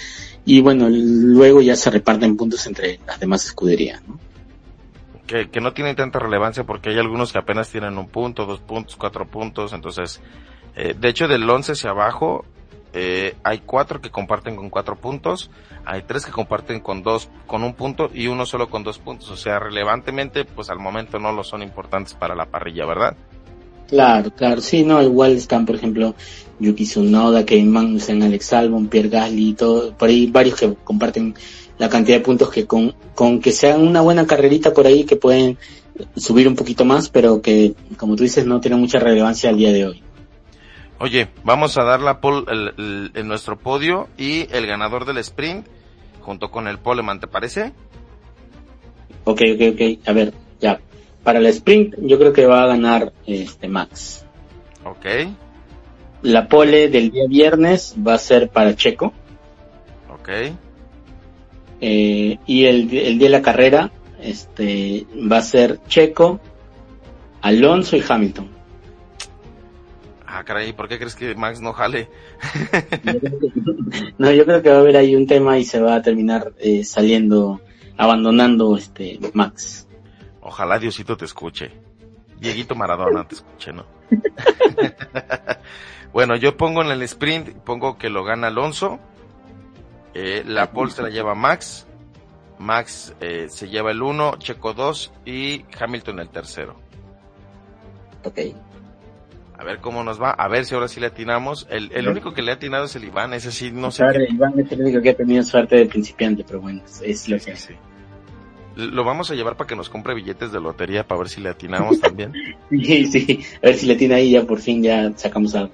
Y 0.46 0.62
bueno, 0.62 0.88
luego 0.90 1.62
ya 1.62 1.76
se 1.76 1.90
reparten 1.90 2.38
puntos 2.38 2.66
entre 2.68 3.00
las 3.08 3.20
demás 3.20 3.46
escuderías. 3.46 4.02
¿no? 4.08 4.27
Que, 5.28 5.50
que 5.50 5.60
no 5.60 5.74
tienen 5.74 5.96
tanta 5.96 6.20
relevancia 6.20 6.64
porque 6.64 6.90
hay 6.90 6.98
algunos 6.98 7.34
que 7.34 7.38
apenas 7.38 7.70
tienen 7.70 7.98
un 7.98 8.08
punto, 8.08 8.46
dos 8.46 8.62
puntos, 8.62 8.96
cuatro 8.96 9.28
puntos. 9.28 9.74
Entonces, 9.74 10.22
eh, 10.76 10.96
de 10.98 11.10
hecho, 11.10 11.28
del 11.28 11.50
11 11.50 11.74
hacia 11.74 11.90
abajo, 11.90 12.46
eh, 12.94 13.36
hay 13.44 13.60
cuatro 13.60 14.00
que 14.02 14.10
comparten 14.10 14.56
con 14.56 14.70
cuatro 14.70 14.96
puntos, 14.96 15.52
hay 15.86 16.04
tres 16.04 16.26
que 16.26 16.32
comparten 16.32 16.80
con 16.80 17.04
dos, 17.04 17.30
con 17.46 17.64
un 17.64 17.74
punto 17.74 18.10
y 18.14 18.28
uno 18.28 18.46
solo 18.46 18.70
con 18.70 18.84
dos 18.84 19.00
puntos. 19.00 19.30
O 19.30 19.38
sea, 19.38 19.60
relevantemente, 19.60 20.46
pues 20.46 20.70
al 20.70 20.80
momento 20.80 21.20
no 21.20 21.32
lo 21.32 21.44
son 21.44 21.62
importantes 21.62 22.14
para 22.14 22.34
la 22.34 22.46
parrilla, 22.46 22.86
¿verdad? 22.86 23.16
Claro, 23.88 24.32
claro, 24.32 24.62
sí, 24.62 24.84
no, 24.84 25.02
igual 25.02 25.32
están, 25.32 25.66
por 25.66 25.76
ejemplo, 25.76 26.14
Yuki 26.60 26.84
Tsunoda, 26.84 27.46
Kevin 27.46 27.72
Magnussen, 27.72 28.22
Alex 28.22 28.54
Albon, 28.54 28.88
Pierre 28.88 29.10
Gasly, 29.10 29.54
todo, 29.54 29.94
por 29.94 30.10
ahí 30.10 30.28
varios 30.30 30.60
que 30.60 30.74
comparten 30.84 31.36
la 31.78 31.90
cantidad 31.90 32.18
de 32.18 32.24
puntos 32.24 32.50
que 32.50 32.66
con, 32.66 32.94
con 33.16 33.40
que 33.40 33.52
sean 33.52 33.82
una 33.82 34.02
buena 34.02 34.28
carrerita 34.28 34.74
por 34.74 34.88
ahí 34.88 35.06
que 35.06 35.16
pueden 35.16 35.58
subir 36.16 36.48
un 36.48 36.56
poquito 36.56 36.86
más, 36.86 37.10
pero 37.10 37.42
que, 37.42 37.76
como 37.98 38.16
tú 38.16 38.24
dices, 38.24 38.46
no 38.46 38.60
tiene 38.60 38.78
mucha 38.78 39.00
relevancia 39.00 39.50
al 39.50 39.58
día 39.58 39.72
de 39.72 39.86
hoy. 39.86 40.04
Oye, 41.00 41.30
vamos 41.44 41.78
a 41.78 41.84
dar 41.84 42.02
la 42.02 42.20
pol, 42.20 42.46
el, 42.50 42.74
el, 42.78 43.12
el 43.14 43.28
nuestro 43.28 43.58
podio 43.58 44.08
y 44.18 44.48
el 44.52 44.66
ganador 44.66 45.06
del 45.06 45.20
sprint 45.20 45.66
junto 46.22 46.50
con 46.50 46.68
el 46.68 46.80
poleman, 46.80 47.20
¿te 47.20 47.28
parece? 47.28 47.72
Ok, 49.24 49.42
ok, 49.54 49.62
ok. 49.74 50.08
A 50.08 50.14
ver, 50.14 50.34
ya. 50.60 50.80
Para 51.28 51.40
el 51.40 51.48
sprint 51.48 51.96
yo 52.00 52.18
creo 52.18 52.32
que 52.32 52.46
va 52.46 52.64
a 52.64 52.68
ganar 52.68 53.12
este 53.26 53.68
Max. 53.68 54.26
Ok. 54.86 55.06
La 56.22 56.48
pole 56.48 56.88
del 56.88 57.12
día 57.12 57.26
viernes 57.28 57.96
va 58.00 58.14
a 58.14 58.18
ser 58.18 58.48
para 58.48 58.78
Checo. 58.78 59.12
Ok. 60.10 60.30
Eh, 61.82 62.38
y 62.46 62.66
el, 62.66 62.98
el 62.98 63.20
día 63.20 63.28
de 63.28 63.30
la 63.30 63.42
carrera 63.42 63.92
este 64.22 65.06
va 65.30 65.40
a 65.40 65.42
ser 65.42 65.82
Checo, 65.90 66.40
Alonso 67.42 67.98
y 67.98 68.04
Hamilton. 68.08 68.50
Ah, 70.26 70.46
caray, 70.46 70.72
¿por 70.72 70.88
qué 70.88 70.98
crees 70.98 71.16
que 71.16 71.36
Max 71.36 71.60
no 71.60 71.74
jale? 71.74 72.08
no, 74.18 74.32
yo 74.32 74.46
creo 74.46 74.62
que 74.62 74.70
va 74.70 74.78
a 74.78 74.80
haber 74.80 74.96
ahí 74.96 75.14
un 75.14 75.28
tema 75.28 75.60
y 75.60 75.66
se 75.66 75.82
va 75.82 75.96
a 75.96 76.02
terminar 76.02 76.54
eh, 76.58 76.86
saliendo, 76.86 77.60
abandonando 77.98 78.78
este 78.78 79.20
Max. 79.34 79.87
Ojalá 80.48 80.80
Diosito 80.80 81.18
te 81.18 81.26
escuche. 81.26 81.74
Dieguito 82.40 82.74
Maradona 82.74 83.28
te 83.28 83.36
escuche, 83.36 83.74
¿no? 83.74 83.86
bueno, 86.14 86.38
yo 86.38 86.56
pongo 86.56 86.82
en 86.82 86.90
el 86.90 87.02
sprint, 87.02 87.50
pongo 87.50 87.98
que 87.98 88.10
lo 88.10 88.24
gana 88.24 88.48
Alonso. 88.48 88.98
Eh, 90.14 90.44
la 90.48 90.72
pole 90.72 90.92
se 90.92 91.02
la 91.02 91.10
lleva 91.10 91.36
Max. 91.36 91.86
Max 92.60 93.14
eh, 93.20 93.48
se 93.50 93.68
lleva 93.68 93.92
el 93.92 94.02
1, 94.02 94.38
Checo 94.38 94.74
2 94.74 95.12
y 95.26 95.66
Hamilton 95.78 96.22
el 96.22 96.30
tercero. 96.30 96.80
Ok. 98.24 98.40
A 99.58 99.66
ver 99.66 99.80
cómo 99.80 100.06
nos 100.06 100.22
va, 100.22 100.32
a 100.32 100.48
ver 100.48 100.64
si 100.64 100.76
ahora 100.76 100.88
sí 100.88 101.02
le 101.02 101.08
atinamos. 101.08 101.68
El, 101.70 101.92
el 101.92 102.08
único 102.08 102.34
que 102.34 102.42
le 102.42 102.52
ha 102.52 102.56
atinado 102.56 102.86
es 102.86 102.96
el 102.96 103.04
Iván, 103.04 103.34
ese 103.34 103.52
sí, 103.52 103.72
no 103.72 103.92
sé. 103.92 104.04
Claro, 104.04 104.24
Iván 104.24 104.58
es 104.58 104.72
el 104.72 104.80
único 104.80 105.02
que 105.02 105.10
ha 105.10 105.16
tenido 105.16 105.44
suerte 105.44 105.76
de 105.76 105.88
principiante, 105.88 106.46
pero 106.46 106.62
bueno, 106.62 106.82
es 107.04 107.28
lo 107.28 107.38
que 107.38 107.58
sí. 107.58 107.74
Lo 108.78 109.04
vamos 109.04 109.32
a 109.32 109.34
llevar 109.34 109.58
para 109.58 109.68
que 109.68 109.76
nos 109.76 109.90
compre 109.90 110.14
billetes 110.14 110.52
de 110.52 110.62
lotería 110.62 111.08
para 111.08 111.18
ver 111.20 111.30
si 111.30 111.42
le 111.42 111.50
atinamos 111.50 112.00
también. 112.00 112.32
sí, 112.70 113.06
sí, 113.08 113.44
a 113.58 113.68
ver 113.68 113.76
si 113.76 113.88
le 113.88 113.96
atina 113.96 114.18
ahí 114.18 114.32
ya 114.32 114.44
por 114.46 114.60
fin 114.60 114.84
ya 114.84 115.12
sacamos 115.16 115.56
algo. 115.56 115.74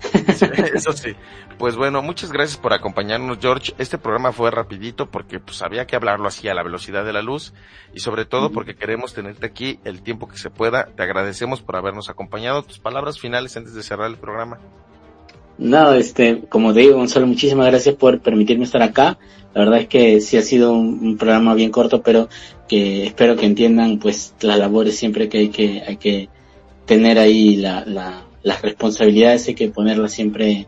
sí, 0.36 0.46
eso 0.72 0.92
sí. 0.92 1.16
Pues 1.58 1.74
bueno, 1.74 2.00
muchas 2.00 2.30
gracias 2.30 2.56
por 2.56 2.72
acompañarnos, 2.72 3.38
George. 3.40 3.74
Este 3.78 3.98
programa 3.98 4.32
fue 4.32 4.52
rapidito 4.52 5.10
porque 5.10 5.40
pues 5.40 5.62
había 5.62 5.86
que 5.86 5.96
hablarlo 5.96 6.28
así 6.28 6.48
a 6.48 6.54
la 6.54 6.62
velocidad 6.62 7.04
de 7.04 7.12
la 7.12 7.22
luz 7.22 7.54
y 7.92 8.00
sobre 8.00 8.24
todo 8.24 8.50
porque 8.50 8.76
queremos 8.76 9.14
tenerte 9.14 9.46
aquí 9.46 9.80
el 9.84 10.02
tiempo 10.02 10.28
que 10.28 10.38
se 10.38 10.50
pueda. 10.50 10.86
Te 10.86 11.02
agradecemos 11.02 11.60
por 11.60 11.74
habernos 11.74 12.08
acompañado. 12.08 12.62
Tus 12.62 12.78
palabras 12.78 13.18
finales 13.18 13.56
antes 13.56 13.74
de 13.74 13.82
cerrar 13.82 14.10
el 14.10 14.16
programa. 14.16 14.60
No, 15.56 15.94
este, 15.94 16.42
como 16.48 16.74
te 16.74 16.80
digo, 16.80 16.96
Gonzalo, 16.96 17.26
muchísimas 17.26 17.66
gracias 17.66 17.94
por 17.94 18.20
permitirme 18.20 18.64
estar 18.64 18.82
acá. 18.82 19.18
La 19.54 19.60
verdad 19.60 19.80
es 19.80 19.86
que 19.86 20.20
sí 20.20 20.36
ha 20.36 20.42
sido 20.42 20.72
un, 20.72 20.98
un, 21.00 21.16
programa 21.16 21.54
bien 21.54 21.70
corto, 21.70 22.02
pero 22.02 22.28
que 22.66 23.06
espero 23.06 23.36
que 23.36 23.46
entiendan 23.46 23.98
pues 24.00 24.34
las 24.40 24.58
labores 24.58 24.96
siempre 24.96 25.28
que 25.28 25.38
hay 25.38 25.48
que, 25.48 25.82
hay 25.86 25.96
que 25.96 26.28
tener 26.86 27.18
ahí 27.20 27.56
la, 27.56 27.84
la, 27.86 28.24
las 28.42 28.62
responsabilidades, 28.62 29.46
hay 29.46 29.54
que 29.54 29.68
ponerlas 29.68 30.12
siempre 30.12 30.66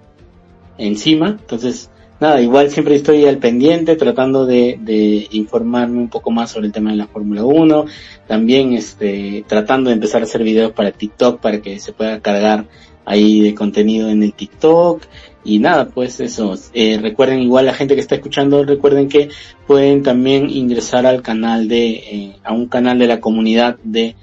encima. 0.78 1.30
Entonces, 1.40 1.90
nada, 2.20 2.40
igual 2.40 2.70
siempre 2.70 2.94
estoy 2.94 3.24
al 3.26 3.38
pendiente 3.38 3.96
tratando 3.96 4.46
de, 4.46 4.78
de 4.80 5.26
informarme 5.32 5.98
un 5.98 6.08
poco 6.08 6.30
más 6.30 6.52
sobre 6.52 6.66
el 6.66 6.72
tema 6.72 6.90
de 6.90 6.96
la 6.96 7.08
Fórmula 7.08 7.44
1. 7.44 7.86
También 8.28 8.72
este, 8.72 9.44
tratando 9.48 9.90
de 9.90 9.94
empezar 9.94 10.22
a 10.22 10.24
hacer 10.24 10.44
videos 10.44 10.70
para 10.72 10.92
TikTok 10.92 11.40
para 11.40 11.60
que 11.60 11.80
se 11.80 11.92
pueda 11.92 12.20
cargar 12.20 12.66
ahí 13.06 13.40
de 13.40 13.54
contenido 13.54 14.10
en 14.10 14.22
el 14.22 14.34
TikTok. 14.34 15.02
Y 15.44 15.60
nada, 15.60 15.88
pues 15.88 16.20
eso. 16.20 16.54
Eh, 16.74 16.98
recuerden 17.00 17.40
igual 17.40 17.66
la 17.66 17.74
gente 17.74 17.94
que 17.94 18.00
está 18.00 18.16
escuchando, 18.16 18.64
recuerden 18.64 19.08
que 19.08 19.30
pueden 19.66 20.02
también 20.02 20.50
ingresar 20.50 21.06
al 21.06 21.22
canal 21.22 21.68
de, 21.68 21.88
eh, 21.88 22.36
a 22.42 22.52
un 22.52 22.66
canal 22.66 22.98
de 22.98 23.06
la 23.06 23.20
comunidad 23.20 23.78
de 23.84 24.16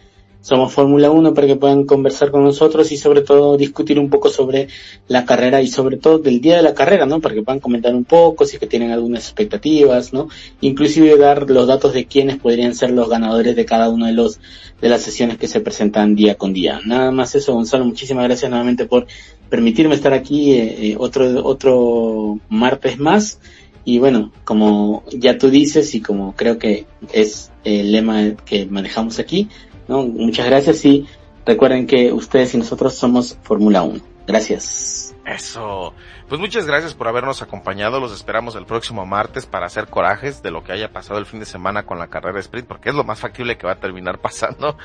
somos 0.43 0.73
Fórmula 0.73 1.09
1 1.09 1.33
para 1.33 1.47
que 1.47 1.55
puedan 1.55 1.85
conversar 1.85 2.29
con 2.29 2.43
nosotros 2.43 2.91
y 2.91 2.97
sobre 2.97 3.21
todo 3.21 3.55
discutir 3.55 3.97
un 3.97 4.09
poco 4.09 4.29
sobre 4.29 4.67
la 5.07 5.23
carrera 5.23 5.61
y 5.61 5.67
sobre 5.67 5.95
todo 5.95 6.19
del 6.19 6.41
día 6.41 6.57
de 6.57 6.63
la 6.63 6.73
carrera, 6.73 7.05
¿no? 7.05 7.21
Para 7.21 7.33
que 7.33 7.41
puedan 7.41 7.61
comentar 7.61 7.95
un 7.95 8.03
poco 8.03 8.45
si 8.45 8.57
es 8.57 8.59
que 8.59 8.67
tienen 8.67 8.91
algunas 8.91 9.23
expectativas, 9.23 10.11
¿no? 10.11 10.27
Inclusive 10.59 11.17
dar 11.17 11.49
los 11.49 11.65
datos 11.65 11.93
de 11.93 12.07
quiénes 12.07 12.39
podrían 12.39 12.75
ser 12.75 12.91
los 12.91 13.07
ganadores 13.07 13.55
de 13.55 13.63
cada 13.63 13.89
uno 13.89 14.05
de 14.05 14.11
los 14.11 14.41
de 14.81 14.89
las 14.89 15.01
sesiones 15.01 15.37
que 15.37 15.47
se 15.47 15.61
presentan 15.61 16.13
día 16.13 16.35
con 16.35 16.51
día. 16.51 16.81
Nada 16.85 17.09
más 17.11 17.35
eso, 17.35 17.53
Gonzalo, 17.53 17.85
muchísimas 17.85 18.25
gracias 18.25 18.51
nuevamente 18.51 18.85
por 18.85 19.07
permitirme 19.47 19.95
estar 19.95 20.11
aquí 20.11 20.51
eh, 20.51 20.89
eh, 20.89 20.95
otro 20.99 21.41
otro 21.45 22.37
martes 22.49 22.99
más. 22.99 23.39
Y 23.85 23.99
bueno, 23.99 24.33
como 24.43 25.03
ya 25.09 25.37
tú 25.37 25.49
dices 25.49 25.95
y 25.95 26.01
como 26.01 26.35
creo 26.35 26.57
que 26.57 26.85
es 27.13 27.49
el 27.63 27.93
lema 27.93 28.35
que 28.45 28.65
manejamos 28.65 29.19
aquí, 29.19 29.47
¿no? 29.87 30.03
Muchas 30.03 30.45
gracias 30.45 30.83
y 30.85 31.07
recuerden 31.45 31.87
que 31.87 32.11
ustedes 32.11 32.53
y 32.53 32.57
nosotros 32.57 32.95
somos 32.95 33.37
Fórmula 33.43 33.83
1. 33.83 34.01
Gracias. 34.25 35.13
Eso. 35.25 35.93
Pues 36.27 36.39
muchas 36.39 36.65
gracias 36.65 36.93
por 36.93 37.07
habernos 37.07 37.41
acompañado. 37.41 37.99
Los 37.99 38.13
esperamos 38.13 38.55
el 38.55 38.65
próximo 38.65 39.05
martes 39.05 39.45
para 39.45 39.65
hacer 39.65 39.87
corajes 39.87 40.41
de 40.41 40.51
lo 40.51 40.63
que 40.63 40.71
haya 40.71 40.91
pasado 40.91 41.19
el 41.19 41.25
fin 41.25 41.39
de 41.39 41.45
semana 41.45 41.85
con 41.85 41.99
la 41.99 42.07
carrera 42.07 42.39
sprint, 42.39 42.67
porque 42.67 42.89
es 42.89 42.95
lo 42.95 43.03
más 43.03 43.19
factible 43.19 43.57
que 43.57 43.67
va 43.67 43.73
a 43.73 43.79
terminar 43.79 44.19
pasando. 44.21 44.77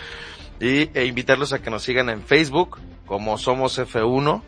Y 0.60 0.90
e 0.98 1.06
invitarlos 1.06 1.52
a 1.52 1.60
que 1.60 1.70
nos 1.70 1.82
sigan 1.82 2.08
en 2.10 2.22
Facebook 2.22 2.78
como 3.06 3.38
Somos 3.38 3.78
F1, 3.78 4.42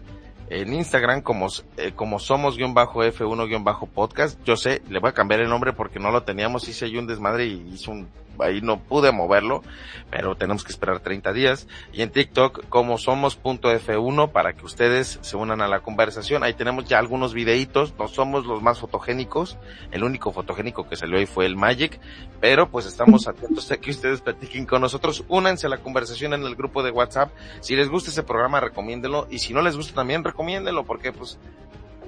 en 0.51 0.74
Instagram 0.74 1.22
como, 1.22 1.46
eh, 1.76 1.92
como 1.94 2.18
somos 2.18 2.57
guion 2.57 2.74
bajo 2.74 3.05
F1 3.05 3.46
guion 3.46 3.64
bajo 3.64 3.86
podcast. 3.86 4.38
Yo 4.44 4.57
sé, 4.57 4.82
le 4.88 4.98
voy 4.98 5.11
a 5.11 5.14
cambiar 5.14 5.40
el 5.40 5.48
nombre 5.48 5.72
porque 5.72 6.01
no 6.01 6.11
lo 6.11 6.24
teníamos, 6.24 6.68
hice 6.68 6.86
ahí 6.86 6.96
un 6.96 7.07
desmadre 7.07 7.46
y 7.46 7.70
hice 7.72 7.90
un 7.90 8.09
ahí 8.43 8.61
no 8.61 8.80
pude 8.80 9.12
moverlo, 9.12 9.62
pero 10.11 10.36
tenemos 10.36 10.64
que 10.64 10.72
esperar 10.72 11.01
30 11.01 11.32
días. 11.32 11.68
Y 11.93 12.03
en 12.03 12.11
TikTok 12.11 12.68
como 12.68 12.99
somos.f1 12.99 14.32
para 14.32 14.53
que 14.55 14.64
ustedes 14.64 15.18
se 15.22 15.36
unan 15.36 15.61
a 15.61 15.68
la 15.68 15.80
conversación. 15.80 16.43
Ahí 16.43 16.55
tenemos 16.55 16.86
ya 16.86 16.99
algunos 16.99 17.34
videitos, 17.34 17.95
no 17.99 18.09
somos 18.09 18.47
los 18.47 18.62
más 18.62 18.80
fotogénicos, 18.80 19.59
el 19.91 20.05
único 20.05 20.32
fotogénico 20.32 20.88
que 20.88 20.97
salió 20.97 21.18
ahí 21.18 21.26
fue 21.26 21.47
el 21.47 21.57
Magic, 21.57 22.01
pero 22.41 22.70
pues 22.70 22.86
estamos 22.86 23.28
atentos 23.28 23.70
a 23.70 23.76
que 23.76 23.91
ustedes 23.91 24.20
platiquen 24.20 24.66
con 24.66 24.80
nosotros. 24.80 25.24
Únanse 25.28 25.66
a 25.66 25.70
la 25.70 25.78
conversación 25.78 26.34
en 26.34 26.43
el 26.43 26.57
grupo 26.57 26.82
de 26.82 26.91
WhatsApp. 26.91 27.30
Si 27.61 27.76
les 27.76 27.88
gusta 27.88 28.11
ese 28.11 28.22
programa, 28.22 28.61
recomiéndelo. 28.61 29.26
Y 29.30 29.38
si 29.38 29.53
no 29.53 29.62
les 29.62 29.76
gusta 29.76 29.95
también, 29.95 30.24
recomiéndelo 30.24 30.84
porque 30.84 31.12
pues 31.12 31.38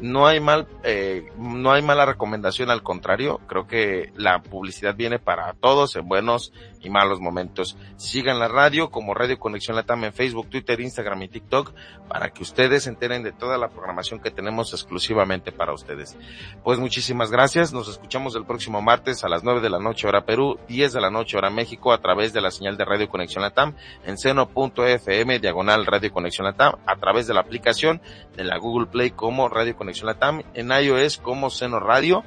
no 0.03 0.27
hay 0.27 0.41
mal, 0.41 0.67
eh, 0.83 1.31
no 1.39 1.73
hay 1.73 1.81
mala 1.81 2.05
recomendación, 2.05 2.71
al 2.71 2.83
contrario, 2.83 3.41
creo 3.47 3.67
que 3.67 4.13
la 4.17 4.43
publicidad 4.43 4.95
viene 4.95 5.19
para 5.19 5.55
todos 5.55 5.97
en 5.97 6.09
buenos 6.09 6.53
y 6.83 6.91
malos 6.91 7.21
momentos. 7.21 7.77
Sigan 7.97 8.39
la 8.39 8.49
radio 8.49 8.91
como 8.91 9.15
Radio 9.15 9.39
Conexión 9.39 9.77
Latam 9.77 10.05
en 10.05 10.13
Facebook, 10.13 10.49
Twitter, 10.51 10.81
Instagram 10.81 11.23
y 11.23 11.29
TikTok 11.29 11.73
para 12.09 12.31
que 12.31 12.43
ustedes 12.43 12.85
se 12.85 12.91
enteren 12.91 13.23
de 13.23 13.33
toda 13.33 13.59
la 13.59 13.69
programación 13.69 14.21
que 14.21 14.31
tenemos 14.31 14.73
exclusivamente 14.73 15.53
para 15.53 15.73
ustedes. 15.73 16.17
Pues 16.63 16.79
muchísimas 16.79 17.31
gracias, 17.31 17.73
nos 17.73 17.89
escuchamos 17.89 18.35
el 18.37 18.45
próximo 18.45 18.83
martes 18.83 19.25
a 19.25 19.29
las 19.29 19.45
9 19.45 19.61
de 19.61 19.71
la 19.71 19.79
noche 19.79 20.07
hora 20.07 20.25
Perú, 20.25 20.59
10 20.69 20.93
de 20.93 21.01
la 21.01 21.11
noche 21.11 21.37
hora 21.37 21.51
México 21.51 21.93
a 21.93 22.01
través 22.01 22.33
de 22.33 22.41
la 22.41 22.51
señal 22.51 22.77
de 22.77 22.85
Radio 22.85 23.09
Conexión 23.09 23.43
Latam 23.43 23.75
en 24.05 24.19
seno.fm 24.19 25.39
diagonal 25.39 25.87
Radio 25.87 26.13
Conexión 26.13 26.47
Latam 26.47 26.75
a 26.87 26.97
través 26.97 27.27
de 27.27 27.35
la 27.35 27.41
aplicación 27.41 28.01
de 28.37 28.45
la 28.45 28.59
Google 28.59 28.87
Play 28.87 29.11
como 29.11 29.49
Radio 29.49 29.77
Conexión 29.77 30.07
Latam, 30.07 30.43
en 30.55 30.71
iOS 30.71 31.19
como 31.19 31.51
Seno 31.51 31.81
Radio, 31.81 32.25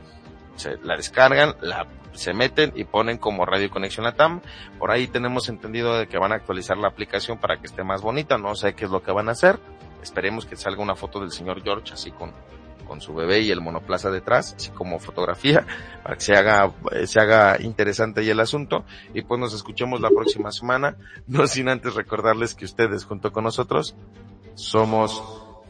se 0.56 0.78
la 0.78 0.96
descargan, 0.96 1.56
la 1.62 1.88
se 2.16 2.34
meten 2.34 2.72
y 2.76 2.84
ponen 2.84 3.18
como 3.18 3.46
Radio 3.46 3.70
Conexión 3.70 4.06
Latam. 4.06 4.42
Por 4.80 4.92
ahí 4.92 5.08
tenemos 5.08 5.50
entendido 5.50 5.98
de 5.98 6.08
que 6.08 6.18
van 6.18 6.32
a 6.32 6.36
actualizar 6.36 6.78
la 6.78 6.88
aplicación 6.88 7.38
para 7.38 7.58
que 7.58 7.68
esté 7.68 7.84
más 7.84 8.02
bonita. 8.02 8.38
No 8.38 8.56
sé 8.56 8.74
qué 8.74 8.86
es 8.86 8.92
lo 8.92 9.04
que 9.04 9.12
van 9.12 9.30
a 9.30 9.34
hacer. 9.34 9.60
Esperemos 10.02 10.46
que 10.46 10.56
salga 10.56 10.82
una 10.82 10.96
foto 10.96 11.20
del 11.20 11.32
señor 11.32 11.64
George 11.64 11.94
así 11.94 12.12
con, 12.12 12.32
con 12.86 13.02
su 13.02 13.14
bebé 13.14 13.42
y 13.42 13.52
el 13.52 13.62
monoplaza 13.62 14.12
detrás, 14.12 14.54
así 14.56 14.70
como 14.70 15.00
fotografía, 15.00 15.66
para 16.04 16.16
que 16.16 16.22
se 16.22 16.36
haga, 16.36 16.72
se 17.06 17.20
haga 17.20 17.58
interesante 17.62 18.22
ahí 18.22 18.30
el 18.30 18.40
asunto. 18.40 18.86
Y 19.14 19.24
pues 19.24 19.40
nos 19.40 19.54
escuchemos 19.54 20.02
la 20.02 20.10
próxima 20.10 20.52
semana, 20.52 20.98
no 21.28 21.48
sin 21.48 21.70
antes 21.70 21.96
recordarles 21.96 22.54
que 22.56 22.66
ustedes 22.66 23.04
junto 23.06 23.32
con 23.32 23.44
nosotros 23.44 23.96
somos 24.54 25.22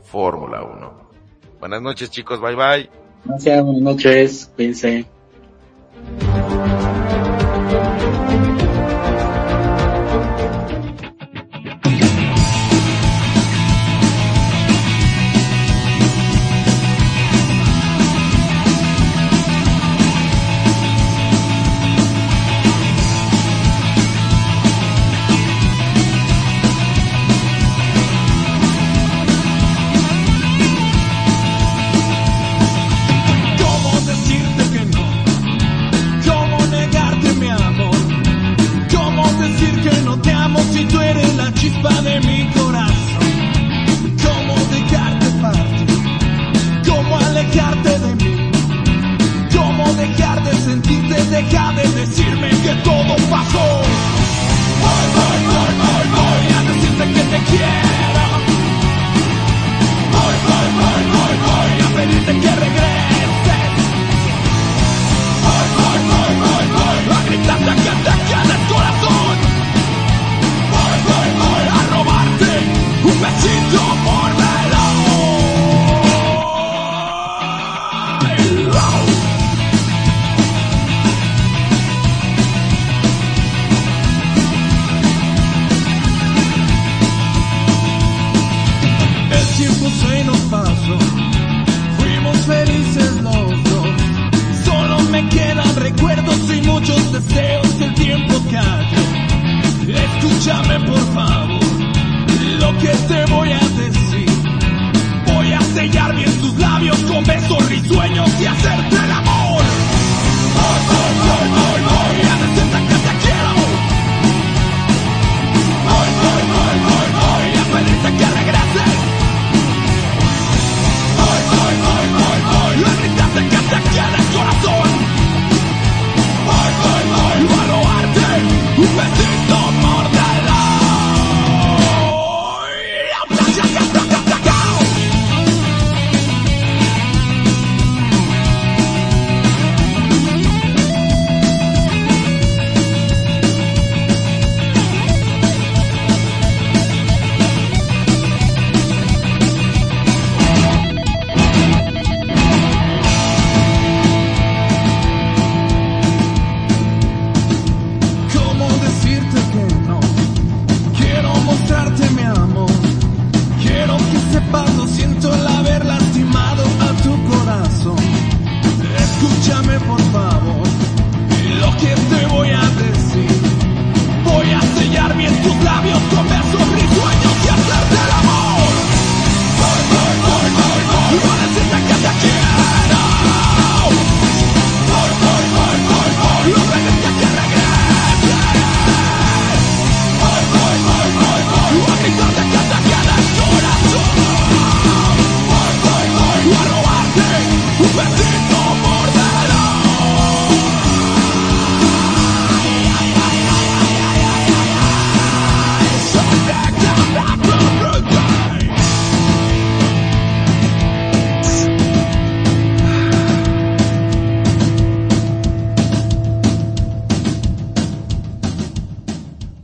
Fórmula 0.03 0.63
1. 0.63 1.09
Buenas 1.59 1.81
noches 1.81 2.11
chicos, 2.11 2.39
bye 2.39 2.55
bye. 2.55 2.89
Gracias, 3.25 3.63
buenas 3.63 3.81
noches, 3.81 4.51
cuídense. 4.55 5.14
¿Cómo 6.05 6.44
Deja 51.35 51.69
de 51.73 51.83
decirme 51.99 52.49
que 52.49 52.73
todo 52.85 53.13
pasó. 53.29 53.84